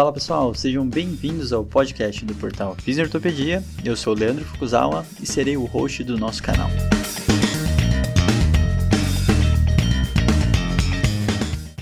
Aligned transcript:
Fala 0.00 0.14
pessoal, 0.14 0.54
sejam 0.54 0.88
bem-vindos 0.88 1.52
ao 1.52 1.62
podcast 1.62 2.24
do 2.24 2.34
portal 2.34 2.74
Fisiortopedia. 2.74 3.62
Eu 3.84 3.94
sou 3.94 4.14
Leandro 4.14 4.46
Fukuzawa 4.46 5.04
e 5.22 5.26
serei 5.26 5.58
o 5.58 5.66
host 5.66 6.02
do 6.04 6.16
nosso 6.16 6.42
canal. 6.42 6.70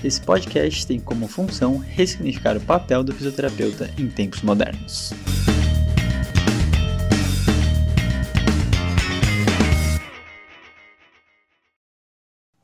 Esse 0.03 0.21
podcast 0.21 0.85
tem 0.85 0.99
como 0.99 1.29
função 1.29 1.77
ressignificar 1.77 2.57
o 2.57 2.59
papel 2.59 3.05
do 3.05 3.13
fisioterapeuta 3.13 3.89
em 3.97 4.09
tempos 4.09 4.41
modernos. 4.41 5.13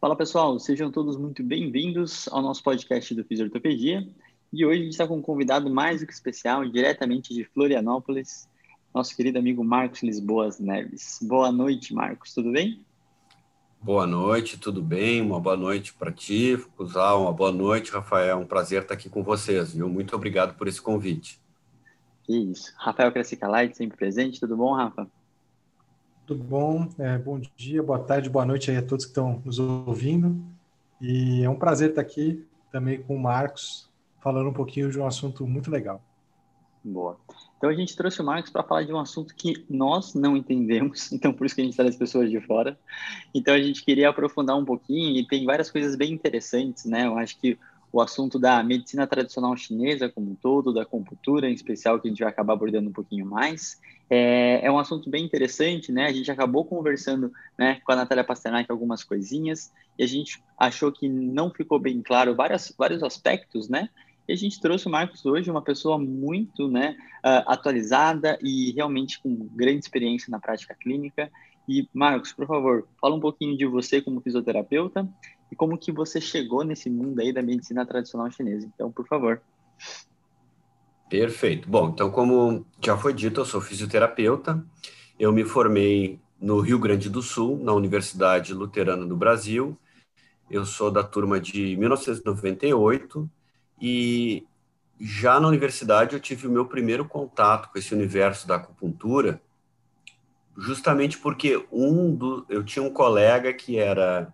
Fala 0.01 0.17
pessoal, 0.17 0.59
sejam 0.59 0.91
todos 0.91 1.15
muito 1.15 1.41
bem-vindos 1.41 2.27
ao 2.27 2.41
nosso 2.41 2.61
podcast 2.61 3.15
do 3.15 3.23
Fisiortopedia. 3.23 4.05
E 4.55 4.65
hoje 4.65 4.79
a 4.79 4.83
gente 4.83 4.91
está 4.93 5.05
com 5.05 5.17
um 5.17 5.21
convidado 5.21 5.69
mais 5.69 5.99
do 5.99 6.07
que 6.07 6.13
especial, 6.13 6.63
diretamente 6.63 7.33
de 7.33 7.43
Florianópolis, 7.43 8.47
nosso 8.93 9.13
querido 9.13 9.37
amigo 9.37 9.61
Marcos 9.65 10.01
Lisboas 10.01 10.61
Neves. 10.61 11.19
Boa 11.21 11.51
noite, 11.51 11.93
Marcos, 11.93 12.33
tudo 12.33 12.53
bem? 12.53 12.81
Boa 13.81 14.07
noite, 14.07 14.57
tudo 14.57 14.81
bem? 14.81 15.21
Uma 15.21 15.41
boa 15.41 15.57
noite 15.57 15.93
para 15.93 16.09
ti, 16.09 16.55
Fukuzal, 16.55 17.23
uma 17.23 17.33
boa 17.33 17.51
noite, 17.51 17.91
Rafael. 17.91 18.37
Um 18.37 18.45
prazer 18.45 18.83
estar 18.83 18.93
aqui 18.93 19.09
com 19.09 19.21
vocês, 19.21 19.73
viu? 19.73 19.89
Muito 19.89 20.15
obrigado 20.15 20.55
por 20.55 20.69
esse 20.69 20.81
convite. 20.81 21.37
Que 22.23 22.37
isso. 22.37 22.73
Rafael 22.77 23.11
Light, 23.49 23.75
sempre 23.75 23.97
presente. 23.97 24.39
Tudo 24.39 24.55
bom, 24.55 24.73
Rafa? 24.73 25.05
Tudo 26.25 26.41
bom? 26.41 26.87
É, 26.97 27.17
bom 27.17 27.41
dia, 27.57 27.83
boa 27.83 27.99
tarde, 27.99 28.29
boa 28.29 28.45
noite 28.45 28.71
aí 28.71 28.77
a 28.77 28.81
todos 28.81 29.03
que 29.03 29.11
estão 29.11 29.41
nos 29.43 29.59
ouvindo. 29.59 30.41
E 31.01 31.43
é 31.43 31.49
um 31.49 31.59
prazer 31.59 31.89
estar 31.89 31.99
aqui 31.99 32.47
também 32.71 33.03
com 33.03 33.17
o 33.17 33.19
Marcos, 33.21 33.93
falando 34.25 34.49
um 34.49 34.53
pouquinho 34.53 34.89
de 34.89 34.99
um 34.99 35.05
assunto 35.05 35.45
muito 35.45 35.69
legal. 35.69 36.01
Boa. 36.83 37.15
Então 37.57 37.69
a 37.69 37.73
gente 37.75 37.95
trouxe 37.95 38.19
o 38.21 38.25
Marcos 38.25 38.49
para 38.49 38.63
falar 38.63 38.81
de 38.81 38.91
um 38.91 38.99
assunto 38.99 39.35
que 39.35 39.63
nós 39.69 40.15
não 40.15 40.35
entendemos, 40.35 41.11
então 41.13 41.31
por 41.31 41.45
isso 41.45 41.53
que 41.53 41.61
a 41.61 41.63
gente 41.63 41.77
traz 41.77 41.95
pessoas 41.95 42.31
de 42.31 42.41
fora. 42.41 42.75
Então 43.35 43.53
a 43.53 43.61
gente 43.61 43.85
queria 43.85 44.09
aprofundar 44.09 44.57
um 44.57 44.65
pouquinho 44.65 45.15
e 45.15 45.27
tem 45.27 45.45
várias 45.45 45.69
coisas 45.69 45.95
bem 45.95 46.11
interessantes, 46.11 46.85
né? 46.85 47.05
Eu 47.05 47.19
acho 47.19 47.39
que 47.39 47.55
o 47.91 48.01
assunto 48.01 48.39
da 48.39 48.63
medicina 48.63 49.05
tradicional 49.05 49.55
chinesa 49.55 50.09
como 50.09 50.31
um 50.31 50.35
todo, 50.35 50.73
da 50.73 50.81
acupuntura 50.81 51.47
em 51.47 51.53
especial, 51.53 51.99
que 51.99 52.07
a 52.07 52.11
gente 52.11 52.23
vai 52.23 52.29
acabar 52.29 52.53
abordando 52.53 52.89
um 52.89 52.93
pouquinho 52.93 53.27
mais, 53.27 53.79
é, 54.09 54.65
é 54.65 54.71
um 54.71 54.79
assunto 54.79 55.07
bem 55.07 55.23
interessante, 55.23 55.91
né? 55.91 56.07
A 56.07 56.11
gente 56.11 56.31
acabou 56.31 56.65
conversando 56.65 57.31
né, 57.57 57.79
com 57.85 57.91
a 57.91 57.95
Natália 57.95 58.23
Pasternak 58.23 58.71
algumas 58.71 59.03
coisinhas 59.03 59.71
e 59.97 60.03
a 60.03 60.07
gente 60.07 60.43
achou 60.57 60.91
que 60.91 61.07
não 61.07 61.51
ficou 61.51 61.79
bem 61.79 62.01
claro 62.01 62.35
várias, 62.35 62.73
vários 62.75 63.03
aspectos, 63.03 63.69
né? 63.69 63.89
E 64.27 64.33
a 64.33 64.35
gente 64.35 64.59
trouxe 64.59 64.87
o 64.87 64.89
Marcos 64.89 65.25
hoje, 65.25 65.51
uma 65.51 65.61
pessoa 65.61 65.99
muito 65.99 66.67
né, 66.67 66.97
uh, 67.23 67.49
atualizada 67.51 68.37
e 68.41 68.71
realmente 68.71 69.21
com 69.21 69.47
grande 69.53 69.79
experiência 69.79 70.31
na 70.31 70.39
prática 70.39 70.73
clínica. 70.73 71.31
E, 71.67 71.87
Marcos, 71.93 72.33
por 72.33 72.47
favor, 72.47 72.87
fala 72.99 73.15
um 73.15 73.19
pouquinho 73.19 73.57
de 73.57 73.65
você 73.65 74.01
como 74.01 74.21
fisioterapeuta 74.21 75.07
e 75.51 75.55
como 75.55 75.77
que 75.77 75.91
você 75.91 76.19
chegou 76.19 76.63
nesse 76.63 76.89
mundo 76.89 77.19
aí 77.19 77.31
da 77.31 77.41
medicina 77.41 77.85
tradicional 77.85 78.29
chinesa. 78.31 78.69
Então, 78.73 78.91
por 78.91 79.07
favor. 79.07 79.41
Perfeito. 81.09 81.69
Bom, 81.69 81.89
então, 81.89 82.09
como 82.09 82.65
já 82.83 82.97
foi 82.97 83.13
dito, 83.13 83.41
eu 83.41 83.45
sou 83.45 83.61
fisioterapeuta. 83.61 84.63
Eu 85.19 85.31
me 85.31 85.43
formei 85.43 86.19
no 86.39 86.59
Rio 86.59 86.79
Grande 86.79 87.09
do 87.09 87.21
Sul, 87.21 87.57
na 87.63 87.73
Universidade 87.73 88.53
Luterana 88.53 89.05
do 89.05 89.15
Brasil. 89.15 89.77
Eu 90.49 90.65
sou 90.65 90.91
da 90.91 91.03
turma 91.03 91.39
de 91.39 91.75
1998 91.77 93.29
e 93.79 94.45
já 94.99 95.39
na 95.39 95.47
universidade 95.47 96.13
eu 96.13 96.19
tive 96.19 96.47
o 96.47 96.51
meu 96.51 96.65
primeiro 96.65 97.05
contato 97.05 97.69
com 97.71 97.77
esse 97.77 97.93
universo 97.93 98.47
da 98.47 98.55
acupuntura, 98.55 99.41
justamente 100.57 101.17
porque 101.17 101.65
um 101.71 102.15
do, 102.15 102.45
eu 102.49 102.63
tinha 102.63 102.83
um 102.83 102.89
colega 102.89 103.53
que 103.53 103.77
era 103.77 104.33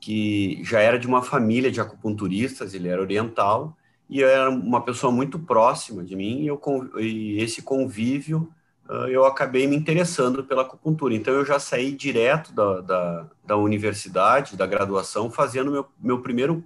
que 0.00 0.62
já 0.62 0.80
era 0.80 0.98
de 0.98 1.06
uma 1.06 1.22
família 1.22 1.70
de 1.70 1.80
acupunturistas, 1.80 2.74
ele 2.74 2.88
era 2.88 3.00
oriental 3.00 3.74
e 4.08 4.22
era 4.22 4.50
uma 4.50 4.82
pessoa 4.82 5.10
muito 5.10 5.38
próxima 5.38 6.04
de 6.04 6.14
mim 6.14 6.42
e, 6.42 6.46
eu, 6.46 6.60
e 6.98 7.40
esse 7.40 7.62
convívio 7.62 8.52
uh, 8.86 9.08
eu 9.08 9.24
acabei 9.24 9.66
me 9.66 9.74
interessando 9.74 10.44
pela 10.44 10.60
acupuntura. 10.62 11.14
Então 11.14 11.32
eu 11.32 11.44
já 11.44 11.58
saí 11.58 11.92
direto 11.92 12.52
da, 12.52 12.80
da, 12.82 13.30
da 13.46 13.56
universidade, 13.56 14.58
da 14.58 14.66
graduação, 14.66 15.30
fazendo 15.30 15.70
meu, 15.70 15.86
meu 15.98 16.20
primeiro 16.20 16.62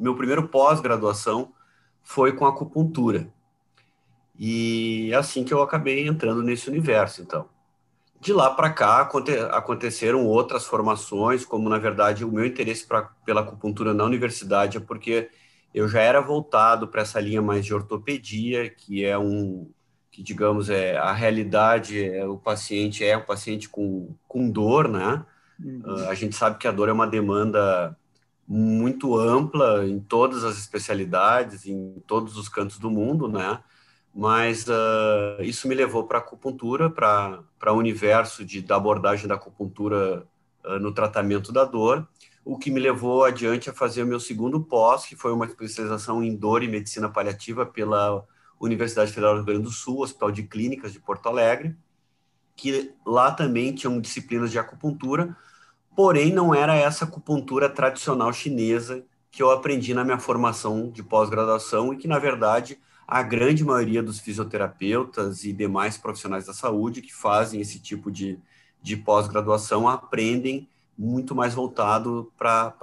meu 0.00 0.14
primeiro 0.14 0.48
pós-graduação 0.48 1.52
foi 2.02 2.32
com 2.32 2.46
acupuntura. 2.46 3.28
E 4.38 5.10
é 5.12 5.16
assim 5.16 5.44
que 5.44 5.52
eu 5.52 5.60
acabei 5.60 6.06
entrando 6.08 6.42
nesse 6.42 6.68
universo, 6.70 7.20
então. 7.20 7.46
De 8.18 8.32
lá 8.32 8.50
para 8.50 8.70
cá 8.70 9.00
aconte 9.00 9.32
aconteceram 9.50 10.26
outras 10.26 10.66
formações, 10.66 11.44
como 11.44 11.68
na 11.68 11.78
verdade 11.78 12.24
o 12.24 12.32
meu 12.32 12.44
interesse 12.44 12.86
pra, 12.86 13.10
pela 13.24 13.40
acupuntura 13.40 13.94
na 13.94 14.04
universidade 14.04 14.76
é 14.76 14.80
porque 14.80 15.30
eu 15.74 15.88
já 15.88 16.00
era 16.00 16.20
voltado 16.20 16.88
para 16.88 17.02
essa 17.02 17.20
linha 17.20 17.40
mais 17.40 17.64
de 17.64 17.72
ortopedia, 17.72 18.68
que 18.68 19.04
é 19.04 19.18
um 19.18 19.70
que 20.10 20.22
digamos 20.22 20.68
é 20.68 20.96
a 20.96 21.12
realidade 21.12 22.02
é 22.02 22.26
o 22.26 22.36
paciente 22.36 23.04
é 23.04 23.16
um 23.16 23.24
paciente 23.24 23.68
com, 23.68 24.14
com 24.26 24.50
dor, 24.50 24.88
né? 24.88 25.24
Uhum. 25.62 25.82
Uh, 25.84 26.08
a 26.08 26.14
gente 26.14 26.34
sabe 26.34 26.58
que 26.58 26.66
a 26.66 26.72
dor 26.72 26.88
é 26.88 26.92
uma 26.92 27.06
demanda 27.06 27.96
muito 28.52 29.16
ampla 29.16 29.86
em 29.86 30.00
todas 30.00 30.42
as 30.42 30.58
especialidades, 30.58 31.66
em 31.66 32.02
todos 32.04 32.36
os 32.36 32.48
cantos 32.48 32.80
do 32.80 32.90
mundo, 32.90 33.28
né? 33.28 33.62
Mas 34.12 34.66
uh, 34.66 35.40
isso 35.40 35.68
me 35.68 35.74
levou 35.76 36.02
para 36.02 36.18
a 36.18 36.20
acupuntura, 36.20 36.90
para 36.90 37.44
o 37.72 37.76
universo 37.76 38.44
de, 38.44 38.60
da 38.60 38.74
abordagem 38.74 39.28
da 39.28 39.36
acupuntura 39.36 40.26
uh, 40.64 40.80
no 40.80 40.92
tratamento 40.92 41.52
da 41.52 41.64
dor, 41.64 42.08
o 42.44 42.58
que 42.58 42.72
me 42.72 42.80
levou 42.80 43.24
adiante 43.24 43.70
a 43.70 43.72
fazer 43.72 44.02
o 44.02 44.06
meu 44.06 44.18
segundo 44.18 44.60
pós, 44.60 45.06
que 45.06 45.14
foi 45.14 45.32
uma 45.32 45.46
especialização 45.46 46.20
em 46.20 46.34
dor 46.34 46.64
e 46.64 46.68
medicina 46.68 47.08
paliativa 47.08 47.64
pela 47.64 48.26
Universidade 48.60 49.12
Federal 49.12 49.34
do 49.34 49.38
Rio 49.38 49.46
Grande 49.46 49.62
do 49.62 49.70
Sul, 49.70 50.02
Hospital 50.02 50.32
de 50.32 50.42
Clínicas 50.42 50.92
de 50.92 50.98
Porto 50.98 51.28
Alegre, 51.28 51.76
que 52.56 52.92
lá 53.06 53.30
também 53.30 53.72
tinham 53.72 54.00
disciplinas 54.00 54.50
de 54.50 54.58
acupuntura, 54.58 55.36
porém 55.94 56.32
não 56.32 56.54
era 56.54 56.74
essa 56.74 57.04
acupuntura 57.04 57.68
tradicional 57.68 58.32
chinesa 58.32 59.04
que 59.30 59.42
eu 59.42 59.50
aprendi 59.50 59.94
na 59.94 60.04
minha 60.04 60.18
formação 60.18 60.90
de 60.90 61.02
pós-graduação 61.02 61.92
e 61.92 61.96
que, 61.96 62.08
na 62.08 62.18
verdade, 62.18 62.78
a 63.06 63.22
grande 63.22 63.64
maioria 63.64 64.02
dos 64.02 64.20
fisioterapeutas 64.20 65.44
e 65.44 65.52
demais 65.52 65.96
profissionais 65.96 66.46
da 66.46 66.52
saúde 66.52 67.02
que 67.02 67.12
fazem 67.12 67.60
esse 67.60 67.78
tipo 67.80 68.10
de, 68.10 68.38
de 68.82 68.96
pós-graduação 68.96 69.88
aprendem 69.88 70.68
muito 70.96 71.34
mais 71.34 71.54
voltado 71.54 72.30
para 72.38 72.74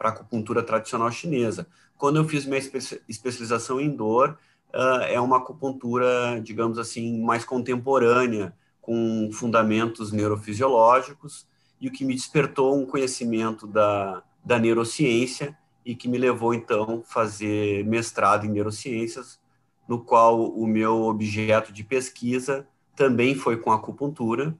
a 0.00 0.08
acupuntura 0.08 0.62
tradicional 0.62 1.10
chinesa. 1.10 1.66
Quando 1.96 2.16
eu 2.16 2.24
fiz 2.24 2.44
minha 2.44 2.58
espe 2.58 2.78
especialização 3.08 3.80
em 3.80 3.90
dor, 3.90 4.38
uh, 4.74 5.02
é 5.02 5.20
uma 5.20 5.36
acupuntura, 5.36 6.40
digamos 6.42 6.78
assim, 6.78 7.22
mais 7.22 7.44
contemporânea, 7.44 8.54
com 8.80 9.30
fundamentos 9.32 10.12
neurofisiológicos, 10.12 11.46
e 11.84 11.88
o 11.88 11.92
que 11.92 12.02
me 12.02 12.14
despertou 12.14 12.74
um 12.74 12.86
conhecimento 12.86 13.66
da, 13.66 14.22
da 14.42 14.58
neurociência 14.58 15.54
e 15.84 15.94
que 15.94 16.08
me 16.08 16.16
levou 16.16 16.54
então 16.54 17.02
a 17.06 17.12
fazer 17.12 17.84
mestrado 17.84 18.46
em 18.46 18.48
neurociências, 18.48 19.38
no 19.86 20.02
qual 20.02 20.50
o 20.50 20.66
meu 20.66 21.02
objeto 21.02 21.70
de 21.74 21.84
pesquisa 21.84 22.66
também 22.96 23.34
foi 23.34 23.58
com 23.58 23.70
acupuntura 23.70 24.56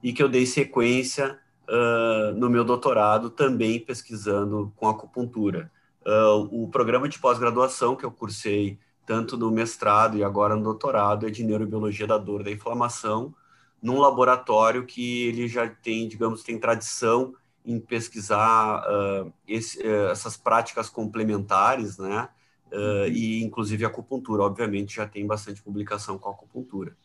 e 0.00 0.12
que 0.12 0.22
eu 0.22 0.28
dei 0.28 0.46
sequência 0.46 1.36
uh, 1.68 2.32
no 2.38 2.48
meu 2.48 2.62
doutorado 2.62 3.28
também 3.28 3.80
pesquisando 3.80 4.72
com 4.76 4.88
acupuntura. 4.88 5.68
Uh, 6.06 6.62
o 6.62 6.68
programa 6.68 7.08
de 7.08 7.18
pós-graduação 7.18 7.96
que 7.96 8.04
eu 8.04 8.12
cursei 8.12 8.78
tanto 9.04 9.36
no 9.36 9.50
mestrado 9.50 10.16
e 10.16 10.22
agora 10.22 10.54
no 10.54 10.62
doutorado 10.62 11.26
é 11.26 11.30
de 11.30 11.42
neurobiologia 11.42 12.06
da 12.06 12.18
dor 12.18 12.44
da 12.44 12.52
inflamação 12.52 13.34
num 13.82 13.98
laboratório 13.98 14.86
que 14.86 15.26
ele 15.26 15.48
já 15.48 15.68
tem, 15.68 16.06
digamos, 16.06 16.44
tem 16.44 16.58
tradição 16.58 17.34
em 17.64 17.80
pesquisar 17.80 18.82
uh, 18.82 19.32
esse, 19.46 19.78
uh, 19.80 20.10
essas 20.10 20.36
práticas 20.36 20.88
complementares, 20.88 21.98
né? 21.98 22.28
Uh, 22.70 23.06
e 23.08 23.42
inclusive 23.42 23.84
a 23.84 23.88
acupuntura, 23.88 24.44
obviamente, 24.44 24.96
já 24.96 25.06
tem 25.06 25.26
bastante 25.26 25.60
publicação 25.60 26.16
com 26.18 26.28
a 26.28 26.32
acupuntura. 26.32 26.96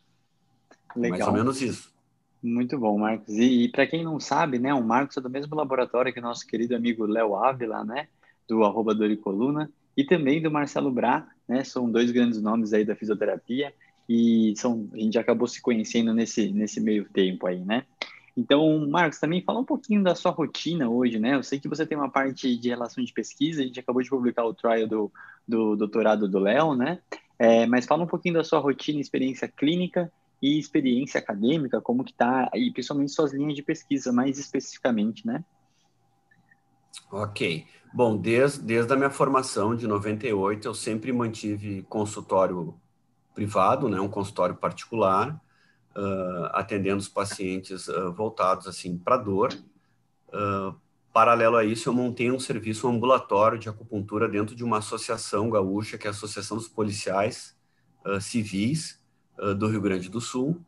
Legal. 0.96 1.18
Mais 1.18 1.28
ou 1.28 1.34
menos 1.34 1.62
isso. 1.62 1.94
Muito 2.42 2.78
bom, 2.78 2.98
Marcos. 2.98 3.34
E, 3.36 3.66
e 3.66 3.72
para 3.72 3.88
quem 3.88 4.04
não 4.04 4.20
sabe, 4.20 4.60
né, 4.60 4.74
o 4.74 4.84
Marcos 4.84 5.18
é 5.18 5.22
do 5.22 5.30
mesmo 5.30 5.56
laboratório 5.56 6.14
que 6.14 6.22
nosso 6.22 6.46
querido 6.48 6.76
amigo 6.76 7.06
Léo 7.06 7.36
Ávila, 7.36 7.84
né, 7.84 8.08
do 8.48 8.64
arroba 8.64 8.96
Doricoluna, 8.96 9.70
e 9.96 10.06
também 10.06 10.42
do 10.42 10.52
Marcelo 10.52 10.92
Bra, 10.92 11.28
né, 11.48 11.64
são 11.64 11.92
dois 11.92 12.12
grandes 12.12 12.42
nomes 12.42 12.72
aí 12.74 12.86
da 12.86 12.96
fisioterapia 12.96 13.74
e 14.08 14.54
são, 14.56 14.90
a 14.94 14.98
gente 14.98 15.18
acabou 15.20 15.48
se 15.48 15.62
conhecendo 15.62 16.14
nesse, 16.14 16.52
nesse 16.52 16.80
meio 16.80 17.06
tempo 17.06 17.46
aí, 17.48 17.60
né? 17.60 17.86
Então, 18.38 18.88
Marcos, 18.88 19.20
também 19.20 19.42
fala 19.42 19.60
um 19.60 19.66
pouquinho 19.66 20.04
da 20.04 20.14
sua 20.14 20.32
rotina 20.32 20.88
hoje, 20.88 21.18
né? 21.20 21.34
Eu 21.34 21.42
sei 21.42 21.60
que 21.60 21.68
você 21.68 21.88
tem 21.88 21.98
uma 21.98 22.10
parte 22.10 22.56
de 22.56 22.70
relação 22.70 23.04
de 23.04 23.12
pesquisa, 23.12 23.62
a 23.62 23.66
gente 23.66 23.80
acabou 23.80 24.02
de 24.02 24.10
publicar 24.10 24.46
o 24.46 24.54
trial 24.54 24.88
do, 24.88 25.12
do 25.48 25.76
doutorado 25.76 26.28
do 26.28 26.38
Léo, 26.38 26.76
né? 26.76 27.00
É, 27.40 27.66
mas 27.66 27.86
fala 27.86 28.04
um 28.04 28.08
pouquinho 28.08 28.36
da 28.36 28.44
sua 28.44 28.60
rotina, 28.60 29.00
experiência 29.00 29.48
clínica 29.48 30.12
e 30.40 30.60
experiência 30.60 31.20
acadêmica, 31.20 31.82
como 31.82 32.04
que 32.04 32.14
tá, 32.14 32.50
e 32.54 32.72
principalmente 32.72 33.12
suas 33.12 33.34
linhas 33.34 33.56
de 33.56 33.64
pesquisa, 33.64 34.12
mais 34.14 34.38
especificamente, 34.38 35.26
né? 35.26 35.44
Ok. 37.12 37.66
Bom, 37.94 38.18
desde, 38.18 38.62
desde 38.62 38.94
a 38.94 38.96
minha 38.96 39.10
formação 39.10 39.76
de 39.76 39.88
98, 39.88 40.68
eu 40.68 40.74
sempre 40.76 41.12
mantive 41.12 41.84
consultório 41.90 42.76
privado, 43.38 43.88
né, 43.88 44.02
um 44.02 44.10
consultório 44.10 44.56
particular, 44.56 45.40
uh, 45.96 46.46
atendendo 46.54 46.98
os 46.98 47.08
pacientes 47.08 47.88
uh, 47.88 48.12
voltados 48.12 48.66
assim 48.66 48.98
para 48.98 49.16
dor. 49.16 49.54
Uh, 50.30 50.76
paralelo 51.14 51.56
a 51.56 51.64
isso, 51.64 51.88
eu 51.88 51.94
montei 51.94 52.32
um 52.32 52.40
serviço 52.40 52.88
ambulatório 52.88 53.60
de 53.60 53.70
acupuntura 53.70 54.28
dentro 54.28 54.56
de 54.56 54.64
uma 54.64 54.80
associação 54.80 55.52
gaúcha, 55.52 56.00
que 56.00 56.08
é 56.08 56.10
a 56.10 56.12
Associação 56.12 56.58
dos 56.58 56.68
Policiais 56.68 57.56
Civis 58.22 59.02
do 59.58 59.68
Rio 59.68 59.82
Grande 59.82 60.10
do 60.10 60.22
Sul. 60.22 60.62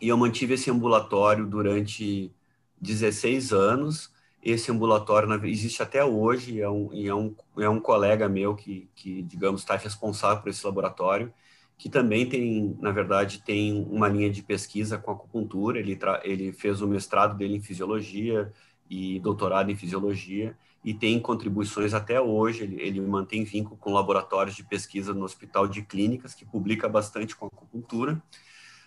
E 0.00 0.08
eu 0.08 0.16
mantive 0.16 0.54
esse 0.54 0.70
ambulatório 0.70 1.46
durante 1.46 2.34
16 2.80 3.52
anos, 3.52 4.12
esse 4.42 4.70
ambulatório 4.72 5.32
existe 5.46 5.82
até 5.82 6.04
hoje, 6.04 6.60
é 6.60 6.68
um, 6.68 6.90
é 6.92 7.14
um, 7.14 7.36
é 7.58 7.68
um 7.68 7.80
colega 7.80 8.28
meu 8.28 8.56
que, 8.56 8.90
que 8.94 9.22
digamos, 9.22 9.60
está 9.60 9.76
responsável 9.76 10.42
por 10.42 10.50
esse 10.50 10.66
laboratório, 10.66 11.32
que 11.76 11.88
também 11.88 12.28
tem, 12.28 12.76
na 12.80 12.90
verdade, 12.90 13.42
tem 13.42 13.86
uma 13.90 14.08
linha 14.08 14.30
de 14.30 14.42
pesquisa 14.42 14.98
com 14.98 15.10
acupuntura, 15.10 15.78
ele, 15.78 15.98
ele 16.24 16.52
fez 16.52 16.80
o 16.80 16.88
mestrado 16.88 17.36
dele 17.36 17.56
em 17.56 17.60
fisiologia 17.60 18.52
e 18.88 19.20
doutorado 19.20 19.70
em 19.70 19.76
fisiologia, 19.76 20.56
e 20.84 20.94
tem 20.94 21.18
contribuições 21.20 21.92
até 21.92 22.20
hoje, 22.20 22.62
ele, 22.62 22.80
ele 22.80 23.00
mantém 23.00 23.44
vínculo 23.44 23.76
com 23.76 23.92
laboratórios 23.92 24.54
de 24.54 24.62
pesquisa 24.64 25.12
no 25.12 25.24
Hospital 25.24 25.66
de 25.66 25.82
Clínicas, 25.82 26.34
que 26.34 26.44
publica 26.44 26.88
bastante 26.88 27.36
com 27.36 27.46
acupuntura, 27.46 28.22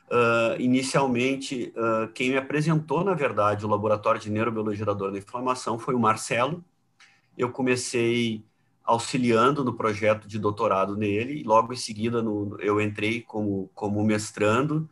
Uh, 0.09 0.59
inicialmente, 0.59 1.71
uh, 1.77 2.11
quem 2.13 2.31
me 2.31 2.37
apresentou, 2.37 3.03
na 3.03 3.13
verdade, 3.13 3.63
o 3.63 3.69
laboratório 3.69 4.19
de 4.19 4.31
neurobiologia 4.31 4.83
da 4.83 4.93
dor 4.93 5.11
da 5.11 5.19
inflamação 5.19 5.77
foi 5.77 5.93
o 5.93 5.99
Marcelo. 5.99 6.65
Eu 7.37 7.51
comecei 7.51 8.43
auxiliando 8.89 9.63
no 9.63 9.73
projeto 9.73 10.27
de 10.27 10.39
doutorado 10.39 10.97
nele, 10.97 11.41
e 11.41 11.43
logo 11.43 11.73
em 11.73 11.77
seguida 11.77 12.21
no, 12.21 12.57
eu 12.59 12.81
entrei 12.81 13.21
como, 13.21 13.69
como 13.75 14.03
mestrando, 14.03 14.89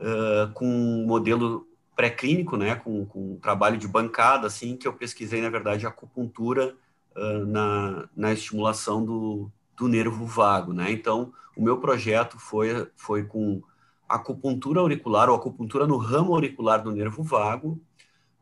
uh, 0.00 0.52
com 0.54 0.66
um 0.66 1.06
modelo 1.06 1.66
pré-clínico, 1.94 2.56
né, 2.56 2.74
com, 2.74 3.06
com 3.06 3.32
um 3.32 3.38
trabalho 3.38 3.78
de 3.78 3.88
bancada, 3.88 4.46
assim, 4.46 4.76
que 4.76 4.86
eu 4.86 4.92
pesquisei, 4.92 5.40
na 5.40 5.48
verdade, 5.48 5.86
acupuntura 5.86 6.74
na, 7.46 8.08
na 8.14 8.32
estimulação 8.32 9.04
do, 9.04 9.50
do 9.76 9.88
nervo 9.88 10.26
vago, 10.26 10.72
né? 10.72 10.90
Então, 10.90 11.32
o 11.56 11.62
meu 11.62 11.78
projeto 11.78 12.38
foi, 12.38 12.88
foi 12.94 13.24
com 13.24 13.62
acupuntura 14.08 14.80
auricular 14.80 15.28
ou 15.28 15.36
acupuntura 15.36 15.86
no 15.86 15.96
ramo 15.96 16.34
auricular 16.34 16.82
do 16.82 16.92
nervo 16.92 17.22
vago 17.22 17.80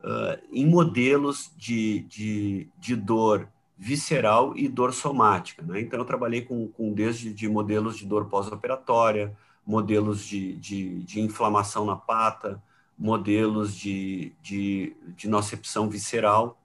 uh, 0.00 0.40
em 0.52 0.66
modelos 0.66 1.50
de, 1.56 2.00
de, 2.00 2.68
de, 2.78 2.96
dor 2.96 3.48
visceral 3.84 4.56
e 4.56 4.66
dor 4.66 4.94
somática. 4.94 5.62
Né? 5.62 5.82
Então, 5.82 5.98
eu 5.98 6.06
trabalhei 6.06 6.40
com, 6.40 6.68
com 6.68 6.90
desde 6.90 7.34
de 7.34 7.46
modelos 7.46 7.98
de 7.98 8.06
dor 8.06 8.24
pós-operatória, 8.24 9.36
modelos 9.66 10.24
de, 10.24 10.56
de, 10.56 11.00
de, 11.00 11.20
inflamação 11.20 11.84
na 11.84 11.94
pata, 11.94 12.62
modelos 12.98 13.76
de, 13.76 14.32
de, 14.40 14.96
de 15.14 15.28
nocepção 15.28 15.90
visceral, 15.90 16.58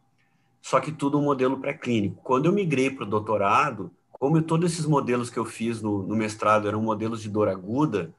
só 0.62 0.80
que 0.80 0.94
tudo 0.94 1.19
um 1.19 1.24
modelo 1.24 1.60
pré-clínico. 1.60 2.21
Quando 2.24 2.45
eu 2.45 2.54
migrei 2.54 2.89
para 2.89 3.04
o 3.04 3.10
doutorado, 3.10 3.92
como 4.13 4.42
todos 4.42 4.71
esses 4.71 4.86
modelos 4.86 5.30
que 5.30 5.38
eu 5.38 5.45
fiz 5.45 5.81
no, 5.81 6.01
no 6.04 6.16
mestrado 6.16 6.69
eram 6.69 6.81
modelos 6.81 7.21
de 7.21 7.30
dor 7.30 7.50
aguda, 7.50 8.13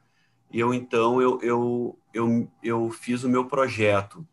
eu 0.53 0.75
então 0.75 1.23
eu, 1.23 1.41
eu, 1.41 1.99
eu, 2.13 2.49
eu 2.63 2.91
fiz 2.91 3.25
o 3.25 3.31
meu 3.31 3.47
projeto 3.47 4.27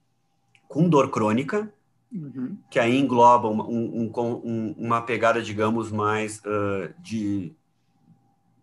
com 0.68 0.90
dor 0.90 1.10
crônica, 1.10 1.72
uhum. 2.12 2.58
que 2.70 2.80
aí 2.80 2.98
engloba 2.98 3.48
uma, 3.48 3.66
um, 3.66 4.12
um, 4.16 4.76
uma 4.78 5.02
pegada, 5.02 5.42
digamos, 5.42 5.92
mais 5.92 6.40
uh, 6.40 6.94
de, 7.00 7.54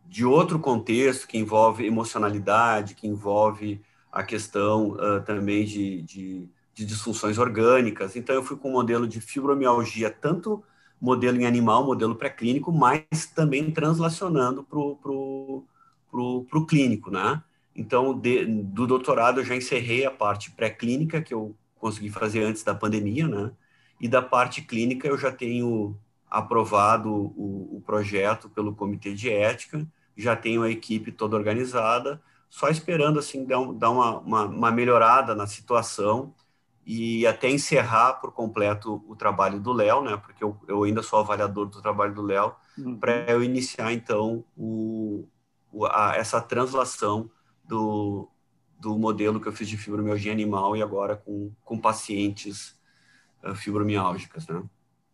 de 0.06 0.24
outro 0.24 0.58
contexto, 0.58 1.26
que 1.26 1.38
envolve 1.38 1.86
emocionalidade, 1.86 2.94
que 2.94 3.06
envolve 3.06 3.80
a 4.12 4.22
questão 4.22 4.90
uh, 4.90 5.20
também 5.24 5.64
de, 5.64 6.02
de, 6.02 6.48
de, 6.74 6.84
disfunções 6.84 7.38
orgânicas. 7.38 8.16
Então, 8.16 8.34
eu 8.34 8.42
fui 8.42 8.56
com 8.56 8.68
um 8.68 8.72
modelo 8.72 9.06
de 9.06 9.20
fibromialgia, 9.20 10.10
tanto 10.10 10.62
modelo 11.00 11.40
em 11.40 11.46
animal, 11.46 11.84
modelo 11.84 12.14
pré-clínico, 12.14 12.72
mas 12.72 13.26
também 13.34 13.70
translacionando 13.70 14.62
para 14.62 14.78
o 14.80 16.66
clínico, 16.66 17.10
né? 17.10 17.42
Então, 17.76 18.16
de, 18.16 18.46
do 18.46 18.86
doutorado 18.86 19.40
eu 19.40 19.44
já 19.44 19.56
encerrei 19.56 20.06
a 20.06 20.10
parte 20.10 20.52
pré-clínica, 20.52 21.20
que 21.20 21.34
eu 21.34 21.54
consegui 21.84 22.08
fazer 22.08 22.42
antes 22.42 22.62
da 22.62 22.74
pandemia, 22.74 23.28
né? 23.28 23.52
E 24.00 24.08
da 24.08 24.22
parte 24.22 24.62
clínica 24.62 25.06
eu 25.06 25.18
já 25.18 25.30
tenho 25.30 25.94
aprovado 26.30 27.12
o, 27.12 27.76
o 27.76 27.82
projeto 27.84 28.48
pelo 28.48 28.74
comitê 28.74 29.12
de 29.12 29.28
ética, 29.30 29.86
já 30.16 30.34
tenho 30.34 30.62
a 30.62 30.70
equipe 30.70 31.12
toda 31.12 31.36
organizada, 31.36 32.22
só 32.48 32.70
esperando, 32.70 33.18
assim, 33.18 33.44
dar, 33.44 33.62
dar 33.74 33.90
uma, 33.90 34.18
uma, 34.20 34.44
uma 34.46 34.70
melhorada 34.70 35.34
na 35.34 35.46
situação 35.46 36.34
e 36.86 37.26
até 37.26 37.50
encerrar 37.50 38.14
por 38.14 38.32
completo 38.32 39.04
o 39.06 39.14
trabalho 39.14 39.60
do 39.60 39.74
Léo, 39.74 40.00
né? 40.02 40.16
Porque 40.16 40.42
eu, 40.42 40.56
eu 40.66 40.84
ainda 40.84 41.02
sou 41.02 41.18
avaliador 41.18 41.66
do 41.66 41.82
trabalho 41.82 42.14
do 42.14 42.22
Léo, 42.22 42.54
uhum. 42.78 42.96
para 42.96 43.30
eu 43.30 43.44
iniciar 43.44 43.92
então 43.92 44.42
o, 44.56 45.28
a, 45.90 46.16
essa 46.16 46.40
translação 46.40 47.30
do, 47.62 48.26
do 48.84 48.98
modelo 48.98 49.40
que 49.40 49.48
eu 49.48 49.52
fiz 49.52 49.66
de 49.66 49.78
fibromialgia 49.78 50.30
animal 50.30 50.76
e 50.76 50.82
agora 50.82 51.16
com, 51.16 51.50
com 51.64 51.78
pacientes 51.78 52.78
uh, 53.42 54.52
né? 54.52 54.62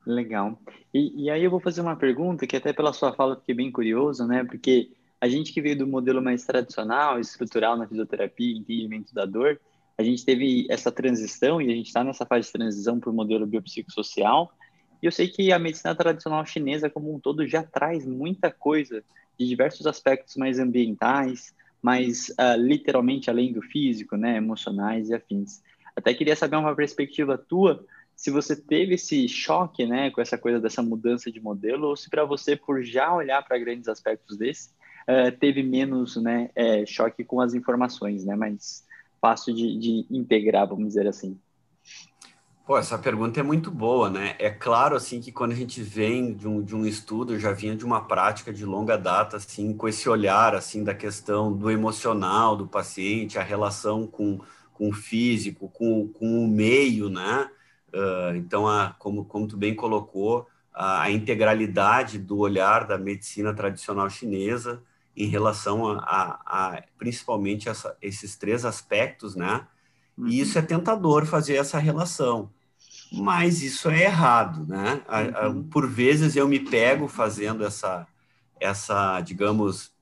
Legal. 0.05 0.61
E, 0.93 1.25
e 1.25 1.31
aí 1.31 1.45
eu 1.45 1.51
vou 1.51 1.61
fazer 1.61 1.81
uma 1.81 1.95
pergunta 1.95 2.49
que 2.49 2.57
até 2.57 2.73
pela 2.73 2.93
sua 2.93 3.13
fala 3.13 3.37
fiquei 3.37 3.55
bem 3.55 3.71
curioso, 3.71 4.27
né? 4.27 4.43
Porque 4.43 4.91
a 5.21 5.29
gente 5.29 5.53
que 5.53 5.63
veio 5.63 5.79
do 5.79 5.87
modelo 5.87 6.21
mais 6.21 6.45
tradicional, 6.45 7.21
estrutural 7.21 7.77
na 7.77 7.87
fisioterapia, 7.87 8.57
entendimento 8.57 9.15
da 9.15 9.25
dor, 9.25 9.61
a 9.97 10.03
gente 10.03 10.25
teve 10.25 10.67
essa 10.69 10.91
transição 10.91 11.63
e 11.63 11.71
a 11.71 11.75
gente 11.75 11.87
está 11.87 12.03
nessa 12.03 12.27
fase 12.27 12.47
de 12.47 12.53
transição 12.53 12.99
para 12.99 13.11
o 13.11 13.13
modelo 13.13 13.47
biopsicossocial. 13.47 14.51
E 15.01 15.07
eu 15.07 15.13
sei 15.13 15.29
que 15.29 15.53
a 15.53 15.59
medicina 15.61 15.95
tradicional 15.95 16.45
chinesa 16.45 16.91
como 16.91 17.15
um 17.15 17.21
todo 17.21 17.47
já 17.47 17.63
traz 17.63 18.05
muita 18.05 18.51
coisa 18.51 19.05
de 19.39 19.47
diversos 19.47 19.87
aspectos 19.87 20.37
mais 20.37 20.59
ambientais, 20.59 21.55
mais 21.83 22.29
uh, 22.31 22.57
literalmente 22.59 23.31
além 23.31 23.53
do 23.53 23.63
físico, 23.63 24.17
né, 24.17 24.37
emocionais 24.37 25.09
e 25.09 25.15
afins. 25.15 25.63
Até 25.97 26.15
queria 26.15 26.37
saber 26.37 26.57
uma 26.57 26.75
perspectiva 26.75 27.39
tua, 27.39 27.85
se 28.15 28.31
você 28.31 28.55
teve 28.55 28.95
esse 28.95 29.27
choque, 29.29 29.87
né, 29.87 30.11
com 30.11 30.21
essa 30.21 30.37
coisa 30.37 30.61
dessa 30.61 30.83
mudança 30.83 31.31
de 31.33 31.41
modelo, 31.41 31.89
ou 31.89 31.97
se 31.97 32.11
para 32.11 32.25
você, 32.25 32.55
por 32.55 32.83
já 32.83 33.15
olhar 33.15 33.43
para 33.43 33.59
grandes 33.59 33.89
aspectos 33.89 34.37
desse, 34.37 34.71
uh, 35.09 35.33
teve 35.39 35.63
menos, 35.63 36.17
né, 36.17 36.51
é, 36.55 36.85
choque 36.85 37.25
com 37.25 37.41
as 37.41 37.55
informações, 37.55 38.25
né, 38.25 38.37
mais 38.37 38.85
fácil 39.21 39.55
de, 39.55 39.79
de 39.79 40.07
integrar, 40.11 40.69
vamos 40.69 40.89
dizer 40.89 41.07
assim. 41.07 41.39
Pô, 42.71 42.79
essa 42.79 42.97
pergunta 42.97 43.41
é 43.41 43.43
muito 43.43 43.69
boa, 43.69 44.09
né? 44.09 44.37
É 44.39 44.49
claro, 44.49 44.95
assim, 44.95 45.21
que 45.21 45.33
quando 45.33 45.51
a 45.51 45.57
gente 45.57 45.83
vem 45.83 46.33
de 46.33 46.47
um, 46.47 46.63
de 46.63 46.77
um 46.77 46.87
estudo, 46.87 47.35
eu 47.35 47.41
já 47.41 47.51
vinha 47.51 47.75
de 47.75 47.85
uma 47.85 48.03
prática 48.03 48.53
de 48.53 48.65
longa 48.65 48.97
data, 48.97 49.39
assim, 49.39 49.77
com 49.77 49.89
esse 49.89 50.09
olhar, 50.09 50.55
assim, 50.55 50.85
da 50.85 50.95
questão 50.95 51.53
do 51.53 51.69
emocional 51.69 52.55
do 52.55 52.69
paciente, 52.69 53.41
a 53.41 53.43
relação 53.43 54.07
com, 54.07 54.39
com 54.73 54.89
o 54.89 54.93
físico, 54.93 55.69
com, 55.69 56.07
com 56.11 56.45
o 56.45 56.47
meio, 56.47 57.11
né? 57.11 57.51
Uh, 57.93 58.37
então, 58.37 58.69
a, 58.69 58.95
como, 59.01 59.25
como 59.25 59.49
tu 59.49 59.57
bem 59.57 59.75
colocou, 59.75 60.47
a, 60.73 61.03
a, 61.03 61.11
integralidade 61.11 62.21
do 62.21 62.39
olhar 62.39 62.87
da 62.87 62.97
medicina 62.97 63.53
tradicional 63.53 64.09
chinesa 64.09 64.81
em 65.17 65.27
relação 65.27 65.89
a, 65.89 65.99
a, 66.07 66.77
a 66.77 66.83
principalmente 66.97 67.69
essa, 67.69 67.97
esses 68.01 68.37
três 68.37 68.65
aspectos, 68.65 69.35
né? 69.35 69.67
E 70.17 70.39
isso 70.39 70.57
é 70.57 70.63
tentador 70.63 71.27
fazer 71.27 71.57
essa 71.57 71.77
relação 71.77 72.49
mas 73.13 73.63
isso 73.63 73.91
é 73.91 74.05
errado, 74.05 74.67
né? 74.67 75.03
Uhum. 75.47 75.65
Por 75.65 75.89
vezes 75.89 76.37
eu 76.37 76.47
me 76.47 76.61
pego 76.61 77.09
fazendo 77.09 77.65
essa, 77.65 78.07
essa, 78.61 79.21
digamos, 79.21 79.93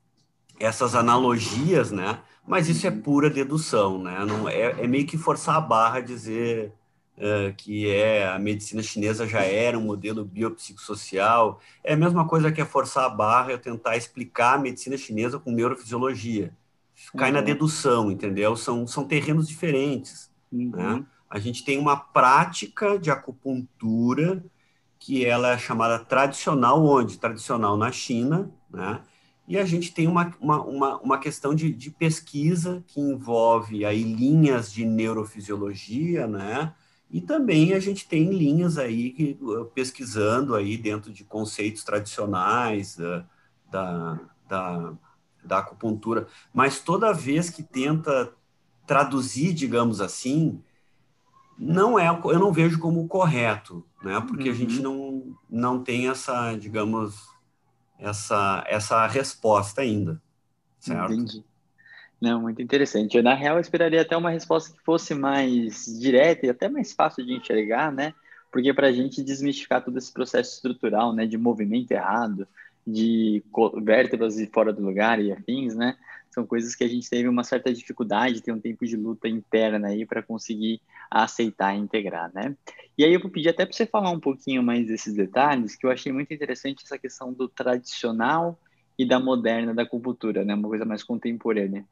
essas 0.61 0.95
analogias, 0.95 1.91
né? 1.91 2.21
Mas 2.47 2.69
isso 2.69 2.87
é 2.87 2.91
uhum. 2.91 3.01
pura 3.01 3.31
dedução, 3.31 4.03
né? 4.03 4.25
Não 4.25 4.49
é, 4.49 4.83
é 4.83 4.87
meio 4.87 5.07
que 5.07 5.17
forçar 5.17 5.57
a 5.57 5.61
barra 5.61 6.01
dizer 6.01 6.73
uh, 7.17 7.55
que 7.57 7.91
é 7.91 8.29
a 8.29 8.39
medicina 8.39 8.83
chinesa 8.83 9.27
já 9.27 9.43
era 9.43 9.79
um 9.79 9.83
modelo 9.83 10.25
biopsicossocial. 10.25 11.61
É 11.83 11.95
a 11.95 11.97
mesma 11.97 12.27
coisa 12.27 12.53
que 12.53 12.61
é 12.61 12.65
forçar 12.65 13.05
a 13.05 13.11
barra 13.11 13.53
eu 13.53 13.59
tentar 13.59 13.97
explicar 13.97 14.55
a 14.55 14.59
medicina 14.59 14.97
chinesa 14.97 15.39
com 15.39 15.51
neurofisiologia. 15.51 16.53
Cai 17.17 17.31
uhum. 17.31 17.37
na 17.37 17.41
dedução, 17.41 18.11
entendeu? 18.11 18.57
São, 18.57 18.87
são 18.87 19.05
terrenos 19.05 19.49
diferentes, 19.49 20.31
né? 20.51 20.65
uhum. 20.65 20.99
né? 20.99 21.07
A 21.31 21.39
gente 21.39 21.65
tem 21.65 21.79
uma 21.79 21.97
prática 21.97 22.99
de 22.99 23.11
acupuntura 23.11 24.45
que 24.99 25.25
ela 25.25 25.53
é 25.53 25.59
chamada 25.59 25.99
tradicional 25.99 26.85
onde? 26.85 27.19
Tradicional 27.19 27.77
na 27.77 27.93
China, 27.93 28.51
né? 28.71 29.03
e 29.49 29.57
a 29.57 29.65
gente 29.65 29.93
tem 29.95 30.07
uma, 30.07 30.35
uma, 30.39 30.63
uma, 30.63 30.99
uma 30.99 31.19
questão 31.19 31.55
de, 31.55 31.73
de, 31.73 31.91
pesquisa 31.91 32.85
que 32.87 33.01
envolve 33.01 33.83
aí 33.83 34.03
linhas 34.03 34.71
de 34.71 34.85
neurofisiologia, 34.85 36.27
né? 36.27 36.75
E 37.11 37.23
também 37.23 37.73
a 37.73 37.81
gente 37.81 38.07
tem 38.07 38.31
linhas 38.31 38.77
aí 38.77 39.11
que, 39.11 39.39
uh, 39.41 39.65
pesquisando 39.65 40.55
aí 40.55 40.77
dentro 40.77 41.11
de 41.11 41.25
conceitos 41.25 41.83
tradicionais 41.83 42.99
uh, 42.99 43.25
da, 43.71 44.21
da, 44.47 44.93
da 45.43 45.59
acupuntura, 45.61 46.27
mas 46.53 46.81
toda 46.81 47.11
vez 47.15 47.49
que 47.49 47.63
tenta 47.63 48.31
traduzir, 48.87 49.55
digamos 49.55 50.03
assim, 50.03 50.63
não 51.59 51.99
é, 51.99 52.09
eu 52.09 52.39
não 52.39 52.53
vejo 52.53 52.79
como 52.79 53.09
correto, 53.09 53.85
né? 54.03 54.21
Porque 54.27 54.49
uhum. 54.49 54.55
a 54.55 54.57
gente 54.57 54.77
uhum. 54.77 54.83
não, 55.51 55.75
não 55.77 55.83
tem 55.83 56.09
essa, 56.09 56.55
digamos, 56.55 57.29
essa, 57.99 58.65
essa 58.69 59.07
resposta 59.07 59.81
ainda, 59.81 60.23
certo? 60.79 61.13
Entendi. 61.13 61.45
Não, 62.21 62.41
muito 62.43 62.61
interessante. 62.61 63.17
Eu, 63.17 63.23
na 63.23 63.35
real, 63.35 63.57
eu 63.57 63.61
esperaria 63.61 64.03
até 64.03 64.17
uma 64.17 64.31
resposta 64.31 64.77
que 64.77 64.83
fosse 64.85 65.15
mais 65.15 65.85
direta 66.01 66.47
e 66.47 66.51
até 66.51 66.69
mais 66.69 66.93
fácil 66.93 67.25
de 67.25 67.35
enxergar, 67.35 67.93
né? 67.93 68.13
Porque 68.51 68.73
para 68.73 68.89
a 68.89 68.93
gente 68.93 69.23
desmistificar 69.23 69.85
todo 69.85 69.99
esse 69.99 70.13
processo 70.13 70.55
estrutural, 70.55 71.13
né, 71.13 71.27
de 71.27 71.37
movimento 71.37 71.93
errado, 71.93 72.47
de 72.87 73.43
vértebras 73.83 74.37
fora 74.53 74.73
do 74.73 74.83
lugar 74.83 75.21
e 75.21 75.31
afins, 75.31 75.77
né? 75.77 75.97
São 76.31 76.47
coisas 76.47 76.75
que 76.75 76.85
a 76.85 76.89
gente 76.89 77.09
teve 77.09 77.29
uma 77.29 77.45
certa 77.45 77.73
dificuldade, 77.73 78.41
tem 78.41 78.55
um 78.55 78.61
tempo 78.61 78.87
de 78.87 78.97
luta 78.97 79.29
interna 79.29 79.89
aí 79.89 80.07
para 80.07 80.23
conseguir 80.23 80.81
aceitar 81.11 81.75
e 81.75 81.79
integrar, 81.79 82.33
né? 82.35 82.57
E 82.97 83.05
aí 83.05 83.13
eu 83.13 83.21
vou 83.21 83.31
pedir 83.31 83.49
até 83.49 83.65
para 83.65 83.75
você 83.75 83.87
falar 83.87 84.11
um 84.11 84.21
pouquinho 84.21 84.63
mais 84.63 84.87
desses 84.87 85.15
detalhes, 85.15 85.77
que 85.77 85.87
eu 85.87 85.91
achei 85.91 86.13
muito 86.13 86.33
interessante 86.33 86.85
essa 86.85 86.99
questão 86.99 87.33
do 87.33 87.49
tradicional 87.49 88.59
e 88.99 89.07
da 89.07 89.21
moderna 89.21 89.75
da 89.75 89.83
acupuntura, 89.83 90.45
né? 90.45 90.55
Uma 90.55 90.69
coisa 90.69 90.85
mais 90.85 91.03
contemporânea. 91.03 91.85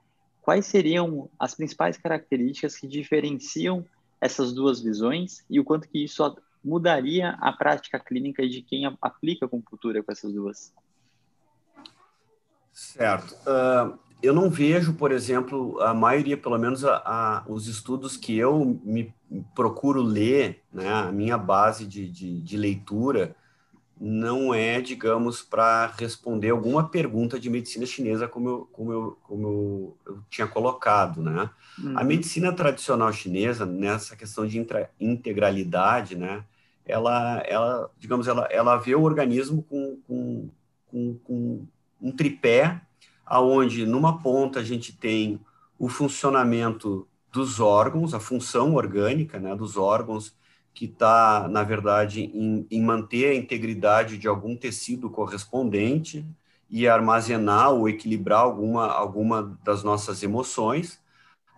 Quais 0.42 0.66
seriam 0.66 1.28
as 1.38 1.54
principais 1.54 1.96
características 1.96 2.76
que 2.76 2.86
diferenciam 2.86 3.84
essas 4.20 4.52
duas 4.52 4.80
visões 4.80 5.44
e 5.48 5.60
o 5.60 5.64
quanto 5.64 5.88
que 5.88 6.02
isso 6.02 6.22
mudaria 6.64 7.30
a 7.40 7.52
prática 7.52 7.98
clínica 7.98 8.46
de 8.48 8.62
quem 8.62 8.84
aplica 9.00 9.46
acupuntura 9.46 10.02
com 10.02 10.10
essas 10.10 10.32
duas? 10.32 10.72
Certo. 12.72 13.34
Uh, 13.46 13.98
eu 14.22 14.32
não 14.32 14.48
vejo, 14.48 14.94
por 14.94 15.12
exemplo, 15.12 15.80
a 15.80 15.92
maioria, 15.92 16.36
pelo 16.36 16.58
menos 16.58 16.84
a, 16.84 16.96
a, 17.04 17.44
os 17.46 17.66
estudos 17.66 18.16
que 18.16 18.36
eu 18.36 18.80
me 18.82 19.14
procuro 19.54 20.02
ler, 20.02 20.62
né, 20.72 20.88
a 20.90 21.12
minha 21.12 21.36
base 21.36 21.86
de, 21.86 22.08
de, 22.08 22.40
de 22.40 22.56
leitura, 22.56 23.36
não 23.98 24.52
é, 24.52 24.80
digamos, 24.80 25.42
para 25.42 25.86
responder 25.98 26.50
alguma 26.50 26.88
pergunta 26.88 27.40
de 27.40 27.48
medicina 27.48 27.86
chinesa, 27.86 28.28
como 28.28 28.48
eu, 28.48 28.68
como 28.72 28.92
eu, 28.92 29.18
como 29.22 29.48
eu, 29.48 29.96
eu 30.06 30.22
tinha 30.28 30.46
colocado, 30.46 31.22
né? 31.22 31.48
Uhum. 31.78 31.98
A 31.98 32.04
medicina 32.04 32.52
tradicional 32.52 33.10
chinesa, 33.10 33.64
nessa 33.64 34.14
questão 34.14 34.46
de 34.46 34.58
intra, 34.58 34.90
integralidade, 35.00 36.14
né? 36.14 36.44
Ela, 36.84 37.42
ela, 37.46 37.90
digamos, 37.98 38.28
ela, 38.28 38.46
ela 38.50 38.76
vê 38.76 38.94
o 38.94 39.02
organismo 39.02 39.62
com, 39.62 39.98
com, 40.06 40.50
com, 40.90 41.18
com 41.24 41.66
um 42.00 42.12
tripé 42.12 42.82
aonde 43.26 43.84
numa 43.84 44.18
ponta 44.22 44.60
a 44.60 44.64
gente 44.64 44.96
tem 44.96 45.40
o 45.78 45.88
funcionamento 45.88 47.06
dos 47.32 47.60
órgãos, 47.60 48.14
a 48.14 48.20
função 48.20 48.74
orgânica 48.74 49.38
né, 49.38 49.54
dos 49.54 49.76
órgãos, 49.76 50.34
que 50.72 50.84
está, 50.84 51.48
na 51.48 51.62
verdade, 51.62 52.24
em, 52.34 52.66
em, 52.70 52.82
manter 52.82 53.30
a 53.30 53.34
integridade 53.34 54.18
de 54.18 54.28
algum 54.28 54.54
tecido 54.54 55.08
correspondente 55.10 56.24
e 56.68 56.86
armazenar 56.86 57.70
ou 57.72 57.88
equilibrar 57.88 58.40
alguma, 58.40 58.86
alguma 58.86 59.58
das 59.64 59.82
nossas 59.82 60.22
emoções. 60.22 61.00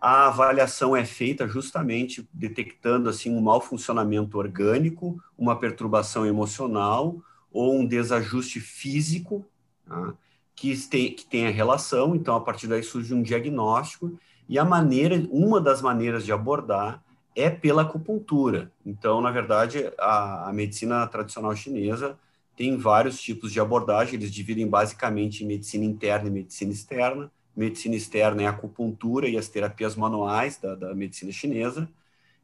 A 0.01 0.29
avaliação 0.29 0.97
é 0.97 1.05
feita 1.05 1.49
justamente 1.49 2.29
detectando 2.33 3.09
assim 3.09 3.35
um 3.35 3.41
mau 3.41 3.61
funcionamento 3.61 4.39
orgânico, 4.39 5.21
uma 5.37 5.59
perturbação 5.59 6.25
emocional 6.25 7.17
ou 7.53 7.77
um 7.77 7.85
desajuste 7.87 8.61
físico. 8.61 9.45
Tá? 9.85 10.15
Que 10.59 10.77
tem, 10.89 11.13
que 11.13 11.25
tem 11.25 11.47
a 11.47 11.51
relação, 11.51 12.17
então 12.17 12.35
a 12.35 12.41
partir 12.41 12.67
daí 12.67 12.83
surge 12.83 13.15
um 13.15 13.23
diagnóstico, 13.23 14.19
e 14.49 14.59
a 14.59 14.65
maneira, 14.65 15.15
uma 15.31 15.61
das 15.61 15.81
maneiras 15.81 16.25
de 16.25 16.33
abordar 16.33 17.03
é 17.37 17.49
pela 17.49 17.83
acupuntura. 17.83 18.73
Então, 18.85 19.21
na 19.21 19.31
verdade, 19.31 19.93
a, 19.99 20.49
a 20.49 20.53
medicina 20.53 21.07
tradicional 21.07 21.55
chinesa 21.55 22.19
tem 22.57 22.77
vários 22.77 23.21
tipos 23.21 23.53
de 23.53 23.61
abordagem, 23.61 24.15
eles 24.15 24.33
dividem 24.33 24.67
basicamente 24.67 25.45
em 25.45 25.47
medicina 25.47 25.85
interna 25.85 26.29
e 26.29 26.33
medicina 26.33 26.73
externa. 26.73 27.31
Medicina 27.57 27.95
externa 27.95 28.43
é 28.43 28.47
a 28.47 28.51
acupuntura 28.51 29.29
e 29.29 29.37
as 29.37 29.49
terapias 29.49 29.95
manuais 29.95 30.59
da, 30.59 30.75
da 30.75 30.95
medicina 30.95 31.31
chinesa, 31.31 31.89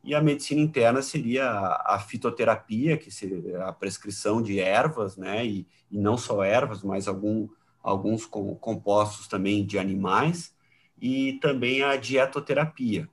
e 0.04 0.14
a 0.14 0.20
medicina 0.20 0.60
interna 0.60 1.00
seria 1.00 1.50
a, 1.50 1.94
a, 1.94 1.98
fitoterapia, 1.98 2.96
que 2.96 3.10
seria 3.10 3.64
a 3.64 3.72
prescrição 3.72 4.42
de 4.42 4.60
ervas, 4.60 5.16
né, 5.16 5.44
e, 5.44 5.66
e 5.90 5.98
não 5.98 6.18
só 6.18 6.44
ervas, 6.44 6.82
mas 6.82 7.08
algum, 7.08 7.48
alguns 7.84 8.26
compostos 8.26 9.28
também 9.28 9.64
de 9.64 9.78
animais, 9.78 10.52
e 11.00 11.34
também 11.34 11.82
a 11.82 11.96
dietoterapia. 11.96 13.08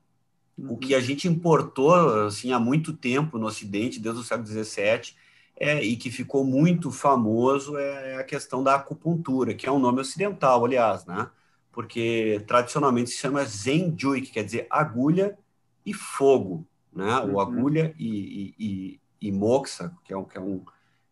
Uhum. 0.58 0.74
O 0.74 0.78
que 0.78 0.96
a 0.96 0.98
uhum. 0.98 1.04
gente 1.04 1.28
importou 1.28 1.94
assim, 2.26 2.52
há 2.52 2.60
muito 2.60 2.94
tempo 2.94 3.38
no 3.38 3.46
Ocidente, 3.46 4.00
desde 4.00 4.22
o 4.22 4.24
século 4.24 4.48
XVII, 4.48 5.14
é, 5.60 5.84
e 5.84 5.96
que 5.96 6.10
ficou 6.10 6.44
muito 6.44 6.90
famoso 6.90 7.78
é 7.78 8.16
a 8.16 8.24
questão 8.24 8.64
da 8.64 8.76
acupuntura, 8.76 9.54
que 9.54 9.68
é 9.68 9.72
um 9.72 9.78
nome 9.78 10.02
ocidental, 10.02 10.66
aliás, 10.66 11.06
né? 11.06 11.30
porque 11.72 12.44
tradicionalmente 12.48 13.12
se 13.12 13.18
chama 13.18 13.46
Zenjui, 13.46 14.22
que 14.22 14.32
quer 14.32 14.44
dizer 14.44 14.68
agulha 14.70 15.38
e 15.86 15.94
fogo, 15.94 16.68
né? 16.94 17.18
Uhum. 17.20 17.34
ou 17.34 17.42
agulha 17.42 17.96
e, 17.98 18.08
e, 18.08 18.56
e, 18.60 19.00
e 19.22 19.32
moxa, 19.32 19.92
que 20.04 20.14
é 20.14 20.18
um, 20.18 20.26
que 20.26 20.38
é 20.38 20.42
um 20.42 20.64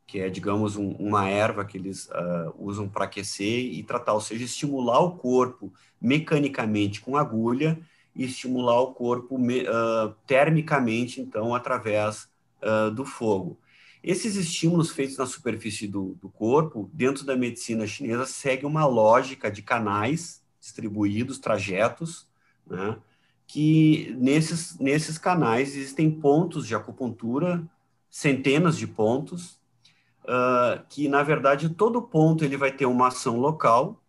que 0.09 0.19
é, 0.19 0.27
digamos, 0.27 0.75
um, 0.75 0.89
uma 0.93 1.29
erva 1.29 1.63
que 1.63 1.77
eles 1.77 2.07
uh, 2.07 2.51
usam 2.57 2.89
para 2.89 3.05
aquecer 3.05 3.59
e 3.59 3.83
tratar, 3.83 4.13
ou 4.13 4.21
seja, 4.21 4.43
estimular 4.43 4.99
o 5.01 5.11
corpo 5.11 5.71
mecanicamente 6.01 6.99
com 6.99 7.15
agulha 7.15 7.79
e 8.15 8.23
estimular 8.23 8.81
o 8.81 8.91
corpo 8.91 9.35
uh, 9.35 10.15
termicamente, 10.25 11.21
então, 11.21 11.53
através 11.53 12.27
uh, 12.63 12.89
do 12.89 13.05
fogo. 13.05 13.59
Esses 14.03 14.35
estímulos 14.35 14.89
feitos 14.89 15.15
na 15.15 15.27
superfície 15.27 15.87
do, 15.87 16.17
do 16.19 16.27
corpo, 16.27 16.89
dentro 16.91 17.23
da 17.23 17.35
medicina 17.35 17.85
chinesa, 17.85 18.25
segue 18.25 18.65
uma 18.65 18.87
lógica 18.87 19.51
de 19.51 19.61
canais 19.61 20.41
distribuídos, 20.59 21.37
trajetos, 21.37 22.27
né? 22.65 22.97
que 23.45 24.15
nesses, 24.17 24.79
nesses 24.79 25.19
canais 25.19 25.75
existem 25.75 26.09
pontos 26.09 26.65
de 26.65 26.73
acupuntura, 26.73 27.63
centenas 28.09 28.75
de 28.75 28.87
pontos, 28.87 29.58
uh, 30.29 30.86
que, 30.88 31.09
na 31.09 31.24
verdade, 31.24 31.69
todo 31.69 32.01
ponto 32.01 32.45
ele 32.45 32.55
vai 32.55 32.71
ter 32.71 32.86
uma 32.86 33.07
ação 33.07 33.39
local, 33.39 34.00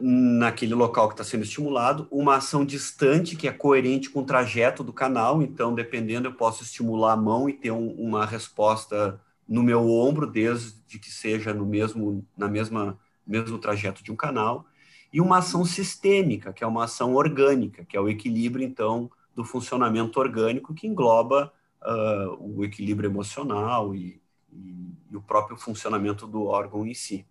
naquele 0.00 0.74
local 0.74 1.08
que 1.08 1.14
está 1.14 1.24
sendo 1.24 1.42
estimulado, 1.42 2.06
uma 2.10 2.36
ação 2.36 2.64
distante 2.64 3.34
que 3.34 3.48
é 3.48 3.52
coerente 3.52 4.10
com 4.10 4.20
o 4.20 4.24
trajeto 4.24 4.84
do 4.84 4.92
canal, 4.92 5.42
então, 5.42 5.74
dependendo, 5.74 6.28
eu 6.28 6.34
posso 6.34 6.62
estimular 6.62 7.14
a 7.14 7.16
mão 7.16 7.48
e 7.48 7.52
ter 7.52 7.70
um, 7.70 7.90
uma 7.92 8.26
resposta 8.26 9.20
no 9.48 9.62
meu 9.62 9.88
ombro, 9.88 10.26
desde 10.26 10.98
que 10.98 11.10
seja 11.10 11.52
no 11.54 11.64
mesmo, 11.64 12.24
na 12.36 12.46
mesma 12.46 12.98
mesmo 13.26 13.58
trajeto 13.58 14.02
de 14.02 14.12
um 14.12 14.16
canal, 14.16 14.66
e 15.12 15.20
uma 15.20 15.38
ação 15.38 15.64
sistêmica, 15.64 16.52
que 16.52 16.62
é 16.62 16.66
uma 16.66 16.84
ação 16.84 17.14
orgânica, 17.14 17.84
que 17.84 17.96
é 17.96 18.00
o 18.00 18.08
equilíbrio, 18.08 18.64
então, 18.64 19.10
do 19.34 19.44
funcionamento 19.44 20.20
orgânico, 20.20 20.74
que 20.74 20.86
engloba 20.86 21.52
uh, 21.82 22.56
o 22.58 22.64
equilíbrio 22.64 23.08
emocional 23.08 23.94
e, 23.94 24.19
e, 24.52 24.92
e, 25.10 25.16
o 25.16 25.22
próprio 25.22 25.56
funcionamento 25.56 26.26
do 26.26 26.44
órgão 26.44 26.86
em 26.86 26.94
si. 26.94 27.26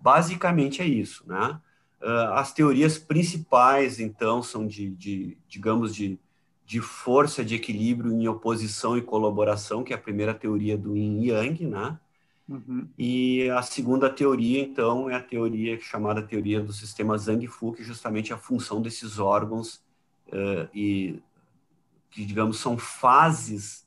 Basicamente 0.00 0.82
é 0.82 0.86
isso, 0.86 1.24
né? 1.26 1.60
Uh, 2.02 2.34
as 2.34 2.52
teorias 2.52 2.98
principais, 2.98 3.98
então, 3.98 4.42
são 4.42 4.66
de, 4.66 4.90
de 4.90 5.38
digamos, 5.48 5.94
de, 5.94 6.18
de 6.66 6.80
força 6.80 7.44
de 7.44 7.54
equilíbrio 7.54 8.12
em 8.12 8.28
oposição 8.28 8.98
e 8.98 9.02
colaboração, 9.02 9.82
que 9.82 9.92
é 9.92 9.96
a 9.96 10.00
primeira 10.00 10.34
teoria 10.34 10.76
do 10.76 10.96
Yin 10.96 11.24
Yang, 11.28 11.66
né? 11.66 11.98
Uhum. 12.46 12.86
E 12.98 13.48
a 13.50 13.62
segunda 13.62 14.10
teoria, 14.10 14.60
então, 14.60 15.08
é 15.08 15.14
a 15.14 15.22
teoria 15.22 15.80
chamada 15.80 16.22
teoria 16.22 16.60
do 16.60 16.72
sistema 16.72 17.16
Zhang-Fu, 17.16 17.72
que 17.72 17.82
justamente 17.82 18.32
é 18.32 18.34
a 18.34 18.38
função 18.38 18.82
desses 18.82 19.18
órgãos 19.18 19.76
uh, 20.28 20.68
e 20.74 21.22
que, 22.10 22.24
digamos, 22.24 22.58
são 22.58 22.76
fases 22.76 23.83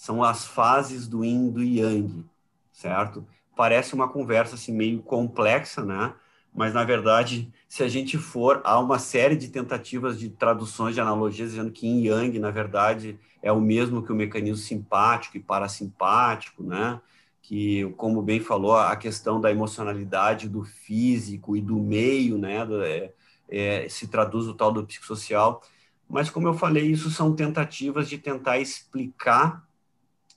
são 0.00 0.24
as 0.24 0.46
fases 0.46 1.06
do 1.06 1.22
yin 1.22 1.50
do 1.50 1.62
yang, 1.62 2.24
certo? 2.72 3.22
Parece 3.54 3.94
uma 3.94 4.08
conversa 4.08 4.54
assim 4.54 4.72
meio 4.72 5.02
complexa, 5.02 5.84
né? 5.84 6.14
Mas 6.54 6.72
na 6.72 6.84
verdade, 6.84 7.52
se 7.68 7.82
a 7.82 7.88
gente 7.88 8.16
for 8.16 8.62
há 8.64 8.80
uma 8.80 8.98
série 8.98 9.36
de 9.36 9.48
tentativas 9.48 10.18
de 10.18 10.30
traduções 10.30 10.94
de 10.94 11.02
analogias 11.02 11.50
dizendo 11.50 11.70
que 11.70 11.86
yin 11.86 12.06
yang 12.06 12.38
na 12.38 12.50
verdade 12.50 13.18
é 13.42 13.52
o 13.52 13.60
mesmo 13.60 14.02
que 14.02 14.10
o 14.10 14.14
mecanismo 14.16 14.56
simpático 14.56 15.36
e 15.36 15.40
parasimpático, 15.40 16.62
né? 16.62 16.98
que, 17.42 17.84
como 17.98 18.22
bem 18.22 18.40
falou, 18.40 18.74
a 18.74 18.96
questão 18.96 19.38
da 19.38 19.50
emocionalidade 19.50 20.48
do 20.48 20.64
físico 20.64 21.54
e 21.54 21.60
do 21.60 21.76
meio, 21.76 22.38
né, 22.38 22.66
é, 22.84 23.12
é, 23.48 23.88
se 23.88 24.06
traduz 24.08 24.46
o 24.46 24.54
tal 24.54 24.72
do 24.72 24.86
psicossocial. 24.86 25.60
Mas, 26.08 26.30
como 26.30 26.48
eu 26.48 26.54
falei, 26.54 26.86
isso 26.86 27.10
são 27.10 27.34
tentativas 27.34 28.08
de 28.08 28.18
tentar 28.18 28.58
explicar 28.58 29.68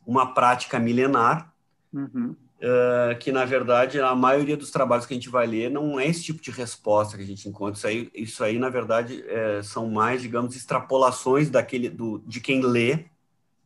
uma 0.06 0.34
prática 0.34 0.80
milenar, 0.80 1.54
uhum. 1.94 2.36
uh, 2.60 3.18
que, 3.20 3.32
na 3.32 3.46
verdade, 3.46 4.00
a 4.00 4.14
maioria 4.16 4.58
dos 4.58 4.72
trabalhos 4.72 5.06
que 5.06 5.14
a 5.14 5.18
gente 5.18 5.30
vai 5.30 5.48
ler 5.48 5.70
não 5.70 6.00
é 6.00 6.08
esse 6.08 6.24
tipo 6.24 6.42
de 6.42 6.52
resposta 6.52 7.18
que 7.18 7.24
a 7.24 7.26
gente 7.26 7.48
encontra. 7.48 7.78
Isso 7.78 7.88
aí, 7.88 8.12
isso 8.14 8.44
aí 8.44 8.60
na 8.60 8.70
verdade, 8.70 9.24
é, 9.28 9.62
são 9.64 9.90
mais, 9.90 10.22
digamos, 10.22 10.56
extrapolações 10.56 11.50
daquele, 11.50 11.90
do, 11.90 12.20
de 12.26 12.40
quem 12.40 12.62
lê, 12.62 13.06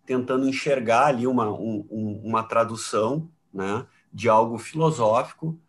tentando 0.05 0.47
enxergar 0.47 1.07
ali 1.07 1.27
uma, 1.27 1.51
um, 1.51 2.21
uma 2.23 2.43
tradução 2.43 3.29
né, 3.53 3.85
de 4.13 4.29
algo 4.29 4.57
filosófico, 4.57 5.59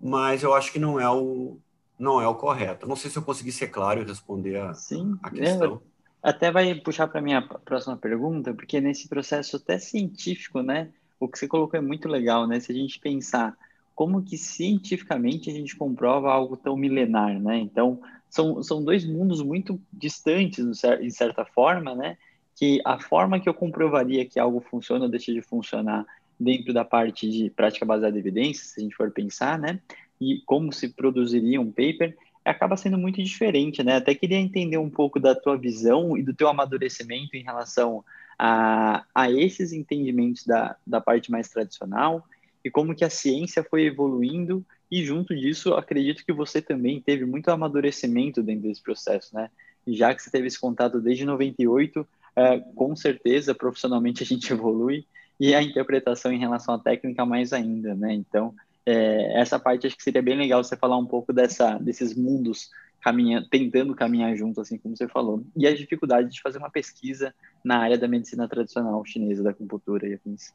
mas 0.00 0.42
eu 0.42 0.54
acho 0.54 0.70
que 0.70 0.78
não 0.78 1.00
é 1.00 1.10
o, 1.10 1.58
não 1.98 2.20
é 2.20 2.28
o 2.28 2.34
correto. 2.34 2.86
Não 2.86 2.94
sei 2.94 3.10
se 3.10 3.18
eu 3.18 3.22
consegui 3.22 3.50
ser 3.50 3.68
claro 3.68 4.00
e 4.00 4.04
responder 4.04 4.56
a, 4.60 4.72
Sim, 4.72 5.18
a 5.22 5.30
questão. 5.30 5.82
É, 5.84 5.87
até 6.22 6.50
vai 6.50 6.74
puxar 6.74 7.08
para 7.08 7.20
minha 7.20 7.42
próxima 7.42 7.96
pergunta, 7.96 8.52
porque 8.52 8.80
nesse 8.80 9.08
processo 9.08 9.56
até 9.56 9.78
científico, 9.78 10.62
né, 10.62 10.90
o 11.18 11.28
que 11.28 11.38
você 11.38 11.48
colocou 11.48 11.78
é 11.78 11.82
muito 11.82 12.08
legal, 12.08 12.46
né? 12.46 12.60
Se 12.60 12.70
a 12.72 12.74
gente 12.74 12.98
pensar 12.98 13.56
como 13.94 14.22
que 14.22 14.38
cientificamente 14.38 15.50
a 15.50 15.52
gente 15.52 15.74
comprova 15.74 16.32
algo 16.32 16.56
tão 16.56 16.76
milenar, 16.76 17.40
né? 17.40 17.58
Então, 17.58 18.00
são, 18.30 18.62
são 18.62 18.84
dois 18.84 19.04
mundos 19.04 19.42
muito 19.42 19.80
distantes, 19.92 20.64
de 21.00 21.10
certa 21.10 21.44
forma, 21.44 21.94
né? 21.94 22.16
Que 22.54 22.80
a 22.84 22.98
forma 22.98 23.40
que 23.40 23.48
eu 23.48 23.54
comprovaria 23.54 24.24
que 24.24 24.38
algo 24.38 24.60
funciona 24.60 25.04
ou 25.04 25.10
deixa 25.10 25.32
de 25.32 25.42
funcionar 25.42 26.06
dentro 26.38 26.72
da 26.72 26.84
parte 26.84 27.28
de 27.28 27.50
prática 27.50 27.84
baseada 27.84 28.16
em 28.16 28.20
evidências, 28.20 28.68
se 28.68 28.80
a 28.80 28.82
gente 28.84 28.94
for 28.94 29.10
pensar, 29.10 29.58
né? 29.58 29.80
E 30.20 30.42
como 30.46 30.72
se 30.72 30.88
produziria 30.90 31.60
um 31.60 31.70
paper, 31.70 32.16
acaba 32.48 32.76
sendo 32.76 32.96
muito 32.96 33.22
diferente, 33.22 33.82
né? 33.82 33.96
Até 33.96 34.14
queria 34.14 34.38
entender 34.38 34.78
um 34.78 34.90
pouco 34.90 35.20
da 35.20 35.34
tua 35.34 35.56
visão 35.56 36.16
e 36.16 36.22
do 36.22 36.34
teu 36.34 36.48
amadurecimento 36.48 37.36
em 37.36 37.42
relação 37.42 38.04
a, 38.38 39.04
a 39.14 39.30
esses 39.30 39.72
entendimentos 39.72 40.44
da, 40.44 40.76
da 40.86 41.00
parte 41.00 41.30
mais 41.30 41.48
tradicional 41.48 42.24
e 42.64 42.70
como 42.70 42.94
que 42.94 43.04
a 43.04 43.10
ciência 43.10 43.62
foi 43.62 43.84
evoluindo 43.84 44.64
e 44.90 45.04
junto 45.04 45.36
disso 45.36 45.74
acredito 45.74 46.24
que 46.24 46.32
você 46.32 46.62
também 46.62 47.00
teve 47.00 47.26
muito 47.26 47.50
amadurecimento 47.50 48.42
dentro 48.42 48.68
desse 48.68 48.82
processo, 48.82 49.34
né? 49.34 49.50
Já 49.86 50.14
que 50.14 50.22
você 50.22 50.30
teve 50.30 50.46
esse 50.46 50.60
contato 50.60 51.00
desde 51.00 51.24
98, 51.24 52.06
é, 52.36 52.58
com 52.74 52.94
certeza 52.96 53.54
profissionalmente 53.54 54.22
a 54.22 54.26
gente 54.26 54.50
evolui 54.52 55.06
e 55.38 55.54
a 55.54 55.62
interpretação 55.62 56.32
em 56.32 56.38
relação 56.38 56.74
à 56.74 56.78
técnica 56.78 57.24
mais 57.24 57.52
ainda, 57.52 57.94
né? 57.94 58.14
Então, 58.14 58.54
é, 58.88 59.38
essa 59.38 59.58
parte 59.58 59.86
acho 59.86 59.96
que 59.96 60.02
seria 60.02 60.22
bem 60.22 60.34
legal 60.34 60.64
você 60.64 60.74
falar 60.74 60.96
um 60.96 61.04
pouco 61.04 61.30
dessa, 61.30 61.74
desses 61.78 62.14
mundos 62.14 62.70
caminha, 63.02 63.46
tentando 63.50 63.94
caminhar 63.94 64.34
junto, 64.34 64.62
assim 64.62 64.78
como 64.78 64.96
você 64.96 65.06
falou, 65.06 65.44
e 65.54 65.66
a 65.66 65.74
dificuldade 65.74 66.30
de 66.30 66.40
fazer 66.40 66.56
uma 66.56 66.70
pesquisa 66.70 67.34
na 67.62 67.78
área 67.78 67.98
da 67.98 68.08
medicina 68.08 68.48
tradicional 68.48 69.04
chinesa, 69.04 69.42
da 69.42 69.50
acupuntura 69.50 70.08
e 70.08 70.14
afins. 70.14 70.54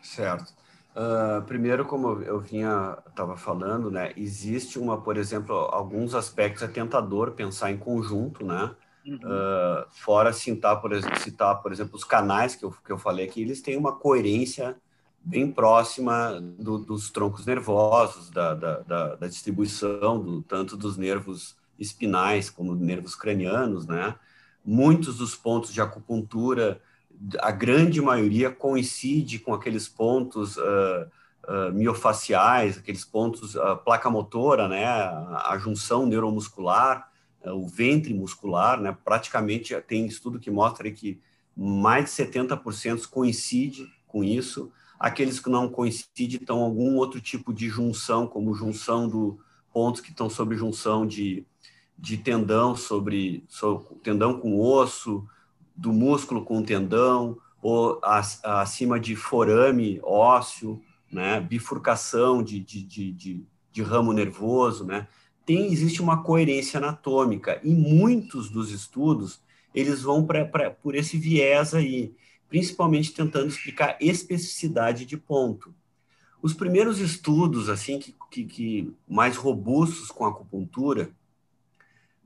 Certo. 0.00 0.54
Uh, 0.94 1.42
primeiro, 1.42 1.84
como 1.84 2.22
eu 2.22 2.38
vinha 2.40 2.96
estava 3.08 3.36
falando, 3.36 3.90
né, 3.90 4.12
existe 4.16 4.78
uma, 4.78 5.00
por 5.00 5.16
exemplo, 5.16 5.54
alguns 5.54 6.14
aspectos 6.14 6.62
é 6.62 6.68
tentador 6.68 7.32
pensar 7.32 7.72
em 7.72 7.76
conjunto, 7.76 8.44
né? 8.46 8.74
Uhum. 9.04 9.16
Uh, 9.16 9.86
fora 9.90 10.32
citar 10.32 10.80
por, 10.80 10.92
citar, 11.18 11.60
por 11.62 11.72
exemplo, 11.72 11.96
os 11.96 12.04
canais 12.04 12.54
que 12.54 12.64
eu, 12.64 12.70
que 12.70 12.92
eu 12.92 12.98
falei 12.98 13.26
aqui, 13.26 13.42
eles 13.42 13.60
têm 13.60 13.76
uma 13.76 13.96
coerência 13.96 14.76
bem 15.22 15.50
próxima 15.50 16.40
do, 16.40 16.78
dos 16.78 17.10
troncos 17.10 17.44
nervosos, 17.46 18.30
da, 18.30 18.54
da, 18.54 18.78
da, 18.80 19.14
da 19.16 19.26
distribuição, 19.26 20.22
do, 20.22 20.42
tanto 20.42 20.76
dos 20.76 20.96
nervos 20.96 21.56
espinais 21.78 22.50
como 22.50 22.74
nervos 22.74 23.14
cranianos, 23.14 23.86
né? 23.86 24.14
Muitos 24.64 25.16
dos 25.16 25.34
pontos 25.34 25.72
de 25.72 25.80
acupuntura, 25.80 26.80
a 27.38 27.50
grande 27.50 28.00
maioria 28.00 28.50
coincide 28.50 29.38
com 29.38 29.54
aqueles 29.54 29.88
pontos 29.88 30.56
uh, 30.56 31.06
uh, 31.48 31.72
miofaciais, 31.72 32.78
aqueles 32.78 33.04
pontos, 33.04 33.56
a 33.56 33.76
placa 33.76 34.10
motora, 34.10 34.68
né? 34.68 34.84
A, 34.84 35.52
a 35.52 35.58
junção 35.58 36.06
neuromuscular, 36.06 37.10
o 37.44 37.66
ventre 37.66 38.12
muscular, 38.12 38.80
né? 38.80 38.96
Praticamente 39.04 39.78
tem 39.82 40.06
estudo 40.06 40.38
que 40.38 40.50
mostra 40.50 40.90
que 40.90 41.20
mais 41.56 42.04
de 42.06 42.10
70% 42.10 43.06
coincide 43.08 43.86
com 44.06 44.22
isso. 44.24 44.70
Aqueles 45.00 45.40
que 45.40 45.48
não 45.48 45.68
coincidem 45.68 46.38
estão 46.40 46.58
algum 46.60 46.96
outro 46.96 47.20
tipo 47.20 47.52
de 47.54 47.68
junção, 47.70 48.26
como 48.26 48.54
junção 48.54 49.08
do 49.08 49.40
pontos 49.72 50.02
que 50.02 50.10
estão 50.10 50.28
sobre 50.28 50.56
junção 50.56 51.06
de, 51.06 51.46
de 51.98 52.18
tendão 52.18 52.76
sobre, 52.76 53.46
tendão 54.02 54.38
com 54.38 54.60
osso, 54.60 55.26
do 55.74 55.92
músculo 55.92 56.44
com 56.44 56.62
tendão, 56.62 57.38
ou 57.62 57.98
acima 58.44 59.00
de 59.00 59.16
forame 59.16 59.98
ósseo, 60.02 60.82
né? 61.10 61.40
Bifurcação 61.40 62.42
de, 62.42 62.60
de, 62.60 62.82
de, 62.82 63.12
de, 63.12 63.46
de 63.72 63.82
ramo 63.82 64.12
nervoso, 64.12 64.84
né? 64.84 65.08
tem, 65.50 65.72
existe 65.72 66.00
uma 66.00 66.22
coerência 66.22 66.78
anatômica 66.78 67.60
e 67.64 67.74
muitos 67.74 68.48
dos 68.48 68.70
estudos 68.70 69.42
eles 69.74 70.02
vão 70.02 70.24
pra, 70.24 70.44
pra, 70.44 70.70
por 70.70 70.94
esse 70.94 71.18
viés 71.18 71.74
aí, 71.74 72.14
principalmente 72.50 73.14
tentando 73.14 73.48
explicar 73.48 73.96
especificidade 74.00 75.06
de 75.06 75.16
ponto. 75.16 75.74
Os 76.42 76.52
primeiros 76.52 76.98
estudos 76.98 77.68
assim 77.68 77.98
que, 77.98 78.14
que, 78.30 78.44
que 78.44 78.92
mais 79.08 79.36
robustos 79.36 80.08
com 80.08 80.26
acupuntura 80.26 81.10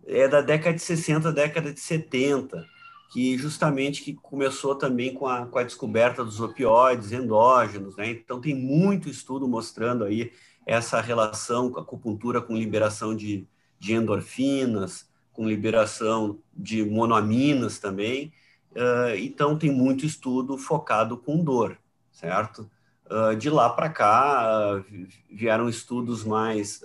é 0.06 0.26
da 0.26 0.40
década 0.40 0.76
de 0.76 0.82
60, 0.82 1.30
década 1.30 1.72
de 1.72 1.80
70, 1.80 2.66
que 3.12 3.36
justamente 3.36 4.02
que 4.02 4.14
começou 4.14 4.74
também 4.74 5.12
com 5.14 5.26
a, 5.26 5.46
com 5.46 5.58
a 5.58 5.62
descoberta 5.62 6.24
dos 6.24 6.40
opioides 6.40 7.12
endógenos, 7.12 7.96
né? 7.96 8.10
Então 8.10 8.40
tem 8.40 8.54
muito 8.54 9.08
estudo 9.08 9.46
mostrando 9.46 10.04
aí 10.04 10.32
essa 10.66 11.00
relação 11.00 11.70
com 11.70 11.78
a 11.78 11.82
acupuntura 11.82 12.40
com 12.40 12.56
liberação 12.56 13.14
de, 13.14 13.46
de 13.78 13.92
endorfinas, 13.92 15.08
com 15.32 15.46
liberação 15.46 16.38
de 16.54 16.84
monoaminas 16.84 17.78
também. 17.78 18.32
Uh, 18.74 19.14
então, 19.18 19.56
tem 19.56 19.70
muito 19.70 20.04
estudo 20.04 20.58
focado 20.58 21.16
com 21.16 21.42
dor, 21.42 21.78
certo? 22.10 22.68
Uh, 23.08 23.36
de 23.36 23.48
lá 23.48 23.70
para 23.70 23.88
cá, 23.88 24.76
uh, 24.76 24.84
vieram 25.30 25.68
estudos 25.68 26.24
mais 26.24 26.82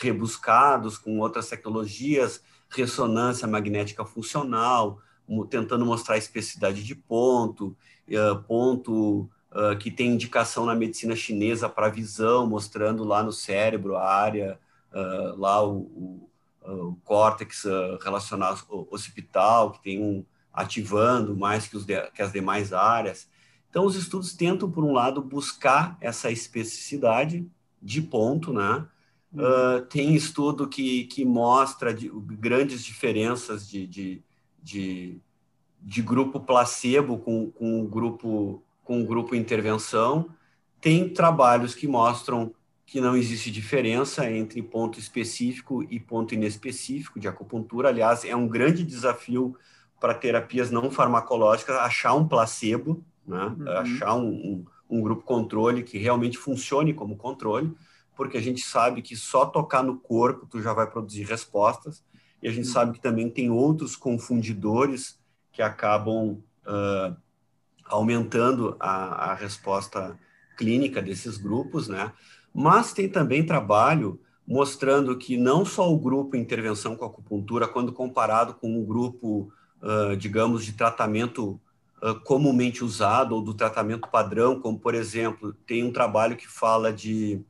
rebuscados, 0.00 0.98
com 0.98 1.20
outras 1.20 1.48
tecnologias, 1.48 2.42
ressonância 2.68 3.46
magnética 3.46 4.04
funcional, 4.04 5.00
tentando 5.48 5.86
mostrar 5.86 6.16
a 6.16 6.18
especificidade 6.18 6.82
de 6.82 6.94
ponto, 6.94 7.76
ponto 8.46 9.28
que 9.80 9.90
tem 9.90 10.12
indicação 10.12 10.64
na 10.64 10.74
medicina 10.74 11.14
chinesa 11.14 11.68
para 11.68 11.88
visão, 11.88 12.46
mostrando 12.46 13.04
lá 13.04 13.22
no 13.22 13.32
cérebro 13.32 13.96
a 13.96 14.04
área, 14.04 14.58
lá 15.36 15.64
o, 15.64 15.78
o, 15.78 16.30
o 16.64 16.96
córtex 17.04 17.64
relacionado 18.02 18.64
ao 18.68 18.86
occipital, 18.90 19.72
que 19.72 19.82
tem 19.82 20.00
um 20.00 20.24
ativando 20.60 21.36
mais 21.36 21.66
que, 21.66 21.76
os 21.76 21.84
de, 21.84 22.00
que 22.12 22.22
as 22.22 22.32
demais 22.32 22.72
áreas. 22.72 23.28
Então, 23.68 23.84
os 23.84 23.94
estudos 23.94 24.34
tentam, 24.34 24.70
por 24.70 24.84
um 24.84 24.92
lado, 24.92 25.22
buscar 25.22 25.96
essa 26.00 26.30
especificidade 26.30 27.46
de 27.80 28.02
ponto, 28.02 28.52
né? 28.52 28.86
Uh, 29.32 29.86
tem 29.86 30.14
estudo 30.16 30.66
que, 30.66 31.04
que 31.04 31.24
mostra 31.24 31.94
de, 31.94 32.10
grandes 32.10 32.84
diferenças 32.84 33.68
de, 33.68 33.86
de, 33.86 34.22
de, 34.60 35.20
de, 35.80 36.02
grupo 36.02 36.40
placebo 36.40 37.16
com, 37.16 37.48
com 37.48 37.80
o 37.80 37.86
grupo 37.86 38.60
com 38.82 39.00
o 39.00 39.06
grupo 39.06 39.36
intervenção. 39.36 40.28
Tem 40.80 41.08
trabalhos 41.08 41.76
que 41.76 41.86
mostram 41.86 42.52
que 42.84 43.00
não 43.00 43.16
existe 43.16 43.52
diferença 43.52 44.28
entre 44.28 44.60
ponto 44.60 44.98
específico 44.98 45.86
e 45.88 46.00
ponto 46.00 46.34
inespecífico 46.34 47.20
de 47.20 47.28
acupuntura. 47.28 47.88
Aliás, 47.88 48.24
é 48.24 48.34
um 48.34 48.48
grande 48.48 48.82
desafio 48.82 49.56
para 50.00 50.14
terapias 50.14 50.70
não 50.70 50.90
farmacológicas 50.90 51.76
achar 51.76 52.14
um 52.14 52.26
placebo, 52.26 53.04
né? 53.26 53.54
Uhum. 53.58 53.68
achar 53.68 54.14
um, 54.14 54.28
um, 54.28 54.64
um, 54.88 55.02
grupo 55.02 55.22
controle 55.22 55.82
que 55.82 55.98
realmente 55.98 56.38
funcione 56.38 56.94
como 56.94 57.16
controle, 57.16 57.72
porque 58.16 58.38
a 58.38 58.40
gente 58.40 58.62
sabe 58.62 59.02
que 59.02 59.14
só 59.14 59.46
tocar 59.46 59.84
no 59.84 59.98
corpo 59.98 60.46
tu 60.46 60.60
já 60.60 60.72
vai 60.72 60.90
produzir 60.90 61.24
respostas, 61.24 62.02
e 62.42 62.48
a 62.48 62.50
gente 62.50 62.66
uhum. 62.66 62.72
sabe 62.72 62.92
que 62.94 63.00
também 63.00 63.28
tem 63.28 63.50
outros 63.50 63.94
confundidores 63.94 65.20
que 65.52 65.60
acabam 65.60 66.42
uh, 66.66 67.16
aumentando 67.84 68.76
a, 68.80 69.32
a 69.32 69.34
resposta 69.34 70.18
clínica 70.56 71.02
desses 71.02 71.36
grupos, 71.36 71.88
né? 71.88 72.12
Mas 72.52 72.92
tem 72.92 73.08
também 73.08 73.44
trabalho 73.44 74.20
mostrando 74.46 75.16
que 75.16 75.36
não 75.36 75.64
só 75.64 75.92
o 75.92 75.98
grupo 75.98 76.36
intervenção 76.36 76.96
com 76.96 77.04
acupuntura, 77.04 77.68
quando 77.68 77.92
comparado 77.92 78.54
com 78.54 78.68
um 78.68 78.84
grupo, 78.84 79.52
uh, 79.82 80.16
digamos, 80.16 80.64
de 80.64 80.72
tratamento 80.72 81.60
uh, 82.02 82.18
comumente 82.24 82.84
usado 82.84 83.34
ou 83.34 83.42
do 83.42 83.54
tratamento 83.54 84.08
padrão, 84.08 84.60
como, 84.60 84.78
por 84.78 84.94
exemplo, 84.94 85.52
tem 85.66 85.84
um 85.84 85.92
trabalho 85.92 86.36
que 86.36 86.48
fala 86.48 86.92
de 86.92 87.40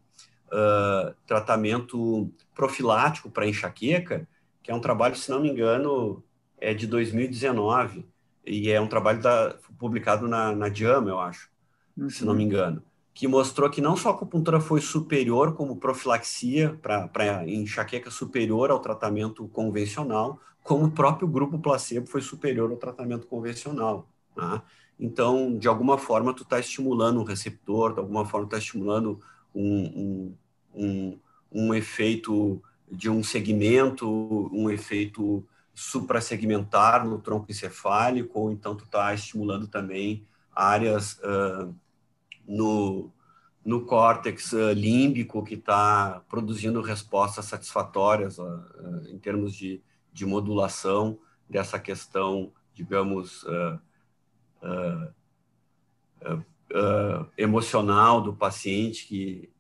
uh, 0.46 1.14
tratamento 1.26 2.30
profilático 2.54 3.30
para 3.30 3.46
enxaqueca, 3.46 4.28
que 4.62 4.70
é 4.70 4.74
um 4.74 4.80
trabalho, 4.80 5.16
se 5.16 5.30
não 5.30 5.40
me 5.40 5.50
engano, 5.50 6.22
é 6.58 6.74
de 6.74 6.86
2019, 6.86 8.06
e 8.44 8.70
é 8.70 8.80
um 8.80 8.88
trabalho 8.88 9.20
da, 9.20 9.56
publicado 9.78 10.28
na, 10.28 10.54
na 10.54 10.68
JAMA, 10.68 11.10
eu 11.10 11.20
acho, 11.20 11.48
uhum. 11.96 12.10
se 12.10 12.24
não 12.24 12.34
me 12.34 12.44
engano, 12.44 12.82
que 13.12 13.26
mostrou 13.26 13.68
que 13.68 13.80
não 13.80 13.96
só 13.96 14.10
a 14.10 14.12
acupuntura 14.12 14.60
foi 14.60 14.80
superior 14.80 15.54
como 15.54 15.76
profilaxia 15.76 16.78
para 16.82 17.46
enxaqueca 17.46 18.10
superior 18.10 18.70
ao 18.70 18.78
tratamento 18.78 19.46
convencional, 19.48 20.40
como 20.62 20.86
o 20.86 20.90
próprio 20.90 21.26
grupo 21.26 21.58
placebo 21.58 22.06
foi 22.06 22.20
superior 22.20 22.70
ao 22.70 22.76
tratamento 22.76 23.26
convencional. 23.26 24.08
Tá? 24.34 24.62
Então, 24.98 25.56
de 25.56 25.66
alguma 25.66 25.98
forma, 25.98 26.34
tu 26.34 26.42
está 26.42 26.58
estimulando 26.58 27.20
um 27.20 27.24
receptor, 27.24 27.94
de 27.94 28.00
alguma 28.00 28.24
forma, 28.24 28.46
está 28.46 28.58
estimulando 28.58 29.20
um, 29.54 29.84
um, 29.84 30.34
um, 30.74 31.18
um 31.50 31.74
efeito 31.74 32.62
de 32.90 33.08
um 33.08 33.22
segmento, 33.22 34.08
um 34.52 34.68
efeito 34.70 35.44
suprassegmentar 35.74 37.06
no 37.06 37.18
tronco 37.18 37.50
encefálico, 37.50 38.38
ou 38.38 38.52
então 38.52 38.74
tu 38.74 38.84
está 38.84 39.14
estimulando 39.14 39.66
também 39.66 40.26
áreas 40.54 41.18
uh, 41.18 41.74
no, 42.50 43.12
no 43.64 43.86
córtex 43.86 44.52
uh, 44.52 44.72
límbico 44.72 45.44
que 45.44 45.54
está 45.54 46.22
produzindo 46.28 46.82
respostas 46.82 47.44
satisfatórias 47.44 48.38
uh, 48.38 48.64
em 49.08 49.18
termos 49.18 49.54
de, 49.54 49.80
de 50.12 50.26
modulação 50.26 51.18
dessa 51.48 51.78
questão, 51.78 52.52
digamos, 52.72 53.44
emocional 57.36 58.20
do 58.20 58.32
paciente 58.32 59.04
que 59.06 59.50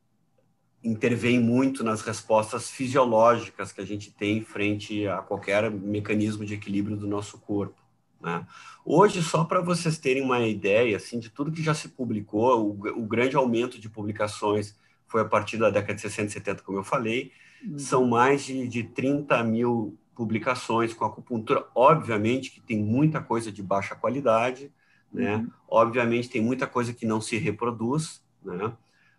intervém 0.82 1.38
muito 1.38 1.82
nas 1.84 2.00
respostas 2.00 2.70
fisiológicas 2.70 3.72
que 3.72 3.80
a 3.80 3.84
gente 3.84 4.12
tem 4.12 4.40
frente 4.40 5.06
a 5.06 5.18
qualquer 5.18 5.70
mecanismo 5.70 6.44
de 6.44 6.54
equilíbrio 6.54 6.96
do 6.96 7.06
nosso 7.06 7.38
corpo. 7.38 7.79
Né? 8.20 8.46
Hoje, 8.84 9.22
só 9.22 9.44
para 9.44 9.60
vocês 9.60 9.98
terem 9.98 10.22
uma 10.22 10.40
ideia 10.40 10.96
assim, 10.96 11.18
de 11.18 11.30
tudo 11.30 11.52
que 11.52 11.62
já 11.62 11.74
se 11.74 11.88
publicou, 11.88 12.70
o, 12.70 13.02
o, 13.02 13.06
grande 13.06 13.36
aumento 13.36 13.78
de 13.78 13.88
publicações 13.88 14.76
foi 15.08 15.22
a 15.22 15.24
partir 15.24 15.56
da 15.56 15.70
década 15.70 15.94
de 15.94 16.02
60 16.02 16.28
e 16.28 16.32
70, 16.32 16.62
como 16.62 16.78
eu 16.78 16.84
falei, 16.84 17.32
uhum. 17.64 17.78
são 17.78 18.06
mais 18.06 18.44
de, 18.44 18.68
de 18.68 18.84
30 18.84 19.42
mil 19.44 19.98
publicações 20.14 20.92
com 20.92 21.04
acupuntura. 21.04 21.66
Obviamente 21.74 22.50
que 22.50 22.60
tem 22.60 22.78
muita 22.78 23.20
coisa 23.20 23.50
de 23.50 23.62
baixa 23.62 23.94
qualidade, 23.94 24.70
né? 25.12 25.36
Uhum. 25.36 25.50
Obviamente 25.68 26.28
tem 26.28 26.42
muita 26.42 26.66
coisa 26.66 26.92
que 26.92 27.06
não 27.06 27.20
se 27.20 27.36
reproduz, 27.38 28.22
né? 28.44 28.72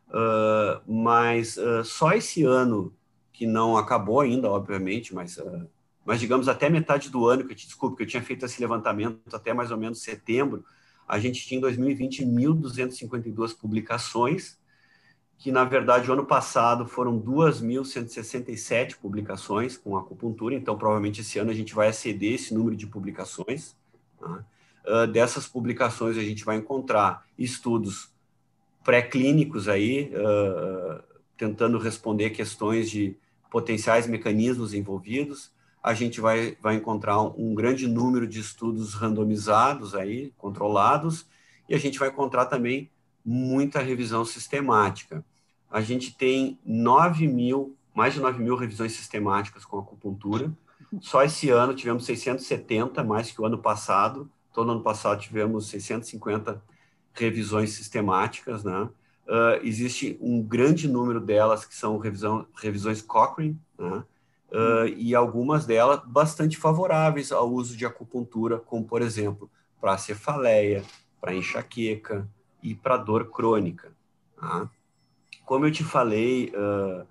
Uh, 0.10 0.92
mas 0.92 1.58
uh, 1.58 1.84
só 1.84 2.12
esse 2.12 2.44
ano, 2.44 2.94
que 3.32 3.48
não 3.48 3.78
acabou 3.78 4.20
ainda, 4.20 4.50
obviamente, 4.50 5.16
mas, 5.16 5.38
uh, 5.38 5.68
mas 6.06 6.20
digamos 6.20 6.48
até 6.48 6.70
metade 6.70 7.10
do 7.10 7.28
ano, 7.28 7.46
que 7.46 7.52
eu 7.52 7.56
te 7.56 7.66
desculpe, 7.66 7.98
que 7.98 8.04
eu 8.04 8.08
tinha 8.08 8.24
feito 8.24 8.46
esse 8.46 8.60
levantamento 8.60 9.20
até 9.34 9.54
mais 9.54 9.72
ou 9.72 9.78
menos 9.78 10.02
setembro, 10.02 10.66
a 11.08 11.20
gente 11.20 11.46
tinha 11.46 11.58
em 11.58 11.62
2020 11.62 12.26
1.252 12.26 13.56
publicações, 13.58 14.58
que 15.38 15.52
na 15.52 15.64
verdade 15.64 16.10
o 16.10 16.14
ano 16.14 16.26
passado 16.26 16.86
foram 16.86 17.20
2.167 17.20 18.96
publicações 18.98 19.76
com 19.78 19.98
acupuntura, 19.98 20.56
então 20.56 20.78
provavelmente 20.78 21.22
esse 21.22 21.40
ano 21.40 21.52
a 21.52 21.54
gente 21.54 21.74
vai 21.74 21.90
exceder 21.90 22.34
esse 22.34 22.54
número 22.54 22.76
de 22.76 22.88
publicações. 22.88 23.76
Tá? 24.20 24.44
dessas 25.12 25.48
publicações 25.48 26.18
a 26.18 26.24
gente 26.24 26.44
vai 26.44 26.58
encontrar 26.58 27.26
estudos 27.38 28.10
pré-clínicos 28.84 29.68
aí, 29.68 30.12
uh, 30.16 31.04
tentando 31.38 31.78
responder 31.78 32.32
questões 32.32 32.90
de 32.90 33.16
potenciais 33.50 34.08
mecanismos 34.08 34.74
envolvidos. 34.74 35.52
A 35.82 35.94
gente 35.94 36.22
vai, 36.22 36.58
vai 36.62 36.76
encontrar 36.76 37.22
um 37.22 37.56
grande 37.56 37.88
número 37.88 38.28
de 38.28 38.40
estudos 38.40 38.94
randomizados 38.94 39.96
aí, 39.96 40.32
controlados, 40.38 41.26
e 41.68 41.74
a 41.74 41.78
gente 41.78 41.98
vai 41.98 42.10
encontrar 42.10 42.46
também 42.46 42.90
muita 43.26 43.80
revisão 43.80 44.26
sistemática. 44.26 45.24
A 45.70 45.82
gente 45.82 46.16
tem 46.16 46.60
9 46.66 47.28
mil, 47.28 47.76
mais 47.96 48.14
de 48.14 48.20
9 48.20 48.44
mil 48.44 48.56
revisões 48.56 48.92
sistemáticas 48.94 49.64
com 49.66 49.80
acupuntura. 49.80 50.52
Só 51.00 51.24
esse 51.24 51.50
ano 51.50 51.74
tivemos 51.74 52.06
670, 52.06 53.04
mais 53.04 53.32
que 53.32 53.42
o 53.42 53.46
ano 53.46 53.58
passado. 53.58 54.30
Todo 54.54 54.72
ano 54.72 54.82
passado 54.82 55.22
tivemos 55.22 55.68
650 55.70 56.62
revisões 57.14 57.72
sistemáticas, 57.72 58.64
né? 58.64 58.90
Uh, 59.28 59.64
existe 59.64 60.18
um 60.20 60.42
grande 60.42 60.90
número 60.90 61.22
delas 61.22 61.64
que 61.64 61.74
são 61.74 61.98
revisão, 61.98 62.46
revisões 62.62 63.02
Cochrane, 63.02 63.58
né? 63.80 64.04
Uh, 64.52 64.88
e 64.98 65.16
algumas 65.16 65.66
delas 65.66 66.02
bastante 66.06 66.58
favoráveis 66.58 67.32
ao 67.32 67.50
uso 67.50 67.78
de 67.78 67.86
acupuntura, 67.86 68.60
como, 68.60 68.84
por 68.84 69.02
exemplo, 69.02 69.50
para 69.80 69.98
cefaleia, 69.98 70.84
para 71.22 71.34
enxaqueca 71.34 72.28
e 72.62 72.76
para 72.76 72.98
dor 72.98 73.32
crônica. 73.32 73.94
Tá? 74.36 74.70
Como 75.46 75.66
eu 75.66 75.72
te 75.72 75.86
falei, 75.86 76.52
uh, 76.54 77.08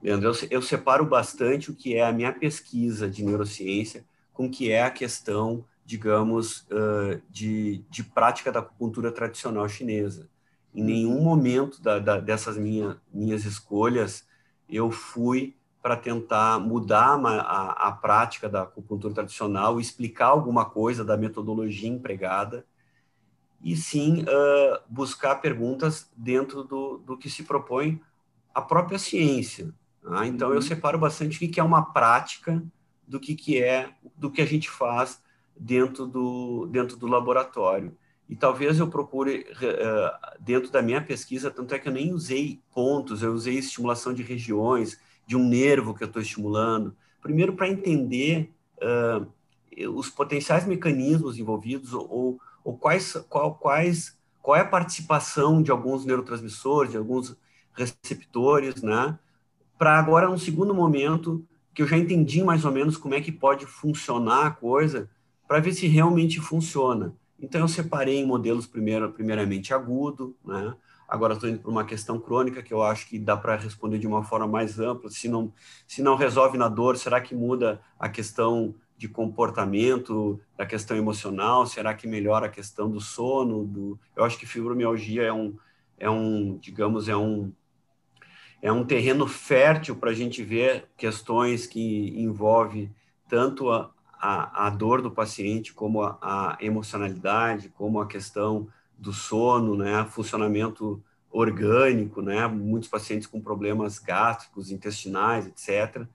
Leandro, 0.00 0.28
eu, 0.28 0.48
eu 0.50 0.62
separo 0.62 1.04
bastante 1.04 1.70
o 1.70 1.74
que 1.74 1.96
é 1.96 2.06
a 2.06 2.12
minha 2.12 2.32
pesquisa 2.32 3.10
de 3.10 3.24
neurociência 3.24 4.04
com 4.32 4.46
o 4.46 4.50
que 4.50 4.70
é 4.70 4.84
a 4.84 4.90
questão 4.90 5.64
digamos, 5.88 6.66
uh, 6.70 7.18
de, 7.30 7.82
de 7.88 8.04
prática 8.04 8.52
da 8.52 8.60
acupuntura 8.60 9.10
tradicional 9.10 9.66
chinesa. 9.70 10.28
Em 10.74 10.84
nenhum 10.84 11.22
momento 11.22 11.80
da, 11.80 11.98
da, 11.98 12.20
dessas 12.20 12.58
minha, 12.58 13.00
minhas 13.10 13.46
escolhas 13.46 14.28
eu 14.68 14.90
fui 14.90 15.56
para 15.88 15.96
tentar 15.96 16.60
mudar 16.60 17.18
a, 17.24 17.88
a, 17.88 17.92
prática 17.92 18.46
da 18.46 18.60
acupuntura 18.60 19.14
tradicional, 19.14 19.80
explicar 19.80 20.26
alguma 20.26 20.66
coisa 20.66 21.02
da 21.02 21.16
metodologia 21.16 21.88
empregada, 21.88 22.66
e 23.62 23.74
sim 23.74 24.20
uh, 24.20 24.78
buscar 24.86 25.36
perguntas 25.36 26.10
dentro 26.14 26.62
do, 26.62 26.98
do 26.98 27.16
que 27.16 27.30
se 27.30 27.42
propõe 27.42 27.98
a 28.54 28.60
própria 28.60 28.98
ciência. 28.98 29.72
Tá? 30.02 30.26
Então, 30.26 30.50
eu 30.50 30.56
uhum. 30.56 30.60
separo 30.60 30.98
bastante 30.98 31.42
o 31.42 31.50
que 31.50 31.58
é 31.58 31.64
uma 31.64 31.90
prática 31.90 32.62
do 33.06 33.18
que, 33.18 33.34
que 33.34 33.62
é 33.62 33.88
do 34.14 34.30
que 34.30 34.42
a 34.42 34.46
gente 34.46 34.68
faz 34.68 35.22
dentro 35.56 36.06
do, 36.06 36.66
dentro 36.66 36.98
do 36.98 37.06
laboratório. 37.06 37.96
E 38.28 38.36
talvez 38.36 38.78
eu 38.78 38.88
procure, 38.88 39.46
uh, 39.52 40.38
dentro 40.38 40.70
da 40.70 40.82
minha 40.82 41.00
pesquisa, 41.00 41.50
tanto 41.50 41.74
é 41.74 41.78
que 41.78 41.88
eu 41.88 41.92
nem 41.94 42.12
usei 42.12 42.60
pontos, 42.74 43.22
eu 43.22 43.32
usei 43.32 43.54
estimulação 43.56 44.12
de 44.12 44.22
regiões, 44.22 45.00
de 45.28 45.36
um 45.36 45.46
nervo 45.46 45.94
que 45.94 46.02
eu 46.02 46.06
estou 46.06 46.22
estimulando. 46.22 46.96
Primeiro, 47.20 47.52
para 47.52 47.68
entender 47.68 48.50
uh, 48.78 49.26
os 49.94 50.08
potenciais 50.08 50.66
mecanismos 50.66 51.38
envolvidos 51.38 51.92
ou, 51.92 52.40
ou 52.64 52.78
quais, 52.78 53.12
qual, 53.28 53.54
quais, 53.54 54.16
qual 54.40 54.56
é 54.56 54.60
a 54.60 54.64
participação 54.64 55.62
de 55.62 55.70
alguns 55.70 56.06
neurotransmissores, 56.06 56.92
de 56.92 56.96
alguns 56.96 57.36
receptores, 57.74 58.82
né? 58.82 59.18
Para 59.76 59.98
agora, 59.98 60.30
num 60.30 60.38
segundo 60.38 60.74
momento, 60.74 61.44
que 61.74 61.82
eu 61.82 61.86
já 61.86 61.98
entendi 61.98 62.42
mais 62.42 62.64
ou 62.64 62.72
menos 62.72 62.96
como 62.96 63.14
é 63.14 63.20
que 63.20 63.30
pode 63.30 63.66
funcionar 63.66 64.46
a 64.46 64.50
coisa, 64.50 65.10
para 65.46 65.60
ver 65.60 65.74
se 65.74 65.86
realmente 65.86 66.40
funciona. 66.40 67.14
Então, 67.38 67.60
eu 67.60 67.68
separei 67.68 68.16
em 68.16 68.26
modelos, 68.26 68.66
primeiro, 68.66 69.12
primeiramente 69.12 69.74
agudo, 69.74 70.34
né? 70.42 70.74
Agora 71.08 71.32
estou 71.32 71.48
indo 71.48 71.60
para 71.60 71.70
uma 71.70 71.84
questão 71.84 72.20
crônica 72.20 72.62
que 72.62 72.72
eu 72.72 72.82
acho 72.82 73.08
que 73.08 73.18
dá 73.18 73.34
para 73.34 73.56
responder 73.56 73.98
de 73.98 74.06
uma 74.06 74.22
forma 74.22 74.46
mais 74.46 74.78
ampla. 74.78 75.08
Se 75.08 75.26
não, 75.26 75.50
se 75.86 76.02
não 76.02 76.16
resolve 76.16 76.58
na 76.58 76.68
dor, 76.68 76.98
será 76.98 77.18
que 77.18 77.34
muda 77.34 77.80
a 77.98 78.10
questão 78.10 78.74
de 78.96 79.08
comportamento, 79.08 80.38
da 80.56 80.66
questão 80.66 80.96
emocional? 80.96 81.64
Será 81.64 81.94
que 81.94 82.06
melhora 82.06 82.46
a 82.46 82.50
questão 82.50 82.90
do 82.90 83.00
sono? 83.00 83.64
Do... 83.64 83.98
Eu 84.14 84.22
acho 84.22 84.38
que 84.38 84.44
fibromialgia 84.44 85.22
é 85.22 85.32
um, 85.32 85.56
é 85.98 86.10
um, 86.10 86.58
digamos, 86.58 87.08
é 87.08 87.16
um, 87.16 87.52
é 88.60 88.70
um 88.70 88.84
terreno 88.84 89.26
fértil 89.26 89.96
para 89.96 90.10
a 90.10 90.14
gente 90.14 90.42
ver 90.42 90.88
questões 90.96 91.66
que 91.66 92.20
envolvem 92.20 92.94
tanto 93.28 93.70
a, 93.70 93.90
a, 94.20 94.66
a 94.66 94.70
dor 94.70 95.00
do 95.00 95.10
paciente, 95.10 95.72
como 95.72 96.02
a, 96.02 96.18
a, 96.20 96.58
emocionalidade, 96.60 97.68
como 97.70 98.00
a 98.00 98.06
questão 98.06 98.68
do 98.98 99.12
sono, 99.12 99.76
né, 99.76 100.04
funcionamento 100.10 101.02
orgânico, 101.30 102.20
né, 102.20 102.46
muitos 102.46 102.88
pacientes 102.88 103.26
com 103.26 103.40
problemas 103.40 103.98
gástricos, 103.98 104.70
intestinais, 104.70 105.46
etc. 105.46 106.06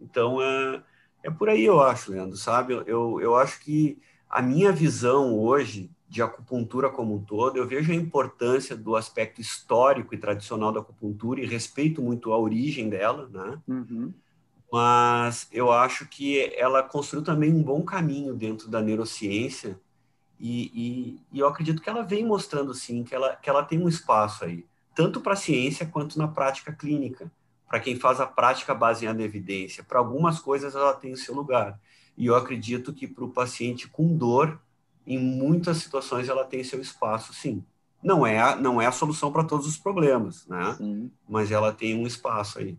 Então, 0.00 0.40
é, 0.40 0.82
é 1.24 1.30
por 1.30 1.48
aí, 1.48 1.64
eu 1.64 1.80
acho, 1.80 2.12
Leandro, 2.12 2.36
sabe? 2.36 2.74
Eu, 2.86 3.20
eu 3.20 3.36
acho 3.36 3.60
que 3.60 3.98
a 4.30 4.40
minha 4.40 4.70
visão 4.70 5.38
hoje 5.38 5.90
de 6.08 6.22
acupuntura 6.22 6.88
como 6.88 7.16
um 7.16 7.22
todo, 7.22 7.58
eu 7.58 7.66
vejo 7.66 7.92
a 7.92 7.94
importância 7.94 8.74
do 8.74 8.96
aspecto 8.96 9.40
histórico 9.40 10.14
e 10.14 10.18
tradicional 10.18 10.72
da 10.72 10.80
acupuntura 10.80 11.40
e 11.40 11.46
respeito 11.46 12.00
muito 12.00 12.32
a 12.32 12.38
origem 12.38 12.88
dela, 12.88 13.28
né? 13.28 13.60
Uhum 13.68 14.14
mas 14.70 15.48
eu 15.50 15.72
acho 15.72 16.06
que 16.06 16.52
ela 16.54 16.82
construiu 16.82 17.24
também 17.24 17.52
um 17.52 17.62
bom 17.62 17.82
caminho 17.82 18.34
dentro 18.34 18.68
da 18.68 18.82
neurociência 18.82 19.80
E, 20.38 20.70
e, 20.72 21.20
e, 21.32 21.38
eu 21.40 21.48
acredito 21.48 21.82
que 21.82 21.90
ela 21.90 22.02
vem 22.02 22.24
mostrando, 22.24 22.72
sim, 22.72 23.02
que 23.02 23.14
ela, 23.14 23.34
que 23.36 23.50
ela 23.50 23.64
tem 23.64 23.78
um 23.78 23.88
espaço 23.88 24.44
aí, 24.44 24.64
tanto 24.94 25.20
para 25.20 25.32
a 25.32 25.36
ciência 25.36 25.86
quanto 25.86 26.18
na 26.18 26.28
prática 26.28 26.72
clínica. 26.72 27.30
Para 27.68 27.80
quem 27.80 27.96
faz 27.96 28.18
a 28.20 28.26
prática 28.26 28.74
baseada 28.74 29.20
em 29.20 29.24
evidência, 29.24 29.84
para 29.84 29.98
algumas 29.98 30.38
coisas 30.38 30.74
ela 30.74 30.94
tem 30.94 31.12
o 31.12 31.16
seu 31.16 31.34
lugar. 31.34 31.78
E 32.16 32.26
eu 32.26 32.34
acredito 32.34 32.94
que 32.94 33.06
para 33.06 33.24
o 33.24 33.30
paciente 33.30 33.86
com 33.88 34.16
dor, 34.16 34.58
em 35.06 35.18
muitas 35.18 35.78
situações 35.78 36.28
ela 36.28 36.44
tem 36.44 36.64
seu 36.64 36.80
espaço, 36.80 37.34
sim. 37.34 37.62
Não 38.02 38.26
é 38.26 38.38
a, 38.38 38.56
não 38.56 38.80
é 38.80 38.86
a 38.86 38.92
solução 38.92 39.32
para 39.32 39.44
todos 39.44 39.66
os 39.66 39.76
problemas, 39.76 40.46
né? 40.46 40.74
Sim. 40.78 41.10
Mas 41.28 41.50
ela 41.50 41.72
tem 41.72 41.94
um 41.94 42.06
espaço 42.06 42.58
aí. 42.58 42.78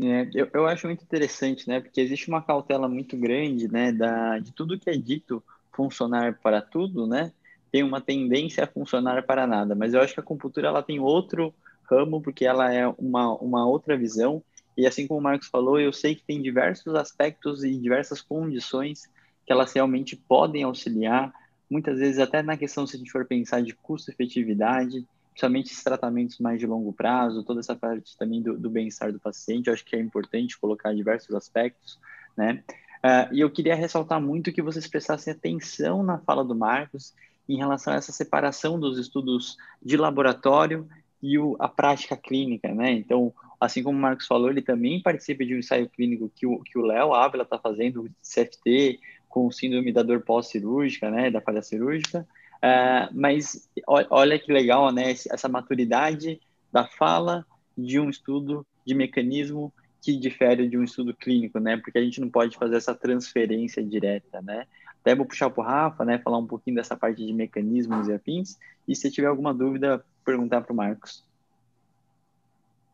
É, 0.00 0.28
eu, 0.34 0.48
eu 0.52 0.66
acho 0.66 0.86
muito 0.86 1.02
interessante, 1.02 1.68
né? 1.68 1.80
Porque 1.80 2.00
existe 2.00 2.28
uma 2.28 2.42
cautela 2.42 2.88
muito 2.88 3.16
grande, 3.16 3.70
né? 3.70 3.92
Da, 3.92 4.38
de 4.38 4.52
tudo 4.52 4.78
que 4.78 4.88
é 4.88 4.96
dito 4.96 5.42
funcionar 5.72 6.38
para 6.42 6.60
tudo, 6.60 7.06
né? 7.06 7.32
Tem 7.70 7.82
uma 7.82 8.00
tendência 8.00 8.64
a 8.64 8.66
funcionar 8.66 9.22
para 9.24 9.46
nada. 9.46 9.74
Mas 9.74 9.94
eu 9.94 10.00
acho 10.00 10.14
que 10.14 10.20
a 10.20 10.22
acupuntura 10.22 10.68
ela 10.68 10.82
tem 10.82 11.00
outro 11.00 11.54
ramo, 11.90 12.20
porque 12.20 12.44
ela 12.44 12.72
é 12.72 12.86
uma, 12.98 13.34
uma 13.36 13.66
outra 13.66 13.96
visão. 13.96 14.42
E 14.76 14.86
assim 14.86 15.06
como 15.06 15.20
o 15.20 15.22
Marcos 15.22 15.48
falou, 15.48 15.80
eu 15.80 15.92
sei 15.92 16.14
que 16.14 16.24
tem 16.24 16.40
diversos 16.40 16.94
aspectos 16.94 17.64
e 17.64 17.76
diversas 17.76 18.20
condições 18.20 19.10
que 19.44 19.52
elas 19.52 19.72
realmente 19.72 20.16
podem 20.16 20.62
auxiliar, 20.62 21.32
muitas 21.68 21.98
vezes 21.98 22.18
até 22.18 22.42
na 22.42 22.56
questão, 22.56 22.86
se 22.86 22.96
a 22.96 22.98
gente 22.98 23.10
for 23.10 23.24
pensar 23.24 23.62
de 23.62 23.74
custo-efetividade, 23.74 25.06
principalmente 25.30 25.66
esses 25.72 25.82
tratamentos 25.82 26.38
mais 26.38 26.60
de 26.60 26.66
longo 26.66 26.92
prazo, 26.92 27.42
toda 27.42 27.60
essa 27.60 27.74
parte 27.74 28.16
também 28.16 28.42
do, 28.42 28.58
do 28.58 28.70
bem-estar 28.70 29.10
do 29.10 29.18
paciente, 29.18 29.66
eu 29.66 29.72
acho 29.72 29.84
que 29.84 29.96
é 29.96 30.00
importante 30.00 30.58
colocar 30.58 30.94
diversos 30.94 31.34
aspectos, 31.34 31.98
né? 32.36 32.62
Uh, 33.04 33.34
e 33.34 33.40
eu 33.40 33.50
queria 33.50 33.74
ressaltar 33.74 34.20
muito 34.20 34.52
que 34.52 34.62
vocês 34.62 34.86
prestassem 34.86 35.32
atenção 35.32 36.02
na 36.04 36.18
fala 36.18 36.44
do 36.44 36.54
Marcos 36.54 37.12
em 37.48 37.56
relação 37.56 37.92
a 37.92 37.96
essa 37.96 38.12
separação 38.12 38.78
dos 38.78 38.96
estudos 38.96 39.56
de 39.82 39.96
laboratório 39.96 40.88
e 41.20 41.36
o, 41.38 41.56
a 41.58 41.68
prática 41.68 42.16
clínica, 42.16 42.72
né? 42.72 42.92
Então, 42.92 43.32
assim 43.60 43.82
como 43.82 43.98
o 43.98 44.00
Marcos 44.00 44.26
falou, 44.26 44.50
ele 44.50 44.62
também 44.62 45.02
participa 45.02 45.44
de 45.44 45.54
um 45.54 45.58
ensaio 45.58 45.88
clínico 45.88 46.30
que 46.34 46.46
o 46.46 46.60
que 46.60 46.78
o 46.78 46.82
Léo 46.82 47.12
Ávila 47.12 47.42
está 47.42 47.58
fazendo, 47.58 48.08
CFT, 48.22 49.00
com 49.28 49.50
síndrome 49.50 49.92
da 49.92 50.02
dor 50.02 50.20
pós-cirúrgica, 50.20 51.10
né, 51.10 51.30
da 51.30 51.40
falha 51.40 51.62
cirúrgica. 51.62 52.26
Uh, 52.58 53.08
mas 53.12 53.68
olha 53.86 54.38
que 54.38 54.52
legal, 54.52 54.92
né, 54.92 55.10
essa 55.10 55.48
maturidade 55.48 56.40
da 56.72 56.86
fala 56.86 57.44
de 57.76 57.98
um 57.98 58.08
estudo 58.08 58.66
de 58.86 58.94
mecanismo 58.94 59.72
que 60.02 60.16
difere 60.16 60.68
de 60.68 60.76
um 60.76 60.82
estudo 60.82 61.14
clínico, 61.14 61.60
né? 61.60 61.76
Porque 61.76 61.96
a 61.96 62.02
gente 62.02 62.20
não 62.20 62.28
pode 62.28 62.58
fazer 62.58 62.74
essa 62.76 62.92
transferência 62.92 63.80
direta, 63.82 64.42
né? 64.42 64.66
Até 65.00 65.14
vou 65.14 65.24
puxar 65.24 65.48
para 65.48 65.62
o 65.62 65.64
Rafa, 65.64 66.04
né? 66.04 66.18
Falar 66.18 66.38
um 66.38 66.46
pouquinho 66.46 66.74
dessa 66.74 66.96
parte 66.96 67.24
de 67.24 67.32
mecanismos 67.32 68.08
e 68.08 68.12
afins. 68.12 68.58
E 68.86 68.96
se 68.96 69.08
tiver 69.12 69.28
alguma 69.28 69.54
dúvida, 69.54 70.04
perguntar 70.24 70.62
para 70.62 70.72
o 70.72 70.76
Marcos. 70.76 71.24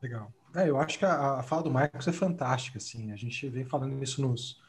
Legal. 0.03 0.31
É, 0.55 0.69
eu 0.69 0.79
acho 0.79 0.99
que 0.99 1.05
a, 1.07 1.39
a, 1.39 1.43
fala 1.43 1.63
do 1.63 1.71
Marcos 1.71 2.07
é 2.07 2.13
fantástica, 2.13 2.77
assim. 2.77 3.11
A 3.11 3.17
gente 3.17 3.49
vem 3.49 3.65
falando 3.65 4.03
isso 4.03 4.21
nos, 4.21 4.61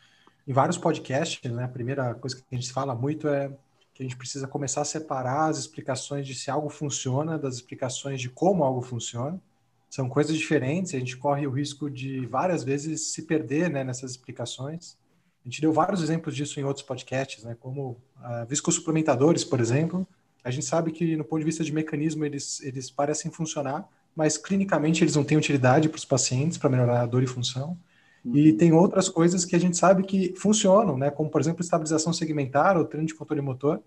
em 0.48 0.54
vários 0.54 0.78
podcasts, 0.78 1.52
né? 1.52 1.66
A 1.66 1.70
primeira 1.70 2.16
coisa 2.16 2.38
que 2.38 2.44
a 2.50 2.56
gente 2.56 2.72
fala 2.72 2.96
muito 2.96 3.28
é 3.28 3.50
que 3.94 4.02
a 4.02 4.06
gente 4.06 4.16
precisa 4.16 4.48
começar 4.48 4.82
a 4.82 4.86
separar 4.86 5.50
as 5.50 5.58
explicações 5.58 6.26
de 6.26 6.34
se 6.34 6.50
algo 6.50 6.70
funciona 6.70 7.38
das 7.38 7.56
explicações 7.56 8.22
de 8.22 8.30
como 8.30 8.64
algo 8.64 8.82
funciona 8.82 9.42
são 9.90 10.08
coisas 10.08 10.38
diferentes, 10.38 10.94
a 10.94 11.00
gente 11.00 11.18
corre 11.18 11.48
o 11.48 11.52
risco 11.52 11.90
de 11.90 12.26
várias 12.28 12.64
vezes 12.64 13.12
se 13.12 13.24
perder 13.24 13.70
né, 13.70 13.84
nessas 13.84 14.12
explicações. 14.12 14.96
A 15.44 15.50
gente 15.50 15.62
deu 15.62 15.74
vários 15.74 16.04
exemplos 16.04 16.36
disso 16.36 16.60
em 16.60 16.64
outros 16.64 16.86
podcasts, 16.86 17.44
né, 17.44 17.58
como 17.60 17.98
uh, 18.18 18.46
viscosuplementadores, 18.48 19.44
por 19.44 19.60
exemplo. 19.60 20.08
A 20.44 20.52
gente 20.52 20.66
sabe 20.66 20.92
que, 20.92 21.18
no 21.18 21.24
ponto 21.24 21.40
de 21.40 21.46
vista 21.46 21.64
de 21.64 21.74
mecanismo, 21.74 22.24
eles, 22.24 22.62
eles 22.62 22.92
parecem 22.92 23.32
funcionar, 23.32 23.90
mas 24.16 24.38
clinicamente 24.38 25.04
eles 25.04 25.16
não 25.16 25.24
têm 25.24 25.38
utilidade 25.38 25.90
para 25.90 25.98
os 25.98 26.06
pacientes, 26.06 26.58
para 26.58 26.70
melhorar 26.70 27.02
a 27.02 27.06
dor 27.08 27.24
e 27.24 27.28
função. 27.28 27.76
E 28.24 28.52
uhum. 28.52 28.58
tem 28.58 28.72
outras 28.72 29.10
coisas 29.10 29.44
que 29.44 29.56
a 29.56 29.60
gente 29.60 29.76
sabe 29.76 30.04
que 30.04 30.36
funcionam, 30.36 30.98
né, 30.98 31.10
como, 31.10 31.32
por 31.32 31.42
exemplo, 31.42 31.64
estabilização 31.64 32.14
segmentar 32.14 32.78
ou 32.78 32.86
treino 32.86 33.08
de 33.08 33.16
controle 33.16 33.42
motor, 33.42 33.82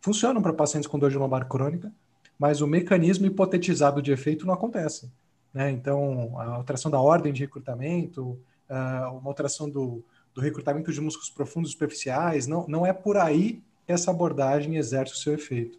funcionam 0.00 0.40
para 0.40 0.54
pacientes 0.54 0.88
com 0.88 0.98
dor 0.98 1.10
de 1.10 1.18
lombar 1.18 1.46
crônica, 1.46 1.92
mas 2.38 2.62
o 2.62 2.66
mecanismo 2.66 3.26
hipotetizado 3.26 4.00
de 4.00 4.10
efeito 4.10 4.46
não 4.46 4.54
acontece. 4.54 5.10
Né? 5.54 5.70
Então, 5.70 6.38
a 6.38 6.56
alteração 6.56 6.90
da 6.90 7.00
ordem 7.00 7.32
de 7.32 7.40
recrutamento, 7.40 8.36
uh, 8.68 9.16
uma 9.16 9.30
alteração 9.30 9.70
do, 9.70 10.04
do 10.34 10.40
recrutamento 10.40 10.92
de 10.92 11.00
músculos 11.00 11.30
profundos 11.30 11.70
superficiais, 11.70 12.48
não, 12.48 12.66
não 12.66 12.84
é 12.84 12.92
por 12.92 13.16
aí 13.16 13.62
que 13.86 13.92
essa 13.92 14.10
abordagem 14.10 14.76
exerce 14.76 15.14
o 15.14 15.16
seu 15.16 15.32
efeito. 15.32 15.78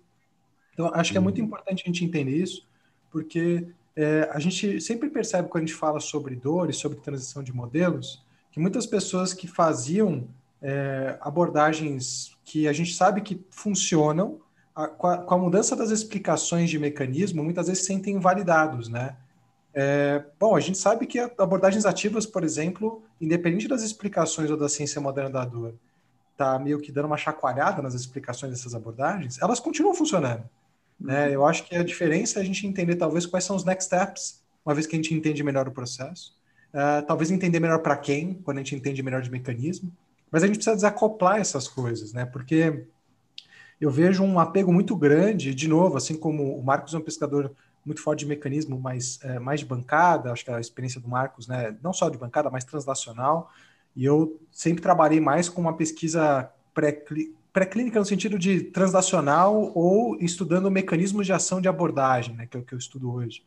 Então, 0.73 0.89
acho 0.93 1.11
que 1.11 1.17
é 1.17 1.21
muito 1.21 1.39
uhum. 1.39 1.45
importante 1.45 1.83
a 1.83 1.88
gente 1.88 2.05
entender 2.05 2.31
isso, 2.31 2.65
porque 3.11 3.67
é, 3.95 4.29
a 4.31 4.39
gente 4.39 4.79
sempre 4.79 5.09
percebe 5.09 5.49
quando 5.49 5.63
a 5.63 5.67
gente 5.67 5.77
fala 5.77 5.99
sobre 5.99 6.35
dores, 6.35 6.77
sobre 6.77 6.99
transição 6.99 7.43
de 7.43 7.53
modelos, 7.53 8.23
que 8.51 8.59
muitas 8.59 8.85
pessoas 8.85 9.33
que 9.33 9.47
faziam 9.47 10.27
é, 10.61 11.17
abordagens 11.21 12.35
que 12.43 12.67
a 12.67 12.73
gente 12.73 12.93
sabe 12.93 13.21
que 13.21 13.45
funcionam, 13.49 14.39
a, 14.73 14.88
com, 14.88 15.07
a, 15.07 15.17
com, 15.17 15.33
a, 15.33 15.38
mudança 15.38 15.75
das 15.75 15.89
explicações 15.91 16.69
de 16.69 16.77
mecanismo, 16.77 17.43
muitas 17.43 17.67
vezes 17.67 17.83
se 17.83 17.88
sentem 17.88 18.15
invalidados, 18.15 18.89
né? 18.89 19.15
É, 19.77 20.23
bom, 20.39 20.55
a 20.55 20.59
gente 20.61 20.77
sabe 20.77 21.05
que 21.05 21.19
abordagens 21.19 21.85
ativas, 21.85 22.25
por 22.25 22.45
exemplo, 22.45 23.03
independente 23.19 23.67
das 23.67 23.83
explicações 23.83 24.49
ou 24.49 24.55
da 24.55 24.69
ciência 24.69 25.01
moderna 25.01 25.29
da 25.29 25.43
dor, 25.43 25.75
tá 26.38 26.57
meio 26.57 26.79
que 26.79 26.93
dando 26.93 27.05
uma 27.05 27.17
chacoalhada 27.17 27.81
nas 27.81 27.93
explicações 27.93 28.53
dessas 28.53 28.73
abordagens, 28.73 29.38
elas 29.41 29.59
continuam 29.59 29.93
funcionando. 29.93 30.49
Né? 30.97 31.27
Uhum. 31.27 31.33
Eu 31.33 31.45
acho 31.45 31.65
que 31.65 31.75
a 31.75 31.83
diferença 31.83 32.39
é 32.39 32.41
a 32.41 32.45
gente 32.45 32.65
entender 32.65 32.95
talvez 32.95 33.25
quais 33.25 33.43
são 33.43 33.55
os 33.55 33.65
next 33.65 33.85
steps, 33.85 34.41
uma 34.65 34.73
vez 34.73 34.88
que 34.88 34.95
a 34.95 34.97
gente 34.97 35.13
entende 35.13 35.43
melhor 35.43 35.67
o 35.67 35.71
processo. 35.71 36.33
Uh, 36.73 37.05
talvez 37.05 37.29
entender 37.29 37.59
melhor 37.59 37.79
para 37.79 37.97
quem, 37.97 38.33
quando 38.33 38.57
a 38.57 38.61
gente 38.61 38.75
entende 38.75 39.03
melhor 39.03 39.21
de 39.21 39.29
mecanismo. 39.29 39.91
Mas 40.31 40.41
a 40.41 40.47
gente 40.47 40.55
precisa 40.55 40.75
desacoplar 40.75 41.38
essas 41.38 41.67
coisas, 41.67 42.11
né? 42.13 42.25
Porque 42.25 42.85
eu 43.79 43.91
vejo 43.91 44.23
um 44.23 44.39
apego 44.39 44.73
muito 44.73 44.95
grande, 44.95 45.53
de 45.53 45.67
novo, 45.67 45.97
assim 45.97 46.17
como 46.17 46.57
o 46.57 46.63
Marcos 46.63 46.93
é 46.93 46.97
um 46.97 47.01
pescador 47.01 47.53
muito 47.86 48.02
forte 48.02 48.19
de 48.19 48.26
mecanismo, 48.26 48.80
mas 48.80 49.19
é, 49.24 49.38
mais 49.38 49.60
de 49.60 49.65
bancada, 49.65 50.32
acho 50.32 50.43
que 50.43 50.52
a 50.52 50.60
experiência 50.60 51.00
do 51.00 51.08
Marcos, 51.08 51.48
né, 51.48 51.78
não 51.84 51.93
só 51.93 52.10
de 52.10 52.17
bancada, 52.17 52.50
mas 52.50 52.63
translacional, 52.63 53.52
e 53.95 54.04
eu 54.04 54.41
sempre 54.52 54.82
trabalhei 54.82 55.19
mais 55.19 55.48
com 55.48 55.62
uma 55.62 55.78
pesquisa 55.78 56.52
pré-clínica 56.74 58.00
no 58.00 58.06
sentido 58.06 58.38
de 58.38 58.62
translacional 58.62 59.71
ou 59.76 60.17
estudando 60.19 60.69
mecanismos 60.69 61.26
de 61.26 61.32
ação 61.32 61.62
de 61.62 61.69
abordagem, 61.69 62.36
né, 62.36 62.48
que 62.48 62.58
é 62.58 62.60
o 62.60 62.63
que 62.63 62.74
eu 62.74 62.80
estudo 62.80 63.13
hoje. 63.13 63.43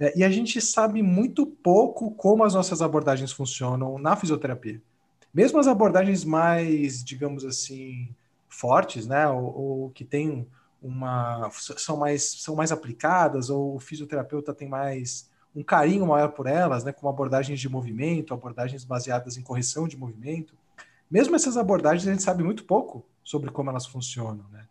É, 0.00 0.18
e 0.18 0.24
a 0.24 0.30
gente 0.30 0.60
sabe 0.60 1.02
muito 1.02 1.46
pouco 1.46 2.10
como 2.12 2.44
as 2.44 2.54
nossas 2.54 2.82
abordagens 2.82 3.32
funcionam 3.32 3.98
na 3.98 4.16
fisioterapia. 4.16 4.80
Mesmo 5.32 5.58
as 5.58 5.66
abordagens 5.66 6.24
mais, 6.24 7.04
digamos 7.04 7.44
assim, 7.44 8.08
fortes, 8.48 9.06
né, 9.06 9.28
ou, 9.28 9.44
ou 9.44 9.90
que 9.90 10.04
têm 10.04 10.46
uma 10.86 11.50
são 11.76 11.96
mais 11.96 12.22
são 12.22 12.54
mais 12.54 12.70
aplicadas 12.70 13.50
ou 13.50 13.76
o 13.76 13.80
fisioterapeuta 13.80 14.54
tem 14.54 14.68
mais 14.68 15.28
um 15.54 15.62
carinho 15.62 16.06
maior 16.06 16.28
por 16.32 16.46
elas, 16.46 16.84
né, 16.84 16.92
como 16.92 17.08
abordagens 17.08 17.58
de 17.58 17.68
movimento, 17.68 18.34
abordagens 18.34 18.84
baseadas 18.84 19.38
em 19.38 19.42
correção 19.42 19.88
de 19.88 19.96
movimento. 19.96 20.54
Mesmo 21.10 21.34
essas 21.34 21.56
abordagens 21.56 22.06
a 22.06 22.10
gente 22.12 22.22
sabe 22.22 22.42
muito 22.42 22.64
pouco 22.64 23.04
sobre 23.24 23.50
como 23.50 23.70
elas 23.70 23.86
funcionam, 23.86 24.44
né? 24.52 24.66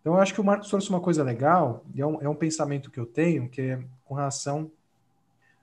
Então 0.00 0.14
eu 0.14 0.20
acho 0.20 0.34
que 0.34 0.40
o 0.40 0.44
Marcos 0.44 0.68
trouxe 0.68 0.90
uma 0.90 1.00
coisa 1.00 1.24
legal 1.24 1.84
e 1.94 2.00
é 2.00 2.06
um, 2.06 2.22
é 2.22 2.28
um 2.28 2.34
pensamento 2.34 2.90
que 2.90 3.00
eu 3.00 3.06
tenho 3.06 3.48
que 3.48 3.60
é 3.60 3.82
com 4.04 4.14
relação 4.14 4.70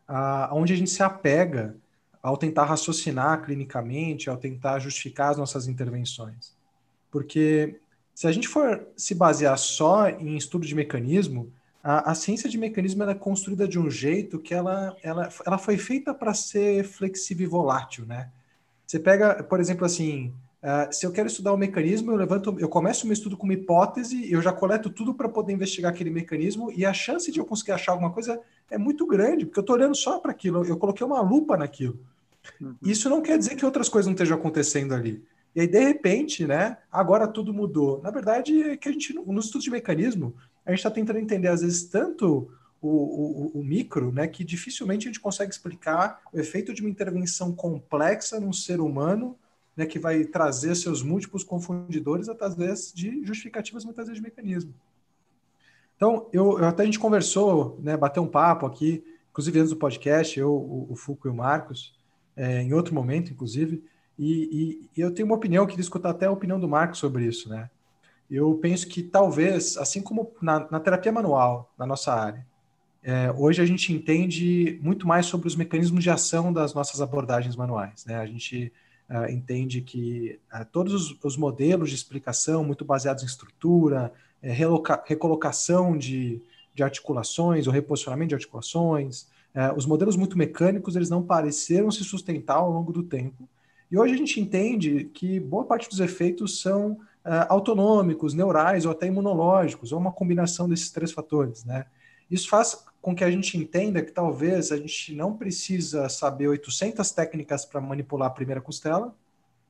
a, 0.08 0.48
a 0.48 0.54
onde 0.54 0.74
a 0.74 0.76
gente 0.76 0.90
se 0.90 1.04
apega 1.04 1.78
ao 2.22 2.36
tentar 2.36 2.66
raciocinar 2.66 3.44
clinicamente, 3.44 4.30
ao 4.30 4.38
tentar 4.38 4.80
justificar 4.80 5.32
as 5.32 5.38
nossas 5.38 5.68
intervenções. 5.68 6.54
Porque 7.12 7.80
se 8.14 8.28
a 8.28 8.32
gente 8.32 8.48
for 8.48 8.88
se 8.96 9.16
basear 9.16 9.58
só 9.58 10.08
em 10.08 10.38
estudo 10.38 10.66
de 10.66 10.76
mecanismo, 10.76 11.52
a, 11.84 12.12
a 12.12 12.16
ciência 12.16 12.50
de 12.50 12.58
mecanismo 12.58 13.04
é 13.04 13.14
construída 13.14 13.68
de 13.68 13.78
um 13.78 13.90
jeito 13.90 14.40
que 14.40 14.54
ela, 14.54 14.96
ela, 15.04 15.30
ela 15.46 15.58
foi 15.58 15.78
feita 15.78 16.14
para 16.14 16.34
ser 16.34 16.86
flexível 16.86 17.46
e 17.46 17.50
volátil, 17.50 18.06
né? 18.06 18.30
Você 18.86 19.00
pega, 19.00 19.44
por 19.44 19.60
exemplo, 19.60 19.86
assim, 19.86 20.34
uh, 20.62 20.94
se 20.94 21.06
eu 21.06 21.12
quero 21.12 21.28
estudar 21.28 21.52
o 21.52 21.56
um 21.56 21.58
mecanismo, 21.58 22.12
eu 22.12 22.16
levanto, 22.16 22.56
eu 22.60 22.70
começo 22.70 23.04
o 23.04 23.08
meu 23.08 23.14
estudo 23.14 23.36
com 23.36 23.44
uma 23.44 23.54
hipótese, 23.54 24.32
eu 24.32 24.42
já 24.42 24.54
coleto 24.54 24.90
tudo 24.90 25.14
para 25.14 25.28
poder 25.28 25.52
investigar 25.52 25.92
aquele 25.92 26.12
mecanismo 26.12 26.72
e 26.72 26.86
a 26.86 26.94
chance 26.94 27.32
de 27.32 27.40
eu 27.40 27.46
conseguir 27.46 27.72
achar 27.72 27.94
alguma 27.94 28.12
coisa 28.12 28.40
é 28.70 28.78
muito 28.78 29.06
grande, 29.08 29.46
porque 29.46 29.60
eu 29.60 29.64
estou 29.64 29.76
olhando 29.76 29.96
só 29.96 30.20
para 30.20 30.32
aquilo, 30.32 30.64
eu 30.66 30.78
coloquei 30.78 31.06
uma 31.06 31.22
lupa 31.22 31.58
naquilo. 31.58 32.00
Uhum. 32.62 32.76
Isso 32.82 33.10
não 33.10 33.22
quer 33.22 33.38
dizer 33.38 33.56
que 33.56 33.66
outras 33.66 33.90
coisas 33.90 34.06
não 34.06 34.14
estejam 34.14 34.38
acontecendo 34.38 34.94
ali. 34.94 35.24
E 35.56 35.62
aí, 35.62 35.68
de 35.68 35.80
repente, 35.80 36.48
né, 36.48 36.78
agora 36.92 37.28
tudo 37.28 37.54
mudou. 37.54 38.02
Na 38.02 38.10
verdade, 38.10 38.62
é 38.64 38.78
que 38.78 38.90
a 38.90 38.92
gente, 38.92 39.14
no 39.14 39.40
estudo 39.40 39.62
de 39.62 39.70
mecanismo, 39.70 40.36
a 40.66 40.72
gente 40.72 40.80
está 40.80 40.90
tentando 40.90 41.20
entender, 41.20 41.48
às 41.48 41.62
vezes, 41.62 41.84
tanto 41.84 42.50
o, 42.82 42.88
o, 42.90 43.60
o, 43.60 43.64
micro, 43.64 44.12
né, 44.12 44.28
que 44.28 44.44
dificilmente 44.44 45.08
a 45.08 45.12
gente 45.12 45.20
consegue 45.20 45.52
explicar 45.52 46.22
o 46.34 46.40
efeito 46.40 46.74
de 46.74 46.82
uma 46.82 46.90
intervenção 46.90 47.54
complexa 47.54 48.40
num 48.40 48.52
ser 48.52 48.82
humano 48.82 49.38
né, 49.76 49.86
que 49.86 50.00
vai 50.00 50.26
trazer 50.26 50.76
seus 50.76 51.02
múltiplos 51.02 51.44
confundidores 51.44 52.30
através 52.30 52.92
de 52.94 53.26
justificativas, 53.26 53.86
muitas 53.86 54.08
vezes 54.08 54.22
de 54.22 54.28
mecanismo. 54.28 54.74
Então, 55.96 56.28
eu, 56.34 56.60
eu, 56.60 56.66
até 56.66 56.84
a 56.84 56.86
gente 56.86 57.00
conversou, 57.00 57.80
né, 57.82 57.96
bateu 57.96 58.24
um 58.24 58.28
papo 58.28 58.66
aqui, 58.66 59.04
inclusive 59.32 59.60
antes 59.60 59.72
do 59.72 59.78
podcast, 59.78 60.40
eu, 60.40 60.52
o, 60.52 60.88
o 60.92 60.96
Fuco 60.96 61.28
e 61.28 61.32
o 61.32 61.34
Marcos, 61.34 61.98
é, 62.36 62.62
em 62.62 62.74
outro 62.74 62.94
momento, 62.94 63.32
inclusive, 63.32 63.84
e, 64.18 64.32
e, 64.96 65.00
e, 65.00 65.02
eu 65.02 65.14
tenho 65.14 65.28
uma 65.28 65.36
opinião, 65.36 65.66
queria 65.66 65.82
escutar 65.82 66.12
até 66.12 66.26
a 66.26 66.32
opinião 66.32 66.60
do 66.60 66.68
Marcos 66.68 67.00
sobre 67.00 67.26
isso, 67.26 67.50
né? 67.50 67.70
Eu 68.30 68.54
penso 68.56 68.88
que 68.88 69.04
talvez, 69.04 69.78
assim 69.78 70.02
como 70.02 70.32
na, 70.42 70.68
na 70.72 70.80
terapia 70.80 71.12
manual, 71.12 71.72
na 71.78 71.86
nossa 71.86 72.14
área, 72.14 72.46
é, 73.04 73.32
hoje 73.32 73.62
a 73.62 73.66
gente 73.66 73.92
entende 73.92 74.80
muito 74.82 75.06
mais 75.06 75.26
sobre 75.26 75.48
os 75.48 75.56
mecanismos 75.56 76.02
de 76.04 76.10
ação 76.10 76.54
das 76.54 76.74
nossas 76.74 77.02
abordagens 77.02 77.56
manuais, 77.56 78.06
né? 78.06 78.16
A 78.16 78.26
gente 78.26 78.72
uh, 79.10 79.30
entende 79.30 79.82
que 79.82 80.40
uh, 80.54 80.66
todos 80.72 80.94
os, 80.94 81.18
os, 81.24 81.36
modelos 81.36 81.90
de 81.90 81.96
explicação, 81.96 82.64
muito 82.64 82.86
baseados 82.86 83.24
em 83.24 83.26
estrutura, 83.26 84.14
é, 84.42 84.52
recolocação 85.06 85.98
de, 85.98 86.42
de 86.74 86.82
articulações 86.82 87.68
ou 87.68 87.74
reposicionamento 87.74 88.30
de 88.30 88.36
articulações, 88.36 89.24
uh, 89.54 89.76
os 89.76 89.86
modelos 89.86 90.16
muito 90.16 90.38
mecânicos, 90.38 90.96
eles 90.96 91.10
não 91.10 91.22
pareceram 91.22 91.92
se 91.92 92.06
sustentar 92.06 92.56
ao 92.56 92.72
longo 92.72 92.94
do 92.94 93.04
tempo. 93.04 93.48
E 93.94 93.98
hoje 93.98 94.16
a 94.16 94.18
gente 94.18 94.42
entende 94.42 95.04
que 95.14 95.40
boa 95.40 95.66
parte 95.66 95.88
dos 95.88 96.00
efeitos 96.00 96.62
são 96.62 97.00
autonômicos, 97.48 98.34
neurais 98.34 98.86
ou 98.86 98.92
até 98.92 99.06
imunológicos, 99.06 99.92
ou 99.92 100.00
uma 100.00 100.12
combinação 100.12 100.68
desses 100.68 100.90
três 100.90 101.12
fatores, 101.12 101.64
né? 101.64 101.86
Isso 102.30 102.50
faz 102.50 102.84
com 103.00 103.14
que 103.16 103.24
a 103.24 103.30
gente 103.30 103.56
entenda 103.56 104.02
que 104.02 104.12
talvez 104.12 104.72
a 104.72 104.78
gente 104.78 105.14
não 105.14 105.38
precisa 105.38 106.10
saber 106.10 106.48
800 106.48 107.12
técnicas 107.12 107.66
para 107.66 107.80
manipular 107.80 108.30
a 108.30 108.34
primeira 108.34 108.60
costela, 108.60 109.14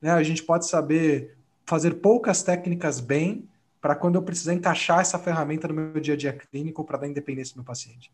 né? 0.02 0.12
A 0.12 0.24
gente 0.24 0.42
pode 0.42 0.68
saber 0.68 1.36
fazer 1.66 1.96
poucas 1.96 2.42
técnicas 2.44 3.02
bem 3.02 3.46
para 3.82 3.94
quando 3.94 4.16
eu 4.16 4.24
precisar 4.24 4.54
encaixar 4.54 5.02
essa 5.02 5.20
ferramenta 5.20 5.68
no 5.68 5.74
meu 5.74 6.00
dia 6.00 6.14
a 6.14 6.18
dia 6.18 6.32
clínico 6.32 6.86
para 6.86 7.00
dar 7.00 7.10
independência 7.10 7.56
do 7.56 7.58
meu 7.58 7.66
paciente. 7.66 8.10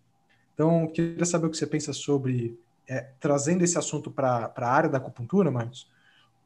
Então, 0.56 0.88
queria 0.88 1.24
saber 1.24 1.46
o 1.46 1.52
que 1.52 1.58
você 1.58 1.68
pensa 1.68 1.94
sobre 1.94 2.60
é, 2.88 3.12
trazendo 3.20 3.64
esse 3.64 3.78
assunto 3.78 4.10
para 4.10 4.52
a 4.56 4.72
área 4.72 4.90
da 4.90 4.98
acupuntura, 4.98 5.52
Marcos. 5.52 5.99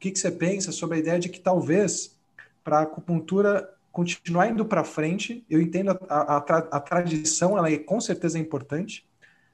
Que, 0.04 0.12
que 0.12 0.20
você 0.20 0.30
pensa 0.30 0.70
sobre 0.74 0.98
a 0.98 1.00
ideia 1.00 1.18
de 1.18 1.30
que 1.30 1.40
talvez 1.40 2.18
para 2.62 2.80
a 2.80 2.82
acupuntura 2.82 3.74
continuar 3.90 4.50
indo 4.50 4.66
para 4.66 4.84
frente. 4.84 5.46
Eu 5.50 5.62
entendo 5.62 5.92
a, 6.10 6.36
a, 6.36 6.38
a, 6.38 6.80
tradição, 6.82 7.58
ela 7.58 7.72
é 7.72 7.78
com 7.78 8.02
certeza 8.02 8.38
importante, 8.38 9.08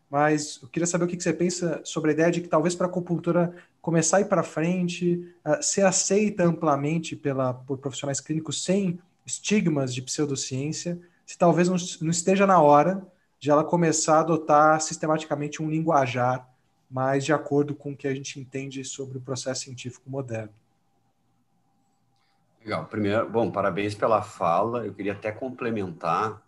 mas 0.10 0.58
eu 0.64 0.68
queria 0.68 0.88
saber 0.88 1.06
o 1.06 1.08
que, 1.08 1.16
que 1.16 1.22
você 1.22 1.34
pensa 1.34 1.82
sobre 1.84 2.10
a 2.10 2.14
ideia 2.16 2.32
de 2.32 2.42
que 2.42 2.48
talvez 2.48 2.74
para 2.74 2.88
a 2.88 2.90
acupuntura 2.90 3.54
começar 3.80 4.18
a 4.18 4.22
ir 4.22 4.26
para 4.26 4.42
frente, 4.42 5.24
uh, 5.46 5.62
ser 5.62 5.86
aceita 5.86 6.44
amplamente 6.44 7.16
pela, 7.16 7.54
por 7.54 7.78
profissionais 7.78 8.20
clínicos 8.20 8.64
sem 8.64 9.00
estigmas 9.24 9.94
de 9.94 10.02
pseudociência, 10.02 11.00
se 11.28 11.38
talvez 11.38 11.70
não, 11.70 11.78
não 12.02 12.10
esteja 12.10 12.48
na 12.48 12.60
hora 12.60 13.06
de 13.40 13.52
ela 13.52 13.64
começar 13.64 14.16
a 14.16 14.22
adotar 14.22 14.82
sistematicamente 14.82 15.62
um 15.62 15.70
linguajar 15.70 16.49
mais 16.90 17.24
de 17.24 17.32
acordo 17.32 17.76
com 17.76 17.92
o 17.92 17.96
que 17.96 18.08
a 18.08 18.14
gente 18.14 18.40
entende 18.40 18.84
sobre 18.84 19.18
o 19.18 19.22
processo 19.22 19.64
científico 19.64 20.10
moderno. 20.10 20.54
Legal. 22.62 22.86
Primeiro, 22.86 23.30
bom, 23.30 23.52
parabéns 23.52 23.96
pela 23.96 24.22
fala. 24.22 24.86
Eu 24.86 24.94
queria 24.94 25.14
até 25.14 25.32
complementar 25.32 26.42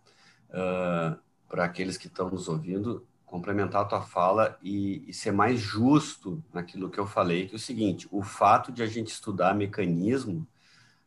uh, 0.50 1.18
para 1.48 1.64
aqueles 1.64 1.96
que 1.96 2.06
estão 2.06 2.28
nos 2.28 2.48
ouvindo, 2.48 3.06
complementar 3.24 3.82
a 3.82 3.84
tua 3.86 4.02
fala 4.02 4.58
e, 4.62 5.08
e, 5.08 5.14
ser 5.14 5.32
mais 5.32 5.58
justo 5.58 6.42
naquilo 6.52 6.90
que 6.90 6.98
eu 7.00 7.06
falei, 7.06 7.46
que 7.46 7.54
é 7.54 7.56
o 7.56 7.58
seguinte: 7.58 8.06
o 8.10 8.22
fato 8.22 8.70
de 8.70 8.82
a 8.82 8.86
gente 8.86 9.08
estudar 9.08 9.54
mecanismo, 9.54 10.46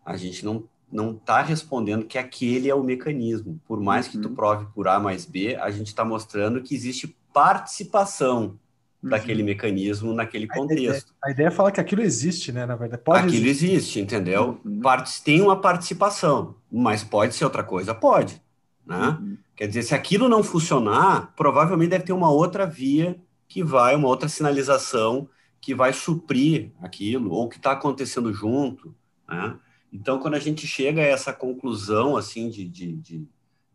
a 0.04 0.17
gente 0.17 0.43
não 0.43 0.67
não 0.91 1.12
está 1.12 1.41
respondendo 1.41 2.06
que 2.06 2.17
aquele 2.17 2.69
é 2.69 2.76
o 2.76 2.84
mecanismo. 2.84 3.60
Por 3.67 3.82
mais 3.82 4.06
uhum. 4.06 4.12
que 4.12 4.17
tu 4.19 4.30
uhum. 4.30 4.36
prove 4.36 4.65
por 4.74 4.88
A 4.88 5.00
mais 5.00 5.26
B, 5.26 5.56
a 5.56 5.69
gente 5.71 5.88
está 5.88 6.06
mostrando 6.06 6.62
que 6.62 6.76
existe 6.76 7.15
participação 7.34 8.58
uhum. 9.06 9.10
daquele 9.10 9.44
mecanismo 9.44 10.13
naquele 10.13 10.48
contexto. 10.48 10.82
A 10.82 10.82
ideia, 10.82 11.04
a 11.24 11.32
ideia, 11.32 11.48
é 11.48 11.52
falar 11.52 11.72
que 11.72 11.80
aquilo 11.80 12.02
existe, 12.02 12.52
né? 12.52 12.65
Na 12.65 12.76
verdade, 12.76 13.02
pode 13.02 13.20
aquilo 13.20 13.46
existir. 13.46 13.72
existe, 13.72 14.00
entendeu? 14.02 14.60
Uhum. 14.65 14.82
Tem 15.24 15.41
uma 15.41 15.60
participação, 15.62 16.56
mas 16.72 17.04
pode 17.04 17.36
ser 17.36 17.46
outra 17.46 17.63
coisa, 17.63 17.94
pode, 17.94 18.41
né? 18.86 19.18
Uhum. 19.20 19.38
Quer 19.56 19.68
dizer, 19.68 19.84
se 19.84 19.96
aquilo 19.96 20.28
não 20.28 20.44
funcionar, 20.44 21.34
provavelmente 21.36 21.91
deve 21.91 22.04
ter 22.04 22.13
uma 22.13 22.30
outra 22.30 22.65
via 22.65 23.18
que 23.48 23.63
vai, 23.63 23.96
uma 23.96 24.08
outra 24.08 24.28
sinalização 24.28 25.30
que 25.62 25.74
vai 25.74 25.94
suprir 25.94 26.72
aquilo 26.82 27.32
ou 27.32 27.48
que 27.48 27.58
está 27.58 27.72
acontecendo 27.72 28.34
junto, 28.34 28.94
né? 29.28 29.58
Então, 29.94 30.20
quando 30.20 30.34
a 30.34 30.39
gente 30.39 30.68
chega 30.68 31.02
a 31.02 31.06
essa 31.06 31.32
conclusão, 31.32 32.18
assim, 32.18 32.50
de, 32.50 32.68
de, 32.68 32.94
de, 32.98 33.28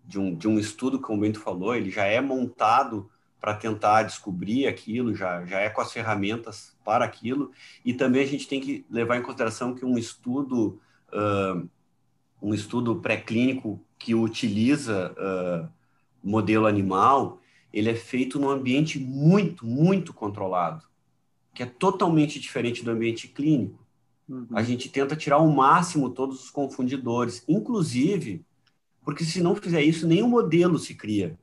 de, 0.04 0.18
um, 0.18 0.34
de 0.34 0.46
um 0.46 0.58
estudo, 0.58 1.00
como 1.00 1.16
o 1.16 1.20
Bento 1.22 1.40
falou, 1.40 1.74
ele 1.74 1.90
já 1.90 2.04
é 2.04 2.20
montado 2.20 3.10
para 3.40 3.54
tentar 3.54 4.02
descobrir 4.02 4.66
aquilo, 4.66 5.14
já, 5.14 5.44
já 5.46 5.60
é 5.60 5.70
com 5.70 5.80
as 5.80 5.92
ferramentas 5.92 6.76
para 6.84 7.04
aquilo, 7.04 7.50
e 7.84 7.94
também 7.94 8.22
a 8.22 8.26
gente 8.26 8.46
tem 8.46 8.60
que 8.60 8.84
levar 8.90 9.16
em 9.16 9.22
consideração 9.22 9.74
que 9.74 9.84
um 9.84 9.96
estudo, 9.96 10.78
uh, 11.12 11.68
um 12.42 12.52
estudo 12.52 12.96
pré-clínico 12.96 13.80
que 13.98 14.14
utiliza 14.14 15.12
uh, 15.12 15.68
modelo 16.22 16.66
animal, 16.66 17.40
ele 17.72 17.88
é 17.88 17.94
feito 17.94 18.38
num 18.38 18.50
ambiente 18.50 18.98
muito, 18.98 19.64
muito 19.64 20.12
controlado, 20.12 20.84
que 21.54 21.62
é 21.62 21.66
totalmente 21.66 22.38
diferente 22.38 22.84
do 22.84 22.90
ambiente 22.90 23.28
clínico. 23.28 23.80
Uhum. 24.28 24.46
A 24.52 24.62
gente 24.62 24.88
tenta 24.88 25.16
tirar 25.16 25.36
ao 25.36 25.48
máximo 25.48 26.10
todos 26.10 26.44
os 26.44 26.50
confundidores, 26.50 27.42
inclusive, 27.48 28.44
porque 29.02 29.24
se 29.24 29.42
não 29.42 29.56
fizer 29.56 29.82
isso, 29.82 30.06
nenhum 30.06 30.28
modelo 30.28 30.78
se 30.78 30.94
cria. 30.94 31.38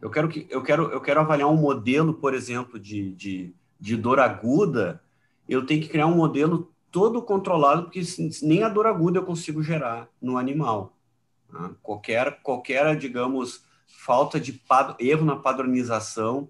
Eu 0.00 0.10
quero, 0.10 0.28
que, 0.28 0.46
eu 0.50 0.62
quero, 0.62 0.90
eu 0.90 1.00
quero 1.00 1.20
avaliar 1.20 1.48
um 1.48 1.56
modelo, 1.56 2.14
por 2.14 2.34
exemplo, 2.34 2.78
de, 2.78 3.12
de, 3.14 3.54
de 3.78 3.96
dor 3.96 4.18
aguda, 4.18 5.02
eu 5.48 5.66
tenho 5.66 5.82
que 5.82 5.88
criar 5.88 6.06
um 6.06 6.16
modelo 6.16 6.72
todo 6.90 7.22
controlado, 7.22 7.84
porque 7.84 8.02
nem 8.42 8.62
a 8.62 8.68
dor 8.68 8.86
aguda 8.86 9.18
eu 9.18 9.24
consigo 9.24 9.62
gerar 9.62 10.08
no 10.20 10.36
animal. 10.38 10.96
Né? 11.52 11.70
Qualquer, 11.82 12.40
qualquer, 12.42 12.96
digamos, 12.96 13.64
falta 13.86 14.40
de 14.40 14.60
erro 14.98 15.24
na 15.24 15.36
padronização 15.36 16.48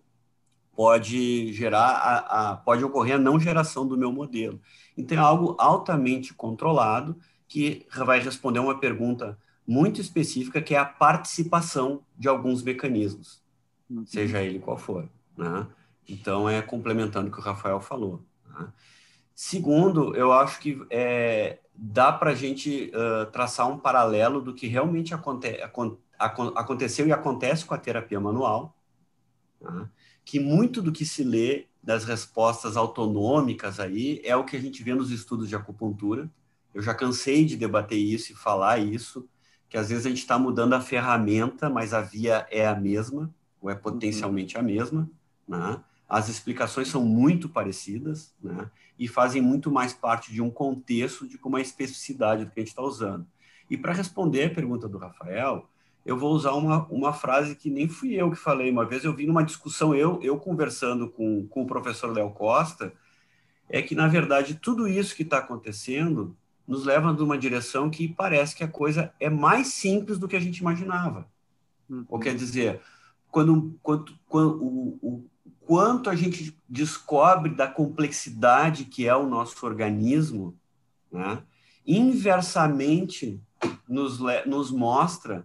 pode 0.75 1.53
gerar, 1.53 1.89
a, 1.89 2.53
a, 2.53 2.57
pode 2.57 2.85
ocorrer 2.85 3.17
a 3.17 3.19
não 3.19 3.39
geração 3.39 3.87
do 3.87 3.99
meu 3.99 4.13
modelo. 4.13 4.61
Então, 4.97 5.19
é 5.19 5.21
algo 5.21 5.57
altamente 5.59 6.33
controlado 6.33 7.19
que 7.49 7.87
vai 7.97 8.21
responder 8.21 8.61
uma 8.61 8.79
pergunta 8.79 9.37
muito 9.67 10.01
específica, 10.01 10.61
que 10.61 10.75
é 10.75 10.79
a 10.79 10.85
participação 10.85 12.03
de 12.19 12.29
alguns 12.29 12.63
mecanismos, 12.63 13.43
uhum. 13.89 14.05
seja 14.05 14.43
ele 14.43 14.59
qual 14.59 14.77
for. 14.77 15.09
Né? 15.37 15.67
Então, 16.09 16.49
é 16.49 16.61
complementando 16.61 17.29
o 17.29 17.33
que 17.33 17.39
o 17.39 17.43
Rafael 17.43 17.81
falou. 17.81 18.25
Né? 18.49 18.69
Segundo, 19.35 20.15
eu 20.15 20.33
acho 20.33 20.61
que 20.61 20.81
é, 20.91 21.59
dá 21.75 22.13
para 22.13 22.33
a 22.33 22.35
gente 22.35 22.93
uh, 22.95 23.31
traçar 23.31 23.69
um 23.69 23.79
paralelo 23.79 24.43
do 24.43 24.53
que 24.53 24.67
realmente 24.67 25.15
aconte 25.15 25.59
acon 25.63 26.53
aconteceu 26.55 27.07
e 27.07 27.13
acontece 27.13 27.65
com 27.65 27.73
a 27.73 27.79
terapia 27.79 28.21
manual, 28.21 28.77
né? 29.59 29.89
que 30.25 30.39
muito 30.39 30.83
do 30.83 30.93
que 30.93 31.07
se 31.07 31.25
lê 31.25 31.67
das 31.83 32.05
respostas 32.05 32.77
autonômicas 32.77 33.81
aí 33.81 34.21
é 34.23 34.37
o 34.37 34.45
que 34.45 34.57
a 34.57 34.61
gente 34.61 34.83
vê 34.83 34.95
nos 34.95 35.11
estudos 35.11 35.49
de 35.49 35.57
acupuntura. 35.57 36.31
Eu 36.75 36.83
já 36.83 36.95
cansei 36.95 37.45
de 37.45 37.57
debater 37.57 37.99
isso 37.99 38.33
e 38.33 38.37
falar 38.37 38.79
isso, 38.79 39.27
que 39.71 39.79
às 39.79 39.89
vezes 39.89 40.05
a 40.05 40.09
gente 40.09 40.19
está 40.19 40.37
mudando 40.37 40.75
a 40.75 40.81
ferramenta, 40.81 41.71
mas 41.71 41.95
a 41.95 42.01
via 42.01 42.45
é 42.51 42.67
a 42.67 42.75
mesma, 42.75 43.33
ou 43.63 43.71
é 43.71 43.75
potencialmente 43.75 44.59
a 44.59 44.63
mesma, 44.63 45.09
né? 45.47 45.81
As 46.09 46.29
explicações 46.29 46.89
são 46.89 47.05
muito 47.05 47.49
parecidas, 47.49 48.35
né? 48.43 48.69
E 48.99 49.07
fazem 49.07 49.41
muito 49.41 49.71
mais 49.71 49.93
parte 49.93 50.33
de 50.33 50.43
um 50.43 50.51
contexto 50.51 51.27
de 51.27 51.39
como 51.39 51.57
a 51.57 51.61
especificidade 51.61 52.45
do 52.45 52.51
que 52.51 52.59
a 52.59 52.63
gente 52.63 52.71
está 52.71 52.83
usando. 52.83 53.25
E 53.71 53.77
para 53.77 53.93
responder 53.93 54.47
a 54.47 54.55
pergunta 54.55 54.89
do 54.89 54.99
Rafael, 54.99 55.69
eu 56.05 56.19
vou 56.19 56.33
usar 56.33 56.53
uma, 56.55 56.85
uma 56.87 57.13
frase 57.13 57.55
que 57.55 57.71
nem 57.71 57.89
fui 57.89 58.15
eu 58.15 58.29
que 58.29 58.37
falei. 58.37 58.73
Uma 58.73 58.85
vez 58.85 59.05
eu 59.05 59.15
vi 59.15 59.25
numa 59.25 59.45
discussão, 59.45 59.95
eu, 59.95 60.21
eu 60.21 60.37
conversando 60.37 61.09
com, 61.09 61.47
com 61.47 61.63
o 61.63 61.67
professor 61.67 62.13
Léo 62.13 62.31
Costa, 62.31 62.93
é 63.69 63.81
que, 63.81 63.95
na 63.95 64.09
verdade, 64.09 64.57
tudo 64.57 64.89
isso 64.89 65.15
que 65.15 65.23
está 65.23 65.39
acontecendo 65.39 66.37
nos 66.71 66.85
leva 66.85 67.13
numa 67.13 67.37
direção 67.37 67.91
que 67.91 68.07
parece 68.07 68.55
que 68.55 68.63
a 68.63 68.69
coisa 68.69 69.13
é 69.19 69.29
mais 69.29 69.67
simples 69.67 70.21
do 70.21 70.29
que 70.29 70.37
a 70.37 70.41
gente 70.41 70.59
imaginava. 70.59 71.27
Uhum. 71.89 72.05
Ou 72.09 72.21
quer 72.21 72.33
dizer, 72.37 72.81
quando, 73.29 73.77
quando, 73.83 74.15
quando 74.29 74.63
o, 74.63 74.99
o, 75.03 75.31
quanto 75.63 76.09
a 76.09 76.15
gente 76.15 76.57
descobre 76.69 77.53
da 77.57 77.67
complexidade 77.67 78.85
que 78.85 79.05
é 79.05 79.17
o 79.17 79.29
nosso 79.29 79.67
organismo, 79.67 80.57
né, 81.11 81.43
inversamente 81.85 83.43
nos, 83.89 84.21
nos 84.47 84.71
mostra 84.71 85.45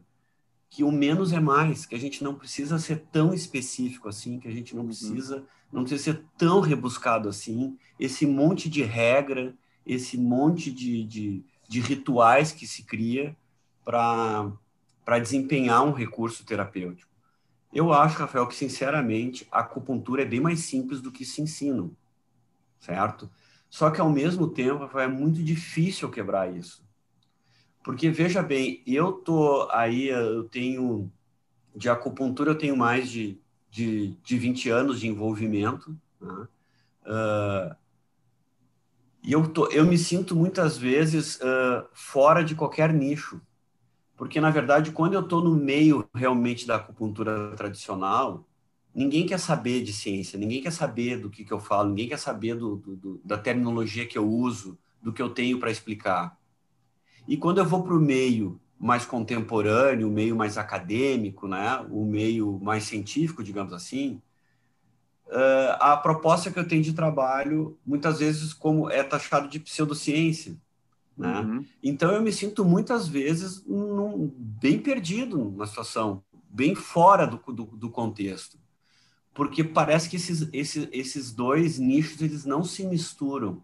que 0.69 0.83
o 0.83 0.91
menos 0.91 1.33
é 1.33 1.39
mais, 1.39 1.87
que 1.87 1.95
a 1.95 1.99
gente 1.99 2.23
não 2.23 2.35
precisa 2.35 2.77
ser 2.77 3.03
tão 3.11 3.33
específico 3.33 4.07
assim, 4.07 4.39
que 4.39 4.47
a 4.47 4.51
gente 4.51 4.75
não 4.75 4.83
uhum. 4.83 4.89
precisa, 4.89 5.43
não 5.73 5.81
precisa 5.81 6.03
ser 6.03 6.23
tão 6.37 6.59
rebuscado 6.59 7.27
assim, 7.27 7.75
esse 7.99 8.27
monte 8.27 8.69
de 8.69 8.83
regra, 8.83 9.55
esse 9.85 10.17
monte 10.17 10.71
de, 10.71 11.03
de, 11.03 11.45
de 11.67 11.79
rituais 11.79 12.51
que 12.51 12.65
se 12.65 12.83
cria 12.83 13.35
para 13.83 15.19
desempenhar 15.21 15.83
um 15.83 15.91
recurso 15.91 16.45
terapêutico. 16.45 17.11
Eu 17.73 17.91
acho, 17.91 18.17
Rafael, 18.17 18.47
que 18.47 18.55
sinceramente 18.55 19.47
a 19.51 19.59
acupuntura 19.59 20.21
é 20.21 20.25
bem 20.25 20.39
mais 20.39 20.61
simples 20.61 21.01
do 21.01 21.11
que 21.11 21.25
se 21.25 21.41
ensina, 21.41 21.89
certo? 22.79 23.29
Só 23.69 23.91
que 23.91 23.99
ao 23.99 24.09
mesmo 24.09 24.47
tempo, 24.47 24.79
Rafael, 24.79 25.09
é 25.09 25.11
muito 25.11 25.43
difícil 25.43 26.09
quebrar 26.09 26.55
isso. 26.55 26.83
Porque 27.83 28.09
veja 28.09 28.41
bem, 28.41 28.81
eu 28.87 29.11
tô 29.11 29.67
aí, 29.71 30.07
eu 30.07 30.45
tenho 30.45 31.11
de 31.75 31.89
acupuntura 31.89 32.51
eu 32.51 32.57
tenho 32.57 32.77
mais 32.77 33.09
de, 33.09 33.37
de, 33.69 34.15
de 34.23 34.37
20 34.37 34.69
anos 34.69 34.99
de 34.99 35.07
envolvimento. 35.07 35.95
Né? 36.21 36.47
Uh, 37.05 37.75
e 39.25 39.31
eu, 39.31 39.47
tô, 39.47 39.67
eu 39.71 39.85
me 39.85 39.97
sinto 39.97 40.35
muitas 40.35 40.77
vezes 40.77 41.37
uh, 41.37 41.85
fora 41.93 42.43
de 42.43 42.53
qualquer 42.53 42.93
nicho. 42.93 43.41
Porque, 44.15 44.39
na 44.39 44.51
verdade, 44.51 44.91
quando 44.91 45.13
eu 45.13 45.21
estou 45.21 45.43
no 45.43 45.55
meio 45.55 46.07
realmente 46.13 46.67
da 46.67 46.75
acupuntura 46.75 47.55
tradicional, 47.55 48.45
ninguém 48.93 49.25
quer 49.25 49.39
saber 49.39 49.83
de 49.83 49.91
ciência, 49.91 50.37
ninguém 50.37 50.61
quer 50.61 50.71
saber 50.71 51.17
do 51.17 51.29
que, 51.29 51.43
que 51.43 51.51
eu 51.51 51.59
falo, 51.59 51.89
ninguém 51.89 52.07
quer 52.07 52.19
saber 52.19 52.55
do, 52.55 52.77
do, 52.77 52.95
do 52.95 53.21
da 53.25 53.37
terminologia 53.37 54.05
que 54.05 54.17
eu 54.17 54.29
uso, 54.29 54.77
do 55.01 55.11
que 55.11 55.21
eu 55.21 55.29
tenho 55.29 55.59
para 55.59 55.71
explicar. 55.71 56.37
E 57.27 57.35
quando 57.35 57.57
eu 57.57 57.65
vou 57.65 57.83
para 57.83 57.95
o 57.95 57.99
meio 57.99 58.61
mais 58.79 59.05
contemporâneo, 59.05 60.07
o 60.07 60.11
meio 60.11 60.35
mais 60.35 60.57
acadêmico, 60.57 61.47
né, 61.47 61.79
o 61.89 62.05
meio 62.05 62.59
mais 62.61 62.83
científico, 62.83 63.43
digamos 63.43 63.73
assim, 63.73 64.21
uh, 65.27 65.77
a 65.79 65.97
proposta 65.97 66.51
que 66.51 66.59
eu 66.59 66.67
tenho 66.67 66.83
de 66.83 66.93
trabalho, 66.93 67.77
muitas 67.85 68.19
vezes 68.19 68.53
como 68.53 68.89
é 68.89 69.03
taxado 69.03 69.47
de 69.47 69.59
pseudociência. 69.59 70.57
Né? 71.17 71.39
Uhum. 71.39 71.65
Então 71.81 72.11
eu 72.11 72.21
me 72.21 72.31
sinto 72.31 72.65
muitas 72.65 73.07
vezes 73.07 73.63
num, 73.65 74.31
bem 74.37 74.79
perdido 74.79 75.53
na 75.55 75.65
situação, 75.65 76.23
bem 76.49 76.75
fora 76.75 77.25
do, 77.25 77.37
do, 77.53 77.65
do 77.65 77.89
contexto, 77.89 78.57
porque 79.33 79.63
parece 79.63 80.09
que 80.09 80.15
esses, 80.15 80.47
esses, 80.53 80.87
esses 80.91 81.31
dois 81.31 81.79
nichos 81.79 82.21
eles 82.21 82.45
não 82.45 82.63
se 82.63 82.85
misturam. 82.85 83.63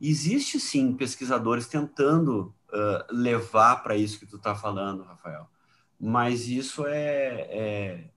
Existe 0.00 0.60
sim 0.60 0.92
pesquisadores 0.92 1.66
tentando 1.66 2.54
uh, 2.68 3.14
levar 3.14 3.82
para 3.82 3.96
isso 3.96 4.18
que 4.18 4.26
tu 4.26 4.36
está 4.36 4.54
falando, 4.54 5.04
Rafael, 5.04 5.48
mas 5.98 6.48
isso 6.48 6.86
é, 6.86 7.46
é, 7.50 8.10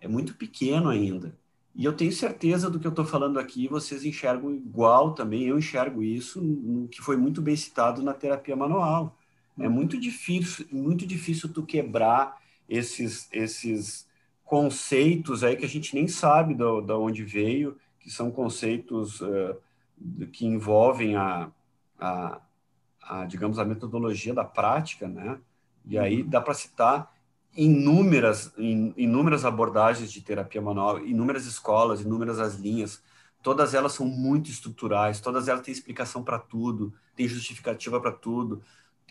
é 0.00 0.08
muito 0.08 0.34
pequeno 0.34 0.88
ainda. 0.88 1.36
E 1.74 1.84
eu 1.84 1.92
tenho 1.94 2.12
certeza 2.12 2.68
do 2.68 2.78
que 2.78 2.86
eu 2.86 2.90
estou 2.90 3.04
falando 3.04 3.38
aqui, 3.38 3.66
vocês 3.66 4.04
enxergam 4.04 4.54
igual 4.54 5.14
também, 5.14 5.44
eu 5.44 5.58
enxergo 5.58 6.02
isso, 6.02 6.40
no 6.42 6.86
que 6.86 7.00
foi 7.00 7.16
muito 7.16 7.40
bem 7.40 7.56
citado 7.56 8.02
na 8.02 8.12
terapia 8.12 8.54
manual. 8.54 9.16
É 9.58 9.66
uhum. 9.66 9.72
muito 9.72 9.98
difícil, 9.98 10.66
muito 10.70 11.06
difícil 11.06 11.50
tu 11.50 11.62
quebrar 11.62 12.38
esses, 12.68 13.28
esses 13.32 14.06
conceitos 14.44 15.42
aí 15.42 15.56
que 15.56 15.64
a 15.64 15.68
gente 15.68 15.94
nem 15.94 16.06
sabe 16.08 16.54
da 16.54 16.98
onde 16.98 17.24
veio, 17.24 17.76
que 17.98 18.10
são 18.10 18.30
conceitos 18.30 19.20
uh, 19.20 19.56
que 20.32 20.44
envolvem 20.44 21.16
a, 21.16 21.50
a, 21.98 22.40
a, 23.02 23.24
digamos, 23.24 23.58
a 23.58 23.64
metodologia 23.64 24.34
da 24.34 24.44
prática, 24.44 25.08
né? 25.08 25.38
E 25.86 25.98
aí 25.98 26.22
uhum. 26.22 26.28
dá 26.28 26.40
para 26.40 26.54
citar 26.54 27.11
inúmeras, 27.56 28.52
inúmeras 28.56 29.44
abordagens 29.44 30.10
de 30.10 30.20
terapia 30.20 30.60
manual, 30.60 31.04
inúmeras 31.04 31.46
escolas, 31.46 32.00
inúmeras 32.00 32.38
as 32.38 32.54
linhas, 32.56 33.02
todas 33.42 33.74
elas 33.74 33.92
são 33.92 34.06
muito 34.06 34.50
estruturais, 34.50 35.20
todas 35.20 35.48
elas 35.48 35.62
têm 35.62 35.72
explicação 35.72 36.22
para 36.22 36.38
tudo, 36.38 36.94
tem 37.14 37.28
justificativa 37.28 38.00
para 38.00 38.12
tudo, 38.12 38.62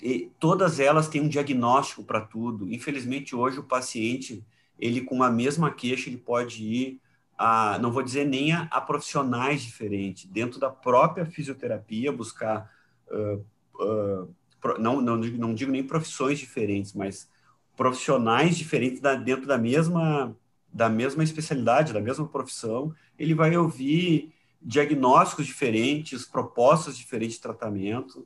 e 0.02 0.32
todas 0.40 0.80
elas 0.80 1.08
têm 1.08 1.22
um 1.22 1.28
diagnóstico 1.28 2.04
para 2.04 2.22
tudo. 2.22 2.72
Infelizmente, 2.74 3.36
hoje 3.36 3.60
o 3.60 3.64
paciente, 3.64 4.44
ele 4.80 5.02
com 5.02 5.22
a 5.22 5.30
mesma 5.30 5.70
queixa, 5.70 6.10
ele 6.10 6.18
pode 6.18 6.64
ir 6.64 7.02
a, 7.38 7.78
não 7.80 7.92
vou 7.92 8.02
dizer 8.02 8.26
nem 8.26 8.52
a, 8.52 8.68
a 8.72 8.82
profissionais 8.82 9.62
diferentes, 9.62 10.26
dentro 10.26 10.60
da 10.60 10.70
própria 10.70 11.26
fisioterapia, 11.26 12.12
buscar, 12.12 12.72
uh, 13.12 13.46
uh, 13.80 14.36
não, 14.80 15.02
não, 15.02 15.18
não 15.18 15.54
digo 15.54 15.72
nem 15.72 15.84
profissões 15.84 16.40
diferentes, 16.40 16.94
mas 16.94 17.30
profissionais 17.76 18.58
diferentes 18.58 19.00
da, 19.00 19.16
dentro 19.16 19.46
da 19.46 19.58
mesma 19.58 20.36
da 20.74 20.88
mesma 20.88 21.22
especialidade, 21.24 21.92
da 21.92 22.00
mesma 22.00 22.26
profissão, 22.26 22.94
ele 23.20 23.34
vai 23.34 23.58
ouvir 23.58 24.34
diagnósticos 24.62 25.46
diferentes, 25.46 26.26
propostas 26.26 26.96
diferentes 26.96 27.36
de 27.36 27.42
tratamento, 27.42 28.26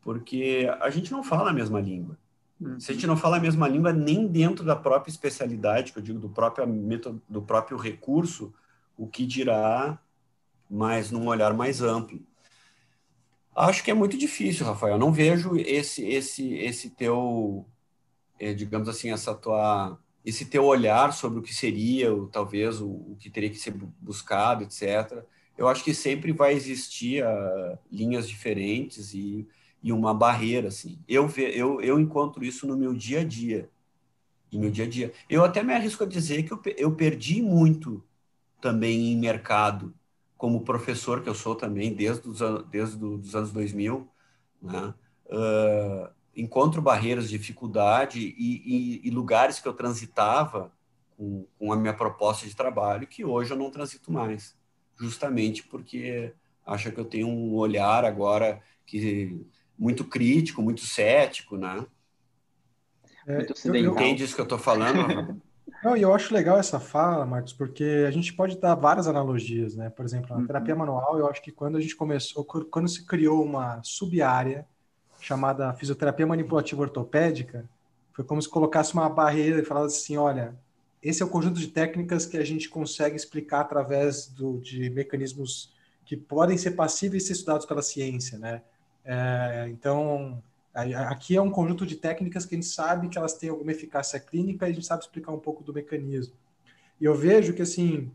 porque 0.00 0.70
a 0.80 0.90
gente 0.90 1.10
não 1.10 1.24
fala 1.24 1.50
a 1.50 1.52
mesma 1.52 1.80
língua. 1.80 2.16
Uhum. 2.60 2.78
Se 2.78 2.92
a 2.92 2.94
gente 2.94 3.06
não 3.06 3.16
fala 3.16 3.38
a 3.38 3.40
mesma 3.40 3.66
língua 3.66 3.92
nem 3.92 4.26
dentro 4.28 4.64
da 4.64 4.76
própria 4.76 5.10
especialidade, 5.10 5.92
que 5.92 5.98
eu 5.98 6.02
digo 6.02 6.20
do 6.20 6.28
próprio 6.28 6.66
método, 6.66 7.20
do 7.28 7.42
próprio 7.42 7.76
recurso, 7.76 8.54
o 8.96 9.06
que 9.06 9.26
dirá 9.26 9.98
mais 10.70 11.10
num 11.10 11.26
olhar 11.26 11.52
mais 11.52 11.82
amplo. 11.82 12.20
Acho 13.54 13.82
que 13.82 13.90
é 13.90 13.94
muito 13.94 14.16
difícil, 14.16 14.64
Rafael. 14.64 14.98
Não 14.98 15.12
vejo 15.12 15.56
esse 15.56 16.04
esse 16.06 16.54
esse 16.54 16.90
teu 16.90 17.66
é, 18.42 18.52
digamos 18.52 18.88
assim, 18.88 19.12
essa 19.12 19.32
tua, 19.32 19.96
esse 20.24 20.46
teu 20.46 20.64
olhar 20.64 21.12
sobre 21.12 21.38
o 21.38 21.42
que 21.42 21.54
seria, 21.54 22.12
o, 22.12 22.26
talvez, 22.26 22.80
o, 22.80 22.88
o, 22.88 23.16
que 23.20 23.30
teria 23.30 23.48
que 23.48 23.56
ser 23.56 23.72
buscado, 24.00 24.64
etc. 24.64 25.24
Eu 25.56 25.68
acho 25.68 25.84
que 25.84 25.94
sempre 25.94 26.32
vai 26.32 26.52
existir 26.52 27.24
uh, 27.24 27.78
linhas 27.90 28.28
diferentes 28.28 29.14
e, 29.14 29.46
e 29.80 29.92
uma 29.92 30.12
barreira, 30.12 30.68
assim. 30.68 30.98
Eu, 31.06 31.28
ve, 31.28 31.56
eu, 31.56 31.80
eu 31.80 32.00
encontro 32.00 32.44
isso 32.44 32.66
no 32.66 32.76
meu 32.76 32.92
dia 32.92 33.20
a 33.20 33.24
dia. 33.24 33.70
No 34.52 34.58
meu 34.58 34.72
dia 34.72 34.86
a 34.86 34.88
dia. 34.88 35.12
Eu 35.30 35.44
até 35.44 35.62
me 35.62 35.72
arrisco 35.72 36.02
a 36.02 36.06
dizer 36.06 36.42
que 36.42 36.52
eu, 36.52 36.60
eu 36.76 36.96
perdi 36.96 37.40
muito 37.40 38.02
também 38.60 39.12
em 39.12 39.16
mercado, 39.16 39.94
como 40.36 40.64
professor 40.64 41.22
que 41.22 41.28
eu 41.28 41.34
sou 41.34 41.54
também, 41.54 41.94
desde 41.94 42.28
os, 42.28 42.40
desde 42.68 43.04
os 43.04 43.36
anos 43.36 43.52
2000, 43.52 44.08
né? 44.60 44.94
Uh, 45.26 46.21
encontro 46.36 46.80
barreiras, 46.80 47.28
dificuldade 47.28 48.18
e, 48.18 49.00
e, 49.02 49.08
e 49.08 49.10
lugares 49.10 49.58
que 49.58 49.68
eu 49.68 49.72
transitava 49.72 50.72
com, 51.16 51.46
com, 51.58 51.72
a 51.72 51.76
minha 51.76 51.92
proposta 51.92 52.46
de 52.46 52.56
trabalho 52.56 53.06
que 53.06 53.24
hoje 53.24 53.52
eu 53.52 53.56
não 53.56 53.70
transito 53.70 54.10
mais, 54.10 54.56
justamente 54.98 55.62
porque 55.64 56.32
acho 56.66 56.90
que 56.90 56.98
eu 56.98 57.04
tenho 57.04 57.28
um 57.28 57.54
olhar 57.54 58.04
agora 58.04 58.60
que 58.86 59.44
muito 59.78 60.04
crítico, 60.04 60.62
muito 60.62 60.82
cético, 60.82 61.56
né? 61.56 61.86
É, 63.26 63.36
muito 63.36 63.54
eu, 63.64 63.92
Entende 63.92 64.24
isso 64.24 64.34
que 64.34 64.40
eu 64.40 64.44
estou 64.44 64.58
falando? 64.58 65.40
Não, 65.82 65.96
e 65.96 66.02
eu 66.02 66.14
acho 66.14 66.32
legal 66.32 66.58
essa 66.58 66.78
fala, 66.78 67.26
Marcos, 67.26 67.52
porque 67.52 68.04
a 68.06 68.10
gente 68.10 68.32
pode 68.32 68.56
dar 68.56 68.76
várias 68.76 69.08
analogias, 69.08 69.74
né? 69.74 69.90
Por 69.90 70.04
exemplo, 70.04 70.30
na 70.30 70.36
uhum. 70.36 70.46
terapia 70.46 70.76
manual, 70.76 71.18
eu 71.18 71.26
acho 71.26 71.42
que 71.42 71.50
quando 71.50 71.76
a 71.76 71.80
gente 71.80 71.96
começou, 71.96 72.44
quando 72.44 72.88
se 72.88 73.04
criou 73.04 73.44
uma 73.44 73.82
sub-área 73.82 74.64
chamada 75.22 75.72
fisioterapia 75.74 76.26
manipulativa 76.26 76.82
ortopédica, 76.82 77.64
foi 78.12 78.24
como 78.24 78.42
se 78.42 78.48
colocasse 78.48 78.92
uma 78.92 79.08
barreira 79.08 79.60
e 79.60 79.64
falasse 79.64 80.02
assim, 80.02 80.16
olha, 80.16 80.54
esse 81.00 81.22
é 81.22 81.24
o 81.24 81.28
conjunto 81.28 81.60
de 81.60 81.68
técnicas 81.68 82.26
que 82.26 82.36
a 82.36 82.44
gente 82.44 82.68
consegue 82.68 83.16
explicar 83.16 83.60
através 83.60 84.26
do, 84.26 84.58
de 84.58 84.90
mecanismos 84.90 85.72
que 86.04 86.16
podem 86.16 86.58
ser 86.58 86.72
passíveis 86.72 87.22
de 87.22 87.28
ser 87.28 87.34
estudados 87.34 87.64
pela 87.64 87.82
ciência, 87.82 88.36
né? 88.36 88.62
É, 89.04 89.66
então, 89.70 90.42
aqui 91.08 91.36
é 91.36 91.40
um 91.40 91.50
conjunto 91.50 91.86
de 91.86 91.94
técnicas 91.94 92.44
que 92.44 92.54
a 92.54 92.58
gente 92.58 92.66
sabe 92.66 93.08
que 93.08 93.16
elas 93.16 93.34
têm 93.34 93.48
alguma 93.48 93.70
eficácia 93.70 94.18
clínica 94.18 94.66
e 94.66 94.72
a 94.72 94.74
gente 94.74 94.86
sabe 94.86 95.02
explicar 95.02 95.32
um 95.32 95.38
pouco 95.38 95.62
do 95.62 95.72
mecanismo. 95.72 96.34
E 97.00 97.04
eu 97.04 97.14
vejo 97.14 97.54
que, 97.54 97.62
assim, 97.62 98.10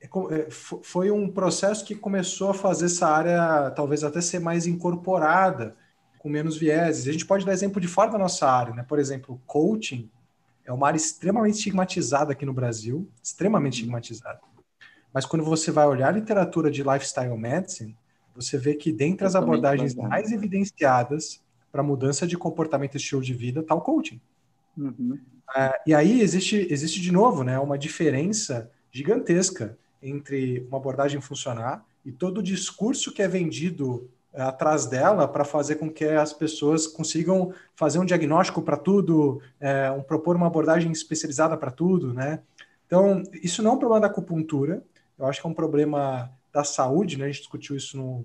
é 0.00 0.06
é, 0.06 0.50
foi 0.50 1.10
um 1.10 1.28
processo 1.28 1.84
que 1.84 1.94
começou 1.96 2.50
a 2.50 2.54
fazer 2.54 2.86
essa 2.86 3.08
área 3.08 3.70
talvez 3.72 4.04
até 4.04 4.20
ser 4.20 4.38
mais 4.38 4.66
incorporada 4.66 5.76
com 6.24 6.30
menos 6.30 6.56
vieses. 6.56 7.06
A 7.06 7.12
gente 7.12 7.26
pode 7.26 7.44
dar 7.44 7.52
exemplo 7.52 7.78
de 7.78 7.86
fora 7.86 8.10
da 8.10 8.16
nossa 8.16 8.50
área, 8.50 8.72
né? 8.72 8.82
Por 8.82 8.98
exemplo, 8.98 9.38
coaching 9.44 10.08
é 10.64 10.72
uma 10.72 10.86
área 10.86 10.96
extremamente 10.96 11.56
estigmatizada 11.56 12.32
aqui 12.32 12.46
no 12.46 12.52
Brasil, 12.54 13.06
extremamente 13.22 13.74
estigmatizada. 13.74 14.40
Mas 15.12 15.26
quando 15.26 15.44
você 15.44 15.70
vai 15.70 15.86
olhar 15.86 16.08
a 16.08 16.12
literatura 16.12 16.70
de 16.70 16.82
lifestyle 16.82 17.36
medicine, 17.36 17.94
você 18.34 18.56
vê 18.56 18.74
que 18.74 18.90
dentre 18.90 19.26
as 19.26 19.34
abordagens 19.34 19.94
mais 19.94 20.32
evidenciadas 20.32 21.42
para 21.70 21.82
mudança 21.82 22.26
de 22.26 22.38
comportamento 22.38 22.94
e 22.94 22.96
estilo 22.96 23.20
de 23.20 23.34
vida 23.34 23.60
está 23.60 23.74
o 23.74 23.82
coaching. 23.82 24.18
Uhum. 24.78 25.18
Uh, 25.50 25.76
e 25.86 25.94
aí 25.94 26.22
existe, 26.22 26.66
existe 26.70 27.02
de 27.02 27.12
novo 27.12 27.44
né, 27.44 27.58
uma 27.58 27.76
diferença 27.76 28.70
gigantesca 28.90 29.78
entre 30.02 30.66
uma 30.68 30.78
abordagem 30.78 31.20
funcionar 31.20 31.84
e 32.02 32.10
todo 32.10 32.38
o 32.38 32.42
discurso 32.42 33.12
que 33.12 33.20
é 33.20 33.28
vendido 33.28 34.08
atrás 34.36 34.86
dela 34.86 35.28
para 35.28 35.44
fazer 35.44 35.76
com 35.76 35.90
que 35.90 36.04
as 36.04 36.32
pessoas 36.32 36.86
consigam 36.86 37.52
fazer 37.74 37.98
um 37.98 38.04
diagnóstico 38.04 38.60
para 38.62 38.76
tudo, 38.76 39.40
é, 39.60 39.90
um, 39.90 40.02
propor 40.02 40.36
uma 40.36 40.46
abordagem 40.46 40.90
especializada 40.90 41.56
para 41.56 41.70
tudo, 41.70 42.12
né? 42.12 42.40
Então, 42.86 43.22
isso 43.42 43.62
não 43.62 43.72
é 43.72 43.74
um 43.74 43.78
problema 43.78 44.00
da 44.00 44.06
acupuntura, 44.08 44.82
eu 45.18 45.26
acho 45.26 45.40
que 45.40 45.46
é 45.46 45.50
um 45.50 45.54
problema 45.54 46.30
da 46.52 46.64
saúde, 46.64 47.16
né? 47.16 47.24
A 47.24 47.28
gente 47.28 47.40
discutiu 47.40 47.76
isso 47.76 47.96
no, 47.96 48.24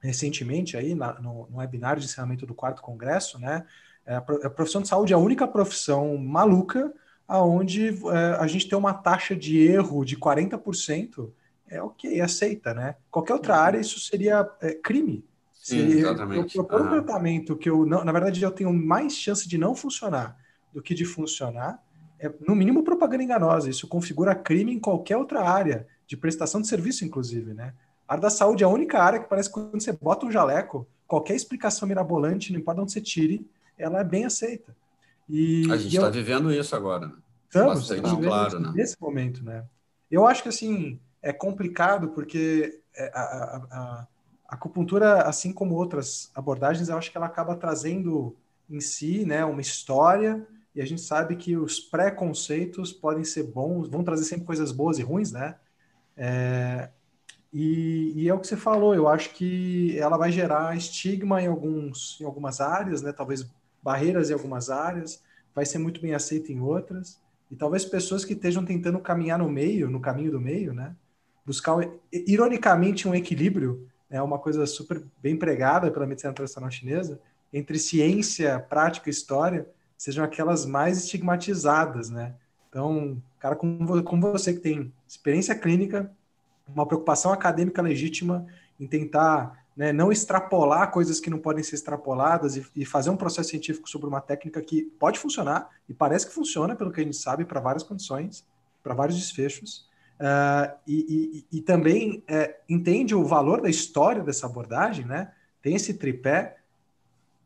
recentemente 0.00 0.76
aí 0.76 0.94
na, 0.94 1.14
no, 1.20 1.48
no, 1.50 1.58
webinar 1.58 1.98
de 1.98 2.04
ensinamento 2.04 2.46
do 2.46 2.54
quarto 2.54 2.82
congresso, 2.82 3.38
né? 3.38 3.64
É, 4.04 4.16
a 4.16 4.50
profissão 4.50 4.82
de 4.82 4.88
saúde 4.88 5.12
é 5.12 5.16
a 5.16 5.18
única 5.18 5.48
profissão 5.48 6.16
maluca 6.16 6.92
aonde 7.26 7.88
é, 7.88 8.36
a 8.38 8.46
gente 8.46 8.68
tem 8.68 8.78
uma 8.78 8.94
taxa 8.94 9.34
de 9.34 9.58
erro 9.58 10.04
de 10.04 10.16
40%, 10.16 11.28
é 11.68 11.82
ok, 11.82 12.20
aceita, 12.20 12.72
né? 12.72 12.94
Qualquer 13.10 13.34
outra 13.34 13.54
uhum. 13.54 13.60
área 13.60 13.78
isso 13.80 13.98
seria 13.98 14.48
é, 14.60 14.74
crime. 14.74 15.24
Sim, 15.66 15.88
exatamente. 15.88 16.56
Eu 16.56 16.64
propor 16.64 16.86
um 16.86 16.90
tratamento 16.90 17.56
que 17.56 17.68
eu 17.68 17.84
não, 17.84 18.04
na 18.04 18.12
verdade 18.12 18.40
eu 18.40 18.52
tenho 18.52 18.72
mais 18.72 19.14
chance 19.14 19.48
de 19.48 19.58
não 19.58 19.74
funcionar 19.74 20.36
do 20.72 20.80
que 20.80 20.94
de 20.94 21.04
funcionar, 21.04 21.82
é 22.20 22.32
no 22.46 22.54
mínimo 22.54 22.84
propaganda 22.84 23.24
enganosa. 23.24 23.68
Isso 23.68 23.88
configura 23.88 24.32
crime 24.32 24.72
em 24.72 24.78
qualquer 24.78 25.16
outra 25.16 25.42
área 25.42 25.84
de 26.06 26.16
prestação 26.16 26.60
de 26.60 26.68
serviço, 26.68 27.04
inclusive, 27.04 27.52
né? 27.52 27.74
A 28.06 28.12
área 28.12 28.22
da 28.22 28.30
saúde 28.30 28.62
é 28.62 28.66
a 28.66 28.70
única 28.70 29.02
área 29.02 29.18
que 29.18 29.28
parece 29.28 29.48
que 29.48 29.54
quando 29.54 29.82
você 29.82 29.92
bota 29.92 30.24
um 30.24 30.30
jaleco, 30.30 30.86
qualquer 31.04 31.34
explicação 31.34 31.88
mirabolante, 31.88 32.52
não 32.52 32.60
importa 32.60 32.82
onde 32.82 32.92
você 32.92 33.00
tire, 33.00 33.44
ela 33.76 33.98
é 33.98 34.04
bem 34.04 34.24
aceita. 34.24 34.76
E, 35.28 35.68
a 35.68 35.76
gente 35.76 35.96
está 35.96 36.06
eu... 36.06 36.12
vivendo 36.12 36.52
isso 36.52 36.76
agora. 36.76 37.08
Né? 37.08 37.14
Estamos, 37.48 37.80
Bastante 37.80 38.04
estamos 38.04 38.24
claro, 38.24 38.60
né? 38.60 38.72
nesse 38.72 38.96
momento, 39.00 39.44
né? 39.44 39.64
Eu 40.08 40.24
acho 40.24 40.44
que 40.44 40.48
assim 40.48 41.00
é 41.20 41.32
complicado 41.32 42.10
porque 42.10 42.80
é, 42.94 43.10
a, 43.12 43.20
a, 43.20 43.56
a, 43.56 44.06
a 44.48 44.54
acupuntura, 44.54 45.22
assim 45.22 45.52
como 45.52 45.74
outras 45.74 46.30
abordagens, 46.34 46.88
eu 46.88 46.96
acho 46.96 47.10
que 47.10 47.16
ela 47.16 47.26
acaba 47.26 47.56
trazendo 47.56 48.36
em 48.68 48.80
si, 48.80 49.24
né, 49.24 49.44
uma 49.44 49.60
história 49.60 50.46
e 50.74 50.80
a 50.80 50.84
gente 50.84 51.00
sabe 51.00 51.36
que 51.36 51.56
os 51.56 51.80
preconceitos 51.80 52.92
podem 52.92 53.24
ser 53.24 53.44
bons, 53.44 53.88
vão 53.88 54.04
trazer 54.04 54.24
sempre 54.24 54.44
coisas 54.44 54.70
boas 54.70 54.98
e 54.98 55.02
ruins, 55.02 55.32
né? 55.32 55.56
É, 56.16 56.90
e, 57.52 58.12
e, 58.14 58.28
é 58.28 58.34
o 58.34 58.38
que 58.38 58.46
você 58.46 58.56
falou, 58.56 58.94
eu 58.94 59.08
acho 59.08 59.30
que 59.30 59.98
ela 59.98 60.18
vai 60.18 60.30
gerar 60.30 60.76
estigma 60.76 61.40
em, 61.40 61.46
alguns, 61.46 62.18
em 62.20 62.24
algumas 62.24 62.60
áreas, 62.60 63.00
né? 63.00 63.12
talvez 63.12 63.46
barreiras 63.82 64.28
em 64.28 64.34
algumas 64.34 64.68
áreas, 64.68 65.22
vai 65.54 65.64
ser 65.64 65.78
muito 65.78 66.00
bem 66.00 66.14
aceita 66.14 66.52
em 66.52 66.60
outras, 66.60 67.18
e 67.50 67.56
talvez 67.56 67.84
pessoas 67.84 68.24
que 68.24 68.34
estejam 68.34 68.64
tentando 68.64 68.98
caminhar 68.98 69.38
no 69.38 69.48
meio, 69.48 69.88
no 69.88 70.00
caminho 70.00 70.32
do 70.32 70.40
meio, 70.40 70.74
né? 70.74 70.94
buscar, 71.46 71.76
ironicamente, 72.12 73.06
um 73.06 73.14
equilíbrio, 73.14 73.88
é 74.10 74.22
uma 74.22 74.38
coisa 74.38 74.66
super 74.66 75.02
bem 75.20 75.36
pregada 75.36 75.90
pela 75.90 76.06
medicina 76.06 76.32
tradicional 76.32 76.70
chinesa, 76.70 77.20
entre 77.52 77.78
ciência, 77.78 78.58
prática 78.68 79.08
e 79.08 79.12
história, 79.12 79.66
sejam 79.96 80.24
aquelas 80.24 80.66
mais 80.66 80.98
estigmatizadas, 80.98 82.10
né? 82.10 82.34
Então, 82.68 83.20
cara 83.38 83.56
como, 83.56 84.02
como 84.02 84.32
você 84.32 84.52
que 84.52 84.60
tem 84.60 84.92
experiência 85.08 85.54
clínica, 85.54 86.10
uma 86.68 86.86
preocupação 86.86 87.32
acadêmica 87.32 87.80
legítima 87.80 88.46
em 88.78 88.86
tentar 88.86 89.64
né, 89.76 89.92
não 89.92 90.10
extrapolar 90.10 90.90
coisas 90.90 91.20
que 91.20 91.30
não 91.30 91.38
podem 91.38 91.62
ser 91.62 91.74
extrapoladas 91.74 92.56
e, 92.56 92.66
e, 92.74 92.84
fazer 92.84 93.10
um 93.10 93.16
processo 93.16 93.50
científico 93.50 93.88
sobre 93.88 94.08
uma 94.08 94.20
técnica 94.20 94.62
que 94.62 94.82
pode 94.82 95.18
funcionar 95.18 95.68
e 95.88 95.92
parece 95.92 96.26
que 96.26 96.32
funciona, 96.32 96.74
pelo 96.74 96.90
que 96.90 97.00
a 97.00 97.04
gente 97.04 97.16
sabe, 97.16 97.44
para 97.44 97.60
várias 97.60 97.82
condições, 97.82 98.44
para 98.82 98.94
vários 98.94 99.18
desfechos. 99.18 99.86
Uh, 100.18 100.74
e, 100.86 101.44
e, 101.50 101.58
e, 101.58 101.60
também 101.60 102.22
é, 102.26 102.56
entende 102.68 103.14
o 103.14 103.24
valor 103.24 103.60
da 103.60 103.68
história 103.68 104.22
dessa 104.22 104.46
abordagem, 104.46 105.04
né? 105.04 105.32
Tem 105.60 105.74
esse 105.74 105.94
tripé. 105.94 106.56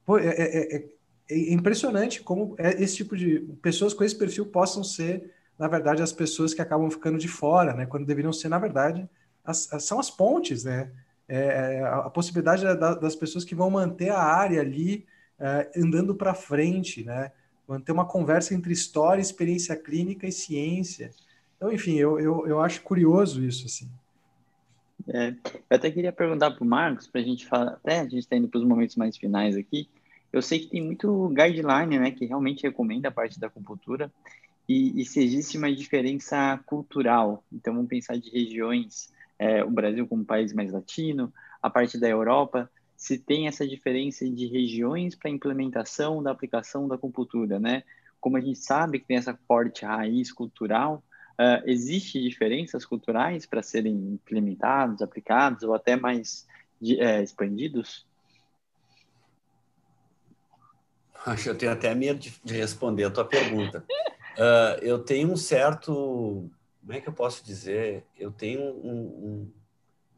Pô, 0.07 0.18
é, 0.18 0.29
é, 0.29 0.77
é, 0.77 0.85
é 1.31 1.53
impressionante 1.53 2.23
como 2.23 2.55
é 2.59 2.81
esse 2.83 2.97
tipo 2.97 3.16
de 3.16 3.41
pessoas 3.61 3.93
com 3.93 4.05
esse 4.05 4.16
perfil 4.16 4.47
possam 4.47 4.85
ser 4.85 5.33
na 5.61 5.68
verdade, 5.68 6.01
as 6.01 6.11
pessoas 6.11 6.55
que 6.55 6.62
acabam 6.62 6.91
ficando 6.91 7.18
de 7.18 7.29
fora, 7.29 7.75
né? 7.75 7.85
Quando 7.85 8.07
deveriam 8.07 8.33
ser, 8.33 8.49
na 8.49 8.59
verdade, 8.59 9.07
as, 9.45 9.71
as, 9.71 9.85
são 9.85 10.01
as 10.01 10.11
pontes, 10.11 10.64
né? 10.64 10.91
É, 11.29 11.37
é 11.75 11.83
a, 11.83 11.97
a, 11.99 12.11
possibilidade 12.11 12.64
da, 12.64 12.95
das 12.95 13.14
pessoas 13.14 13.45
que 13.45 13.55
vão 13.55 13.68
manter 13.68 14.09
a 14.09 14.23
área 14.23 14.59
ali 14.59 15.05
é, 15.39 15.71
andando 15.77 16.14
para 16.14 16.33
frente, 16.33 17.05
né? 17.05 17.31
Manter 17.68 17.93
uma 17.93 18.07
conversa 18.07 18.55
entre 18.55 18.73
história, 18.73 19.21
experiência 19.21 19.77
clínica 19.77 20.27
e 20.27 20.33
ciência. 20.33 21.11
Então, 21.61 21.71
enfim, 21.71 21.97
eu, 21.97 22.19
eu, 22.19 22.47
eu 22.47 22.61
acho 22.63 22.81
curioso 22.81 23.45
isso, 23.45 23.67
assim. 23.67 23.87
É, 25.07 25.35
eu 25.53 25.77
até 25.77 25.91
queria 25.91 26.11
perguntar 26.11 26.53
para 26.53 26.65
o 26.65 26.67
Marcos, 26.67 27.07
para 27.07 27.21
a 27.21 27.25
gente 27.25 27.47
falar, 27.47 27.73
até 27.73 28.01
a 28.01 28.05
gente 28.05 28.21
está 28.21 28.35
indo 28.35 28.49
para 28.49 28.61
os 28.61 28.67
momentos 28.67 28.97
mais 28.97 29.15
finais 29.15 29.55
aqui. 29.55 29.87
Eu 30.33 30.41
sei 30.41 30.61
que 30.61 30.69
tem 30.69 30.83
muito 30.83 31.29
guideline, 31.29 31.99
né, 31.99 32.13
que 32.13 32.25
realmente 32.25 32.63
recomenda 32.63 33.09
a 33.09 33.13
parte 33.13 33.39
da 33.39 33.49
acupuntura, 33.49 34.11
e, 34.67 35.03
e, 35.03 35.05
se 35.05 35.23
existe 35.23 35.59
uma 35.59 35.71
diferença 35.71 36.59
cultural. 36.65 37.45
Então, 37.53 37.75
vamos 37.75 37.91
pensar 37.91 38.17
de 38.17 38.31
regiões, 38.31 39.13
é, 39.39 39.63
o 39.63 39.71
Brasil 39.71 40.07
como 40.07 40.25
país 40.25 40.55
mais 40.55 40.73
latino, 40.73 41.31
a 41.61 41.69
parte 41.69 41.99
da 41.99 42.09
Europa, 42.09 42.71
se 42.97 43.19
tem 43.19 43.49
essa 43.49 43.69
diferença 43.69 44.27
de 44.27 44.47
regiões 44.47 45.15
para 45.15 45.29
implementação 45.29 46.23
da 46.23 46.31
aplicação 46.31 46.89
da 46.89 46.95
acupuntura, 46.95 47.59
né? 47.59 47.83
Como 48.19 48.39
a 48.39 48.41
gente 48.41 48.61
sabe 48.61 48.99
que 48.99 49.07
tem 49.07 49.19
essa 49.19 49.39
forte 49.47 49.85
raiz 49.85 50.33
cultural, 50.33 51.03
uh, 51.41 51.62
existe 51.64 52.20
diferenças 52.20 52.84
culturais 52.84 53.47
para 53.47 53.62
serem 53.62 53.95
implementados, 53.95 55.01
aplicados 55.01 55.62
ou 55.62 55.74
até 55.74 55.97
mais 55.97 56.47
de, 56.78 57.01
é, 57.01 57.22
expandidos? 57.22 58.07
Acho 61.24 61.45
que 61.45 61.51
eu 61.51 61.59
tenho 61.59 61.72
até 61.72 61.95
medo 61.95 62.18
de, 62.18 62.34
de 62.45 62.55
responder 62.55 63.05
a 63.05 63.11
tua 63.11 63.24
pergunta. 63.24 63.84
Uh, 64.36 64.82
eu 64.82 64.99
tenho 64.99 65.32
um 65.32 65.36
certo. 65.36 66.51
Como 66.80 66.93
é 66.93 67.01
que 67.01 67.09
eu 67.09 67.12
posso 67.12 67.45
dizer? 67.45 68.05
Eu 68.18 68.30
tenho 68.30 68.62
um, 68.62 69.01
um, 69.01 69.53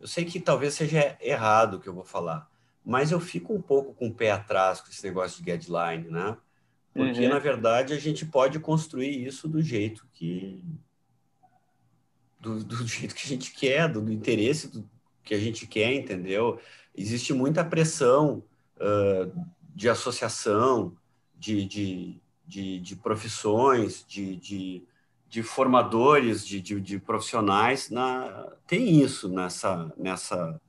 Eu 0.00 0.06
sei 0.06 0.24
que 0.24 0.38
talvez 0.38 0.74
seja 0.74 1.16
errado 1.20 1.74
o 1.74 1.80
que 1.80 1.88
eu 1.88 1.94
vou 1.94 2.04
falar, 2.04 2.48
mas 2.84 3.10
eu 3.10 3.18
fico 3.18 3.52
um 3.52 3.60
pouco 3.60 3.94
com 3.94 4.08
o 4.08 4.14
pé 4.14 4.30
atrás 4.30 4.80
com 4.80 4.88
esse 4.90 5.04
negócio 5.04 5.42
de 5.42 5.50
guideline, 5.50 6.08
né? 6.08 6.36
Porque, 6.94 7.24
uhum. 7.24 7.30
na 7.30 7.38
verdade, 7.38 7.94
a 7.94 7.98
gente 7.98 8.26
pode 8.26 8.60
construir 8.60 9.26
isso 9.26 9.48
do 9.48 9.62
jeito 9.62 10.06
que. 10.12 10.62
Do, 12.42 12.62
do 12.62 12.76
jeito 12.86 13.14
que 13.14 13.24
a 13.24 13.28
gente 13.28 13.52
quer, 13.52 13.88
do, 13.88 14.02
do 14.02 14.12
interesse 14.12 14.68
do, 14.68 14.88
que 15.24 15.34
a 15.34 15.38
gente 15.38 15.66
quer, 15.66 15.94
entendeu? 15.94 16.60
Existe 16.94 17.32
muita 17.32 17.64
pressão 17.64 18.42
uh, 18.76 19.46
de 19.74 19.88
associação, 19.88 20.94
de, 21.38 21.64
de, 21.64 22.20
de, 22.46 22.80
de 22.80 22.96
profissões, 22.96 24.04
de, 24.06 24.36
de, 24.36 24.84
de 25.28 25.42
formadores, 25.42 26.46
de, 26.46 26.60
de, 26.60 26.80
de, 26.80 26.98
profissionais, 26.98 27.88
na, 27.88 28.52
tem 28.66 29.00
isso 29.00 29.28
nessa, 29.28 29.92
nessa 29.96 30.60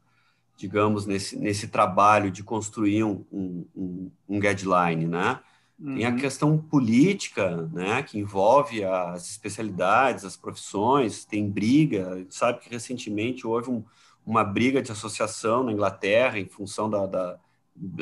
digamos, 0.55 1.05
nesse, 1.05 1.37
nesse 1.37 1.67
trabalho 1.67 2.31
de 2.31 2.43
construir 2.43 3.03
um, 3.03 3.25
um, 3.31 4.11
um 4.29 4.39
guideline, 4.39 5.07
né? 5.07 5.39
Uhum. 5.79 5.95
Tem 5.95 6.05
a 6.05 6.09
uhum. 6.09 6.17
questão 6.17 6.57
política, 6.57 7.69
né, 7.73 8.03
que 8.03 8.17
envolve 8.17 8.83
as 8.83 9.29
especialidades, 9.29 10.23
as 10.23 10.37
profissões, 10.37 11.25
tem 11.25 11.49
briga, 11.49 12.25
sabe 12.29 12.59
que 12.59 12.69
recentemente 12.69 13.45
houve 13.45 13.69
um, 13.69 13.83
uma 14.25 14.43
briga 14.43 14.81
de 14.81 14.91
associação 14.91 15.63
na 15.63 15.71
Inglaterra 15.71 16.39
em 16.39 16.45
função 16.45 16.89
da, 16.89 17.05
da 17.05 17.39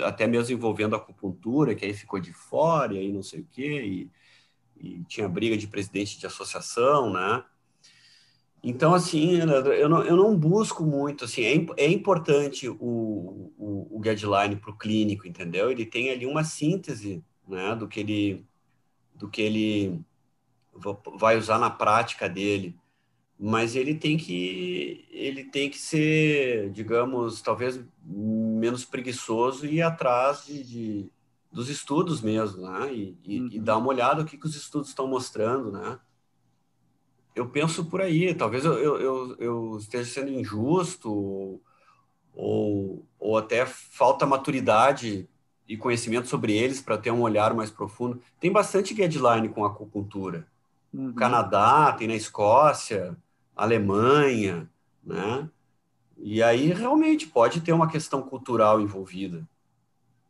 até 0.04 0.28
mesmo 0.28 0.54
envolvendo 0.54 0.96
a 0.96 0.98
acupuntura, 0.98 1.74
que 1.74 1.86
aí 1.86 1.94
ficou 1.94 2.20
de 2.20 2.34
fora, 2.34 2.94
e 2.94 3.00
aí 3.00 3.12
não 3.12 3.24
sei 3.24 3.40
o 3.40 3.48
quê, 3.52 3.82
e, 3.82 4.12
e 4.78 5.04
tinha 5.06 5.30
briga 5.30 5.58
de 5.58 5.68
presidente 5.68 6.20
de 6.20 6.26
associação, 6.26 7.12
né? 7.12 7.44
Então, 8.64 8.94
assim, 8.94 9.40
eu 9.40 9.90
não, 9.90 10.04
eu 10.04 10.16
não 10.16 10.38
busco 10.38 10.84
muito, 10.84 11.26
assim, 11.26 11.44
é, 11.44 11.84
é 11.84 11.90
importante 11.90 12.70
o, 12.70 12.76
o, 12.78 13.88
o 13.98 14.00
guideline 14.00 14.56
para 14.56 14.70
o 14.70 14.78
clínico, 14.78 15.28
entendeu? 15.28 15.72
Ele 15.72 15.86
tem 15.86 16.12
ali 16.12 16.28
uma 16.28 16.44
síntese, 16.44 17.24
né, 17.52 17.76
do 17.76 17.88
que 17.88 18.00
ele, 18.00 18.46
do 19.16 19.30
que 19.30 19.42
ele 19.42 20.02
vai 21.18 21.38
usar 21.38 21.60
na 21.60 21.70
prática 21.70 22.28
dele, 22.28 22.76
mas 23.38 23.76
ele 23.76 23.96
tem 23.96 24.18
que 24.18 25.08
ele 25.12 25.44
tem 25.44 25.70
que 25.70 25.78
ser, 25.78 26.70
digamos, 26.72 27.42
talvez 27.42 27.80
menos 28.04 28.86
preguiçoso 28.86 29.66
e 29.66 29.76
ir 29.76 29.82
atrás 29.82 30.46
de, 30.46 30.64
de 30.64 31.12
dos 31.52 31.70
estudos 31.70 32.22
mesmo, 32.22 32.62
né? 32.62 32.94
E, 32.94 33.18
e, 33.26 33.40
uhum. 33.40 33.50
e, 33.52 33.60
dar 33.60 33.78
uma 33.78 33.88
olhada 33.90 34.22
o 34.22 34.26
que, 34.26 34.38
que 34.38 34.46
os 34.46 34.56
estudos 34.56 34.90
estão 34.90 35.08
mostrando, 35.08 35.72
né? 35.72 36.00
Eu 37.36 37.50
penso 37.50 37.86
por 37.86 38.02
aí, 38.02 38.34
talvez 38.34 38.64
eu, 38.64 38.74
eu, 38.78 39.02
eu, 39.02 39.36
eu 39.40 39.78
esteja 39.78 40.10
sendo 40.10 40.32
injusto 40.32 41.62
ou, 42.34 43.06
ou 43.20 43.38
até 43.38 43.66
falta 43.66 44.26
maturidade 44.26 45.28
e 45.72 45.78
conhecimento 45.78 46.28
sobre 46.28 46.52
eles 46.52 46.82
para 46.82 46.98
ter 46.98 47.12
um 47.12 47.22
olhar 47.22 47.54
mais 47.54 47.72
profundo. 47.72 48.22
Tem 48.42 48.52
bastante 48.52 48.94
guideline 48.94 49.48
com 49.48 49.64
acupuntura. 49.64 50.46
Uhum. 50.94 51.14
Canadá, 51.14 51.94
tem 51.94 52.10
na 52.10 52.14
Escócia, 52.14 53.16
Alemanha, 53.56 54.70
né? 55.02 55.48
E 56.18 56.44
aí 56.44 56.74
realmente 56.74 57.26
pode 57.26 57.62
ter 57.62 57.72
uma 57.72 57.90
questão 57.90 58.22
cultural 58.22 58.82
envolvida. 58.82 59.48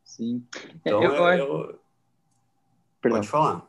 Sim. 0.03 0.45
Então, 0.75 1.03
eu, 1.03 1.11
eu, 1.15 1.35
eu... 1.39 1.79
pode 3.09 3.27
falar. 3.27 3.67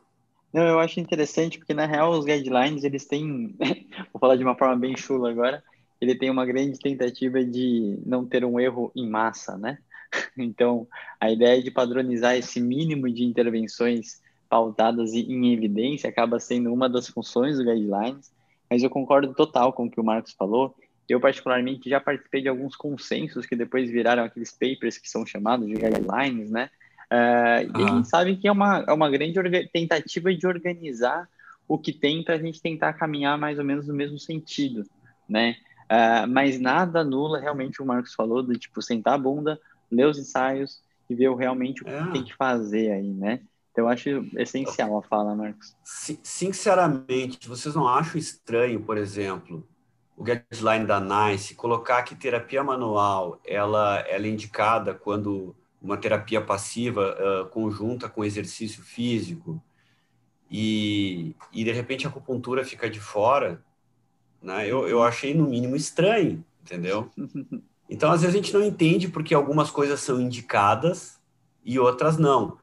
Não, 0.53 0.61
eu 0.61 0.79
acho 0.79 0.99
interessante 0.99 1.57
porque 1.57 1.73
na 1.73 1.87
real 1.87 2.11
os 2.11 2.23
guidelines 2.23 2.83
eles 2.83 3.05
têm, 3.05 3.55
vou 4.13 4.19
falar 4.19 4.35
de 4.35 4.43
uma 4.43 4.55
forma 4.55 4.75
bem 4.75 4.95
chula 4.95 5.31
agora, 5.31 5.63
ele 5.99 6.13
tem 6.13 6.29
uma 6.29 6.45
grande 6.45 6.77
tentativa 6.77 7.43
de 7.43 7.97
não 8.05 8.23
ter 8.27 8.45
um 8.45 8.59
erro 8.59 8.91
em 8.95 9.09
massa, 9.09 9.57
né? 9.57 9.79
Então, 10.37 10.87
a 11.19 11.31
ideia 11.31 11.61
de 11.61 11.71
padronizar 11.71 12.35
esse 12.35 12.59
mínimo 12.59 13.09
de 13.11 13.23
intervenções 13.23 14.21
pautadas 14.49 15.13
em 15.13 15.51
evidência 15.51 16.09
acaba 16.09 16.39
sendo 16.39 16.71
uma 16.71 16.87
das 16.87 17.07
funções 17.07 17.57
do 17.57 17.65
guidelines, 17.65 18.31
mas 18.69 18.83
eu 18.83 18.89
concordo 18.89 19.33
total 19.33 19.73
com 19.73 19.85
o 19.85 19.89
que 19.89 19.99
o 19.99 20.03
Marcos 20.03 20.33
falou. 20.33 20.75
Eu, 21.09 21.19
particularmente, 21.19 21.89
já 21.89 21.99
participei 21.99 22.41
de 22.41 22.47
alguns 22.47 22.75
consensos 22.75 23.45
que 23.45 23.55
depois 23.55 23.89
viraram 23.89 24.23
aqueles 24.23 24.51
papers 24.51 24.97
que 24.97 25.09
são 25.09 25.25
chamados 25.25 25.67
de 25.67 25.73
guidelines, 25.73 26.49
né? 26.49 26.69
Uh, 27.11 27.79
E 27.79 27.83
a 27.83 27.95
gente 27.95 28.07
sabe 28.07 28.35
que 28.37 28.47
é 28.47 28.51
uma, 28.51 28.85
é 28.87 28.93
uma 28.93 29.09
grande 29.09 29.39
tentativa 29.71 30.33
de 30.33 30.47
organizar 30.47 31.27
o 31.67 31.77
que 31.77 31.91
tem 31.91 32.23
para 32.23 32.35
a 32.35 32.37
gente 32.37 32.61
tentar 32.61 32.93
caminhar 32.93 33.37
mais 33.37 33.59
ou 33.59 33.65
menos 33.65 33.87
no 33.87 33.93
mesmo 33.93 34.19
sentido, 34.19 34.83
né? 35.27 35.55
Uh, 35.83 36.27
mas 36.27 36.59
nada 36.59 37.01
anula 37.01 37.39
realmente 37.39 37.81
o 37.81 37.85
Marcos 37.85 38.13
falou 38.13 38.41
de 38.41 38.57
tipo 38.57 38.81
sentar 38.81 39.15
a 39.15 39.17
bunda, 39.17 39.59
ler 39.93 40.07
os 40.07 40.17
ensaios 40.17 40.81
e 41.09 41.15
ver 41.15 41.33
realmente 41.35 41.81
o 41.81 41.85
que 41.85 41.91
é. 41.91 42.11
tem 42.11 42.23
que 42.23 42.35
fazer 42.35 42.91
aí, 42.91 43.13
né? 43.13 43.41
Então, 43.71 43.85
eu 43.85 43.89
acho 43.89 44.09
essencial 44.37 44.97
a 44.97 45.01
fala, 45.01 45.35
Marcos. 45.35 45.75
Sinceramente, 45.83 47.49
vocês 47.49 47.73
não 47.73 47.87
acham 47.87 48.19
estranho, 48.19 48.79
por 48.79 48.97
exemplo, 48.97 49.67
o 50.15 50.23
guideline 50.23 50.85
da 50.85 50.99
NICE 50.99 51.55
colocar 51.55 52.03
que 52.03 52.15
terapia 52.15 52.63
manual 52.63 53.39
ela, 53.43 53.99
ela 54.01 54.27
é 54.27 54.29
indicada 54.29 54.93
quando 54.93 55.55
uma 55.81 55.97
terapia 55.97 56.39
passiva 56.39 57.17
uh, 57.17 57.49
conjunta 57.49 58.07
com 58.07 58.23
exercício 58.23 58.83
físico 58.83 59.61
e, 60.49 61.35
e 61.51 61.63
de 61.63 61.71
repente 61.71 62.05
a 62.05 62.09
acupuntura 62.09 62.63
fica 62.63 62.87
de 62.87 62.99
fora, 62.99 63.61
né? 64.41 64.67
Eu, 64.67 64.87
eu 64.87 65.01
achei 65.01 65.33
no 65.33 65.49
mínimo 65.49 65.75
estranho, 65.75 66.45
entendeu? 66.61 67.09
Então, 67.89 68.11
às 68.11 68.21
vezes 68.21 68.35
a 68.35 68.37
gente 68.37 68.53
não 68.53 68.63
entende 68.63 69.07
porque 69.07 69.33
algumas 69.33 69.69
coisas 69.69 69.99
são 69.99 70.19
indicadas 70.19 71.19
e 71.63 71.79
outras 71.79 72.17
não. 72.17 72.57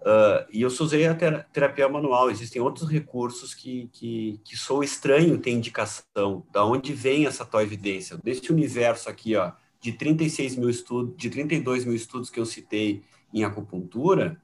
Uh, 0.00 0.46
e 0.52 0.62
eu 0.62 0.70
só 0.70 0.84
usei 0.84 1.06
a 1.06 1.14
terapia 1.14 1.88
manual. 1.88 2.30
Existem 2.30 2.62
outros 2.62 2.88
recursos 2.88 3.54
que, 3.54 3.88
que, 3.92 4.40
que 4.44 4.56
sou 4.56 4.84
estranho 4.84 5.38
ter 5.38 5.50
indicação. 5.50 6.46
Da 6.52 6.64
onde 6.64 6.92
vem 6.92 7.26
essa 7.26 7.44
tua 7.44 7.62
evidência? 7.62 8.16
Desse 8.22 8.52
universo 8.52 9.10
aqui, 9.10 9.34
ó, 9.34 9.50
de 9.80 9.92
36 9.92 10.56
mil 10.56 10.70
estudos, 10.70 11.16
de 11.16 11.28
32 11.28 11.84
mil 11.84 11.94
estudos 11.94 12.30
que 12.30 12.38
eu 12.38 12.46
citei 12.46 13.02
em 13.34 13.42
acupuntura, 13.42 14.40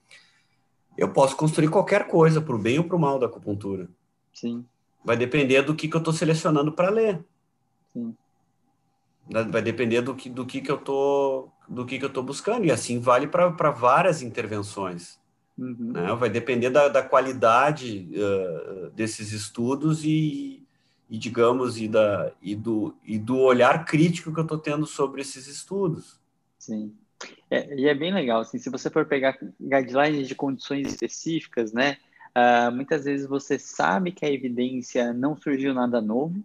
eu 0.97 1.13
posso 1.13 1.37
construir 1.37 1.69
qualquer 1.69 2.09
coisa 2.09 2.41
para 2.41 2.55
o 2.55 2.59
bem 2.59 2.79
ou 2.79 2.85
para 2.85 2.97
o 2.97 3.01
mal 3.01 3.19
da 3.19 3.27
acupuntura. 3.27 3.89
Sim. 4.33 4.65
Vai 5.05 5.17
depender 5.17 5.63
do 5.63 5.75
que, 5.75 5.89
que 5.89 5.97
eu 5.97 6.01
estou 6.01 6.13
selecionando 6.13 6.73
para 6.73 6.91
ler. 6.91 7.25
Sim. 7.93 8.17
Vai 9.31 9.63
depender 9.63 10.03
do 10.03 10.15
que, 10.15 10.29
do 10.29 10.45
que, 10.45 10.61
que 10.61 10.71
eu 10.71 10.79
tô 10.79 11.49
do 11.69 11.87
que, 11.87 11.99
que 11.99 12.05
eu 12.05 12.09
estou 12.09 12.23
buscando. 12.23 12.65
E 12.67 12.71
assim 12.71 12.99
vale 12.99 13.27
para 13.27 13.71
várias 13.71 14.23
intervenções. 14.23 15.19
Uhum. 15.57 15.93
Né? 15.93 16.15
Vai 16.15 16.31
depender 16.31 16.71
da, 16.71 16.89
da 16.89 17.03
qualidade 17.03 18.09
uh, 18.13 18.91
desses 18.91 19.33
estudos 19.33 20.05
e, 20.05 20.63
e, 21.09 21.19
digamos, 21.19 21.79
e, 21.79 21.89
da, 21.89 22.33
e, 22.43 22.55
do, 22.55 22.95
e 23.05 23.19
do 23.19 23.39
olhar 23.39 23.85
crítico 23.85 24.33
que 24.33 24.41
eu 24.41 24.45
estou 24.45 24.59
tendo 24.59 24.87
sobre 24.87 25.21
esses 25.21 25.47
estudos. 25.47 26.21
Sim. 26.59 26.93
É, 27.51 27.75
e 27.75 27.87
é 27.87 27.95
bem 27.95 28.13
legal, 28.13 28.41
assim, 28.41 28.59
se 28.59 28.71
você 28.71 28.91
for 28.91 29.07
pegar 29.07 29.39
guidelines 29.61 30.27
de 30.27 30.35
condições 30.35 30.89
específicas, 30.89 31.73
né, 31.73 31.99
uh, 32.37 32.73
muitas 32.73 33.05
vezes 33.05 33.27
você 33.27 33.59
sabe 33.59 34.11
que 34.11 34.25
a 34.25 34.31
evidência 34.31 35.13
não 35.13 35.37
surgiu 35.37 35.73
nada 35.73 36.01
novo, 36.01 36.43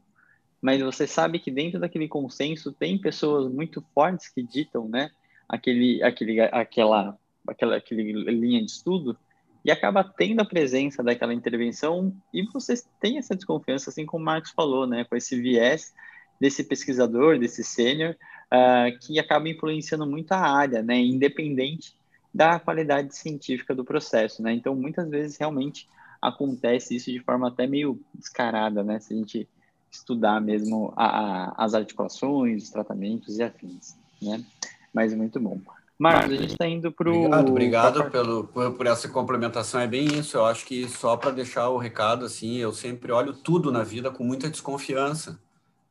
mas 0.61 0.81
você 0.81 1.05
sabe 1.05 1.39
que 1.39 1.51
dentro 1.51 1.79
daquele 1.79 2.07
consenso 2.07 2.71
tem 2.71 2.97
pessoas 2.97 3.51
muito 3.51 3.83
fortes 3.93 4.29
que 4.29 4.41
ditam, 4.41 4.87
né, 4.87 5.09
aquele, 5.47 6.01
aquele, 6.03 6.41
aquela 6.41 7.17
aquela, 7.47 7.77
aquele 7.77 8.11
linha 8.31 8.63
de 8.63 8.71
estudo 8.71 9.17
e 9.63 9.71
acaba 9.71 10.03
tendo 10.03 10.41
a 10.41 10.45
presença 10.45 11.03
daquela 11.03 11.33
intervenção 11.33 12.15
e 12.33 12.43
você 12.43 12.75
tem 12.99 13.17
essa 13.17 13.35
desconfiança, 13.35 13.89
assim 13.89 14.05
como 14.05 14.21
o 14.21 14.25
Marcos 14.25 14.51
falou, 14.51 14.85
né, 14.85 15.03
com 15.05 15.15
esse 15.15 15.39
viés 15.39 15.93
desse 16.39 16.63
pesquisador, 16.63 17.39
desse 17.39 17.63
sênior, 17.63 18.15
uh, 18.53 18.97
que 18.99 19.19
acaba 19.19 19.49
influenciando 19.49 20.05
muito 20.05 20.31
a 20.31 20.39
área, 20.39 20.81
né, 20.83 20.97
independente 20.97 21.97
da 22.33 22.59
qualidade 22.59 23.15
científica 23.15 23.73
do 23.73 23.83
processo, 23.83 24.41
né, 24.41 24.53
então 24.53 24.75
muitas 24.75 25.09
vezes 25.09 25.37
realmente 25.37 25.87
acontece 26.21 26.95
isso 26.95 27.11
de 27.11 27.19
forma 27.19 27.47
até 27.47 27.65
meio 27.67 27.99
descarada, 28.13 28.83
né, 28.83 28.99
se 28.99 29.13
a 29.13 29.17
gente 29.17 29.47
estudar 29.97 30.41
mesmo 30.41 30.93
a, 30.95 31.05
a, 31.05 31.65
as 31.65 31.73
articulações, 31.73 32.63
os 32.63 32.69
tratamentos 32.69 33.37
e 33.37 33.43
afins, 33.43 33.95
né, 34.21 34.43
mas 34.93 35.13
muito 35.13 35.39
bom. 35.39 35.59
Marcos, 35.99 36.31
a 36.31 36.35
gente 36.35 36.51
está 36.51 36.67
indo 36.67 36.91
para 36.91 37.09
o. 37.09 37.25
Obrigado, 37.25 37.49
obrigado 37.49 38.11
pelo, 38.11 38.43
por, 38.43 38.71
por, 38.73 38.85
essa 38.85 39.09
complementação. 39.09 39.81
É 39.81 39.87
bem 39.87 40.05
isso. 40.05 40.37
Eu 40.37 40.45
acho 40.45 40.63
que 40.63 40.87
só 40.87 41.17
para 41.17 41.31
deixar 41.31 41.69
o 41.69 41.77
recado, 41.77 42.23
assim, 42.23 42.57
eu 42.57 42.71
sempre 42.71 43.11
olho 43.11 43.33
tudo 43.33 43.71
na 43.71 43.83
vida 43.83 44.11
com 44.11 44.23
muita 44.23 44.47
desconfiança. 44.47 45.39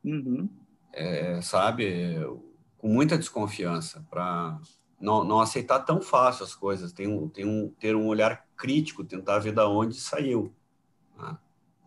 Uhum. 0.03 0.47
É, 0.93 1.41
sabe? 1.41 2.25
Com 2.77 2.87
muita 2.87 3.17
desconfiança, 3.17 4.05
para 4.09 4.57
não, 4.99 5.25
não 5.25 5.41
aceitar 5.41 5.79
tão 5.79 6.01
fácil 6.01 6.45
as 6.45 6.55
coisas. 6.55 6.93
Tem 6.93 7.07
um, 7.07 7.27
tem 7.27 7.45
um, 7.45 7.69
ter 7.77 7.93
um 7.93 8.07
olhar 8.07 8.45
crítico, 8.55 9.03
tentar 9.03 9.39
ver 9.39 9.51
da 9.51 9.67
onde 9.67 9.95
saiu. 9.95 10.53
Né? 11.17 11.37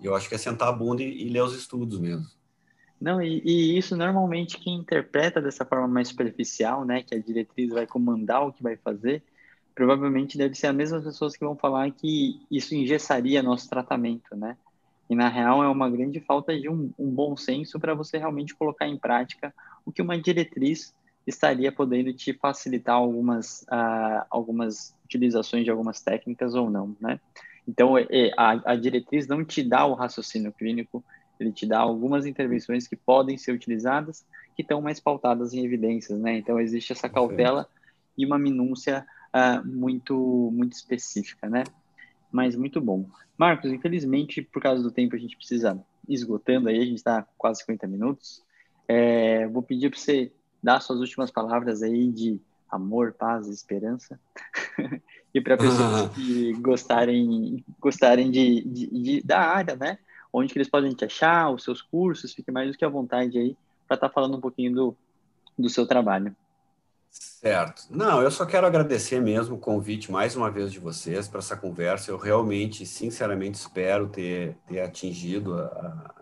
Eu 0.02 0.14
acho 0.14 0.28
que 0.28 0.34
é 0.34 0.38
sentar 0.38 0.68
a 0.68 0.72
bunda 0.72 1.02
e, 1.02 1.26
e 1.26 1.28
ler 1.28 1.42
os 1.42 1.54
estudos 1.54 1.98
mesmo. 2.00 2.26
Não, 3.00 3.22
e, 3.22 3.40
e, 3.44 3.78
isso 3.78 3.96
normalmente 3.96 4.58
quem 4.58 4.76
interpreta 4.76 5.40
dessa 5.40 5.64
forma 5.64 5.88
mais 5.88 6.08
superficial, 6.08 6.84
né, 6.84 7.02
que 7.02 7.14
a 7.14 7.18
diretriz 7.18 7.70
vai 7.70 7.86
comandar 7.86 8.46
o 8.46 8.52
que 8.52 8.62
vai 8.62 8.76
fazer, 8.76 9.22
provavelmente 9.74 10.36
deve 10.36 10.54
ser 10.54 10.66
as 10.66 10.74
mesmas 10.74 11.04
pessoas 11.04 11.34
que 11.34 11.44
vão 11.44 11.56
falar 11.56 11.90
que 11.90 12.40
isso 12.50 12.74
engessaria 12.74 13.42
nosso 13.42 13.68
tratamento, 13.70 14.36
né? 14.36 14.56
E 15.08 15.14
na 15.14 15.28
real 15.28 15.64
é 15.64 15.68
uma 15.68 15.90
grande 15.90 16.20
falta 16.20 16.56
de 16.56 16.68
um, 16.68 16.92
um 16.98 17.10
bom 17.10 17.36
senso 17.36 17.80
para 17.80 17.94
você 17.94 18.18
realmente 18.18 18.54
colocar 18.54 18.86
em 18.86 18.96
prática 18.96 19.52
o 19.84 19.90
que 19.90 20.02
uma 20.02 20.20
diretriz 20.20 20.94
estaria 21.26 21.72
podendo 21.72 22.12
te 22.12 22.32
facilitar 22.32 22.94
algumas, 22.94 23.62
uh, 23.62 24.24
algumas 24.30 24.94
utilizações 25.04 25.64
de 25.64 25.70
algumas 25.70 26.00
técnicas 26.00 26.54
ou 26.54 26.70
não, 26.70 26.94
né? 27.00 27.18
Então, 27.66 27.96
é, 27.96 28.06
é, 28.10 28.32
a, 28.36 28.72
a 28.72 28.76
diretriz 28.76 29.26
não 29.26 29.44
te 29.44 29.62
dá 29.62 29.86
o 29.86 29.94
raciocínio 29.94 30.52
clínico, 30.52 31.04
ele 31.38 31.52
te 31.52 31.66
dá 31.66 31.78
algumas 31.78 32.26
intervenções 32.26 32.86
que 32.86 32.96
podem 32.96 33.38
ser 33.38 33.52
utilizadas, 33.52 34.26
que 34.54 34.62
estão 34.62 34.80
mais 34.80 35.00
pautadas 35.00 35.54
em 35.54 35.64
evidências, 35.64 36.18
né? 36.18 36.36
Então, 36.36 36.60
existe 36.60 36.92
essa 36.92 37.08
cautela 37.08 37.66
e 38.16 38.26
uma 38.26 38.38
minúcia 38.38 39.06
uh, 39.34 39.66
muito, 39.66 40.50
muito 40.52 40.74
específica, 40.74 41.48
né? 41.48 41.64
Mas 42.30 42.54
muito 42.54 42.80
bom. 42.80 43.06
Marcos, 43.38 43.72
infelizmente, 43.72 44.42
por 44.42 44.62
causa 44.62 44.82
do 44.82 44.90
tempo, 44.90 45.16
a 45.16 45.18
gente 45.18 45.36
precisa 45.36 45.82
esgotando 46.08 46.68
aí, 46.68 46.78
a 46.78 46.84
gente 46.84 46.96
está 46.96 47.26
quase 47.38 47.60
50 47.60 47.86
minutos. 47.86 48.42
É, 48.86 49.46
vou 49.48 49.62
pedir 49.62 49.90
para 49.90 49.98
você 49.98 50.32
dar 50.62 50.80
suas 50.80 51.00
últimas 51.00 51.30
palavras 51.30 51.82
aí 51.82 52.10
de 52.10 52.40
amor, 52.70 53.12
paz 53.12 53.48
e 53.48 53.52
esperança. 53.52 54.20
e 55.32 55.40
para 55.40 55.56
pessoas 55.56 56.10
que 56.12 56.52
gostarem, 56.54 57.64
gostarem 57.78 58.30
de, 58.30 58.62
de, 58.62 58.86
de, 58.86 59.22
da 59.22 59.40
área, 59.40 59.76
né? 59.76 59.98
onde 60.32 60.52
que 60.52 60.58
eles 60.58 60.68
podem 60.68 60.92
te 60.92 61.04
achar, 61.04 61.50
os 61.50 61.64
seus 61.64 61.82
cursos, 61.82 62.32
fique 62.32 62.50
mais 62.50 62.70
do 62.70 62.78
que 62.78 62.84
à 62.84 62.88
vontade 62.88 63.38
aí 63.38 63.56
para 63.86 63.96
estar 63.96 64.08
tá 64.08 64.14
falando 64.14 64.36
um 64.36 64.40
pouquinho 64.40 64.72
do, 64.72 64.96
do 65.58 65.68
seu 65.68 65.86
trabalho. 65.86 66.34
Certo. 67.10 67.86
Não, 67.90 68.22
eu 68.22 68.30
só 68.30 68.46
quero 68.46 68.66
agradecer 68.66 69.20
mesmo 69.20 69.56
o 69.56 69.58
convite 69.58 70.12
mais 70.12 70.36
uma 70.36 70.50
vez 70.50 70.70
de 70.70 70.78
vocês 70.78 71.26
para 71.26 71.40
essa 71.40 71.56
conversa. 71.56 72.10
Eu 72.10 72.16
realmente, 72.16 72.86
sinceramente, 72.86 73.58
espero 73.58 74.08
ter, 74.08 74.56
ter 74.68 74.80
atingido 74.80 75.54
a, 75.54 76.14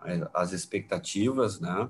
a, 0.00 0.42
as 0.42 0.52
expectativas, 0.52 1.60
né? 1.60 1.88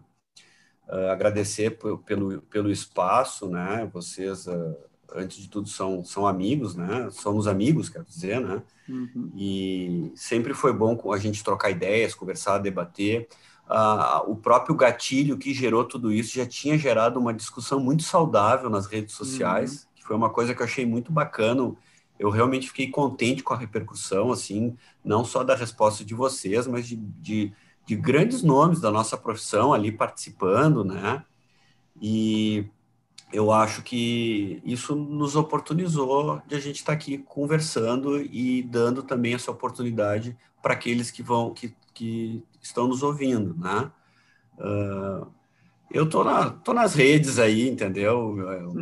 Uh, 0.88 1.10
agradecer 1.10 1.78
pelo, 2.04 2.42
pelo 2.42 2.68
espaço, 2.68 3.48
né? 3.48 3.88
Vocês 3.92 4.48
uh, 4.48 4.76
antes 5.14 5.38
de 5.38 5.48
tudo, 5.48 5.68
são, 5.68 6.04
são 6.04 6.26
amigos, 6.26 6.74
né? 6.74 7.08
Somos 7.10 7.46
amigos, 7.46 7.88
quero 7.88 8.04
dizer, 8.04 8.40
né? 8.40 8.62
Uhum. 8.88 9.30
E 9.36 10.12
sempre 10.14 10.54
foi 10.54 10.72
bom 10.72 10.98
a 11.12 11.18
gente 11.18 11.44
trocar 11.44 11.70
ideias, 11.70 12.14
conversar, 12.14 12.58
debater. 12.58 13.28
Ah, 13.68 14.22
o 14.26 14.34
próprio 14.34 14.74
gatilho 14.74 15.38
que 15.38 15.54
gerou 15.54 15.84
tudo 15.84 16.12
isso 16.12 16.34
já 16.34 16.44
tinha 16.44 16.76
gerado 16.76 17.20
uma 17.20 17.32
discussão 17.32 17.78
muito 17.78 18.02
saudável 18.02 18.68
nas 18.68 18.86
redes 18.86 19.14
sociais, 19.14 19.82
uhum. 19.82 19.88
que 19.94 20.04
foi 20.04 20.16
uma 20.16 20.30
coisa 20.30 20.54
que 20.54 20.60
eu 20.60 20.66
achei 20.66 20.84
muito 20.84 21.12
bacana. 21.12 21.72
Eu 22.18 22.30
realmente 22.30 22.66
fiquei 22.66 22.90
contente 22.90 23.42
com 23.42 23.54
a 23.54 23.56
repercussão, 23.56 24.32
assim, 24.32 24.76
não 25.04 25.24
só 25.24 25.42
da 25.42 25.54
resposta 25.54 26.04
de 26.04 26.14
vocês, 26.14 26.66
mas 26.66 26.86
de, 26.86 26.96
de, 26.96 27.52
de 27.86 27.96
grandes 27.96 28.42
nomes 28.42 28.80
da 28.80 28.90
nossa 28.90 29.16
profissão 29.16 29.72
ali 29.72 29.90
participando, 29.92 30.84
né? 30.84 31.24
E 32.00 32.66
eu 33.32 33.52
acho 33.52 33.82
que 33.82 34.60
isso 34.64 34.94
nos 34.96 35.36
oportunizou 35.36 36.42
de 36.46 36.54
a 36.56 36.60
gente 36.60 36.76
estar 36.76 36.92
aqui 36.92 37.18
conversando 37.18 38.20
e 38.20 38.62
dando 38.62 39.02
também 39.02 39.34
essa 39.34 39.50
oportunidade 39.50 40.36
para 40.62 40.74
aqueles 40.74 41.10
que 41.10 41.22
vão 41.22 41.54
que, 41.54 41.74
que 41.94 42.44
estão 42.60 42.88
nos 42.88 43.02
ouvindo, 43.02 43.54
né? 43.56 43.92
Uh, 44.58 45.32
Eu 45.90 46.08
tô, 46.08 46.24
na, 46.24 46.50
tô 46.50 46.72
nas 46.72 46.94
redes 46.94 47.38
aí, 47.38 47.68
entendeu? 47.68 48.18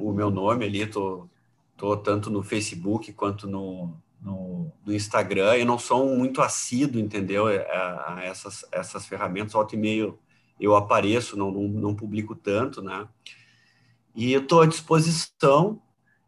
O 0.03 0.13
meu 0.13 0.31
nome 0.31 0.65
ali, 0.67 0.87
tô, 0.87 1.29
tô 1.77 1.97
tanto 1.97 2.31
no 2.31 2.43
Facebook 2.43 3.13
quanto 3.15 3.47
no, 3.49 3.95
no, 4.21 4.73
no 4.85 4.95
Instagram. 4.95 5.57
Eu 5.57 5.67
não 5.67 5.79
sou 5.79 6.17
muito 6.17 6.43
assíduo, 6.43 7.01
entendeu? 7.01 7.47
A, 7.49 8.15
a 8.17 8.23
essas, 8.25 8.65
essas 8.73 9.07
ferramentas, 9.07 9.53
volta 9.55 9.75
e 9.77 9.79
meio 9.79 10.19
eu 10.61 10.75
apareço, 10.77 11.37
não, 11.37 11.51
não, 11.53 11.69
não 11.69 11.95
publico 11.97 12.35
tanto, 12.35 12.83
né? 12.83 13.09
E 14.19 14.33
eu 14.33 14.41
estou 14.41 14.63
à 14.63 14.67
disposição 14.67 15.81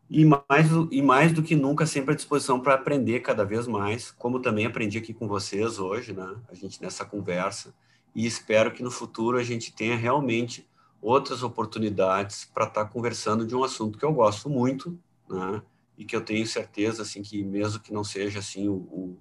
e 0.09 0.25
mais, 0.25 0.71
e 0.93 1.03
mais 1.03 1.33
do 1.33 1.43
que 1.43 1.57
nunca, 1.57 1.85
sempre 1.85 2.13
à 2.13 2.17
disposição 2.17 2.61
para 2.61 2.75
aprender 2.75 3.19
cada 3.19 3.45
vez 3.45 3.67
mais, 3.67 4.13
como 4.13 4.39
também 4.39 4.65
aprendi 4.65 4.97
aqui 4.97 5.13
com 5.13 5.27
vocês 5.27 5.81
hoje, 5.81 6.13
né? 6.13 6.37
A 6.49 6.55
gente 6.55 6.81
nessa 6.81 7.05
conversa. 7.05 7.75
E 8.15 8.25
espero 8.25 8.71
que 8.71 8.81
no 8.81 8.93
futuro 8.93 9.39
a 9.39 9.43
gente 9.43 9.73
tenha 9.73 9.97
realmente 9.97 10.71
outras 11.03 11.43
oportunidades 11.43 12.45
para 12.45 12.67
estar 12.67 12.85
tá 12.85 12.89
conversando 12.89 13.45
de 13.45 13.57
um 13.57 13.65
assunto 13.65 13.99
que 13.99 14.05
eu 14.05 14.13
gosto 14.13 14.49
muito, 14.49 14.97
né? 15.29 15.61
E 15.99 16.05
que 16.05 16.15
eu 16.15 16.21
tenho 16.21 16.47
certeza, 16.47 17.03
assim, 17.03 17.23
que 17.23 17.43
mesmo 17.43 17.81
que 17.81 17.93
não 17.93 18.05
seja, 18.05 18.39
assim, 18.39 18.69
o, 18.69 18.75
o, 18.75 19.19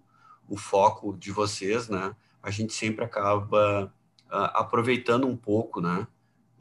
o 0.47 0.55
foco 0.55 1.17
de 1.17 1.31
vocês, 1.31 1.89
né? 1.89 2.15
A 2.43 2.51
gente 2.51 2.73
sempre 2.73 3.03
acaba 3.03 3.91
uh, 4.27 4.51
aproveitando 4.53 5.25
um 5.25 5.35
pouco, 5.35 5.81
né? 5.81 6.05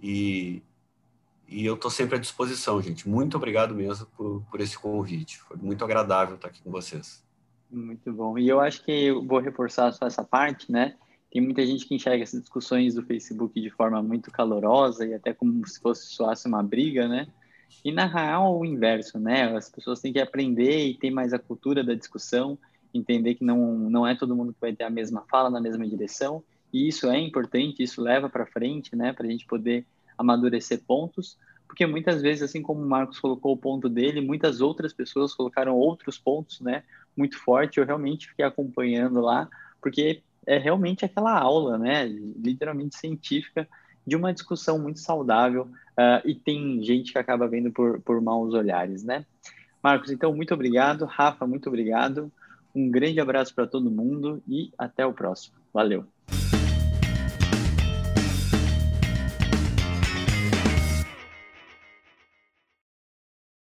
E, 0.02 0.62
e 1.48 1.64
eu 1.64 1.74
estou 1.74 1.90
sempre 1.90 2.16
à 2.16 2.18
disposição, 2.18 2.80
gente. 2.82 3.08
Muito 3.08 3.36
obrigado 3.36 3.74
mesmo 3.74 4.06
por, 4.16 4.42
por 4.50 4.60
esse 4.60 4.78
convite. 4.78 5.38
Foi 5.38 5.56
muito 5.56 5.82
agradável 5.82 6.36
estar 6.36 6.48
aqui 6.48 6.60
com 6.62 6.70
vocês. 6.70 7.24
Muito 7.70 8.12
bom. 8.12 8.38
E 8.38 8.48
eu 8.48 8.60
acho 8.60 8.84
que 8.84 8.92
eu 8.92 9.24
vou 9.24 9.40
reforçar 9.40 9.92
só 9.92 10.06
essa 10.06 10.22
parte, 10.22 10.70
né? 10.70 10.94
Tem 11.30 11.42
muita 11.42 11.64
gente 11.64 11.86
que 11.86 11.94
enxerga 11.94 12.22
essas 12.22 12.40
discussões 12.40 12.94
do 12.94 13.02
Facebook 13.02 13.60
de 13.60 13.70
forma 13.70 14.02
muito 14.02 14.30
calorosa 14.30 15.06
e 15.06 15.14
até 15.14 15.32
como 15.32 15.66
se 15.66 15.80
fosse 15.80 16.06
soasse 16.06 16.46
uma 16.46 16.62
briga, 16.62 17.08
né? 17.08 17.26
E 17.84 17.92
na 17.92 18.06
real, 18.06 18.58
o 18.58 18.64
inverso, 18.64 19.18
né? 19.18 19.54
As 19.56 19.70
pessoas 19.70 20.00
têm 20.00 20.12
que 20.12 20.20
aprender 20.20 20.86
e 20.86 20.94
ter 20.94 21.10
mais 21.10 21.32
a 21.32 21.38
cultura 21.38 21.82
da 21.82 21.94
discussão, 21.94 22.58
entender 22.92 23.34
que 23.34 23.44
não, 23.44 23.78
não 23.90 24.06
é 24.06 24.14
todo 24.14 24.36
mundo 24.36 24.52
que 24.52 24.60
vai 24.60 24.74
ter 24.74 24.84
a 24.84 24.90
mesma 24.90 25.24
fala 25.30 25.50
na 25.50 25.60
mesma 25.60 25.86
direção. 25.86 26.42
E 26.72 26.88
isso 26.88 27.08
é 27.08 27.18
importante, 27.18 27.82
isso 27.82 28.02
leva 28.02 28.28
para 28.28 28.46
frente, 28.46 28.94
né? 28.96 29.12
Para 29.12 29.26
a 29.26 29.30
gente 29.30 29.46
poder 29.46 29.86
amadurecer 30.18 30.82
pontos, 30.86 31.38
porque 31.66 31.86
muitas 31.86 32.20
vezes, 32.20 32.42
assim 32.42 32.60
como 32.60 32.82
o 32.82 32.88
Marcos 32.88 33.20
colocou 33.20 33.52
o 33.52 33.56
ponto 33.56 33.88
dele, 33.88 34.20
muitas 34.20 34.60
outras 34.60 34.92
pessoas 34.92 35.34
colocaram 35.34 35.76
outros 35.76 36.18
pontos, 36.18 36.60
né, 36.60 36.82
muito 37.16 37.38
forte. 37.38 37.78
Eu 37.78 37.86
realmente 37.86 38.28
fiquei 38.28 38.44
acompanhando 38.44 39.20
lá, 39.20 39.48
porque 39.80 40.22
é 40.46 40.58
realmente 40.58 41.04
aquela 41.04 41.38
aula, 41.38 41.78
né, 41.78 42.06
literalmente 42.06 42.96
científica, 42.96 43.68
de 44.06 44.16
uma 44.16 44.32
discussão 44.32 44.78
muito 44.78 45.00
saudável 45.00 45.64
uh, 45.92 46.26
e 46.26 46.34
tem 46.34 46.82
gente 46.82 47.12
que 47.12 47.18
acaba 47.18 47.46
vendo 47.46 47.70
por, 47.70 48.00
por 48.00 48.20
maus 48.22 48.54
olhares, 48.54 49.04
né? 49.04 49.26
Marcos, 49.82 50.10
então, 50.10 50.34
muito 50.34 50.54
obrigado. 50.54 51.04
Rafa, 51.04 51.46
muito 51.46 51.68
obrigado. 51.68 52.32
Um 52.74 52.90
grande 52.90 53.20
abraço 53.20 53.54
para 53.54 53.66
todo 53.66 53.90
mundo 53.90 54.42
e 54.48 54.72
até 54.78 55.04
o 55.04 55.12
próximo. 55.12 55.56
Valeu. 55.72 56.06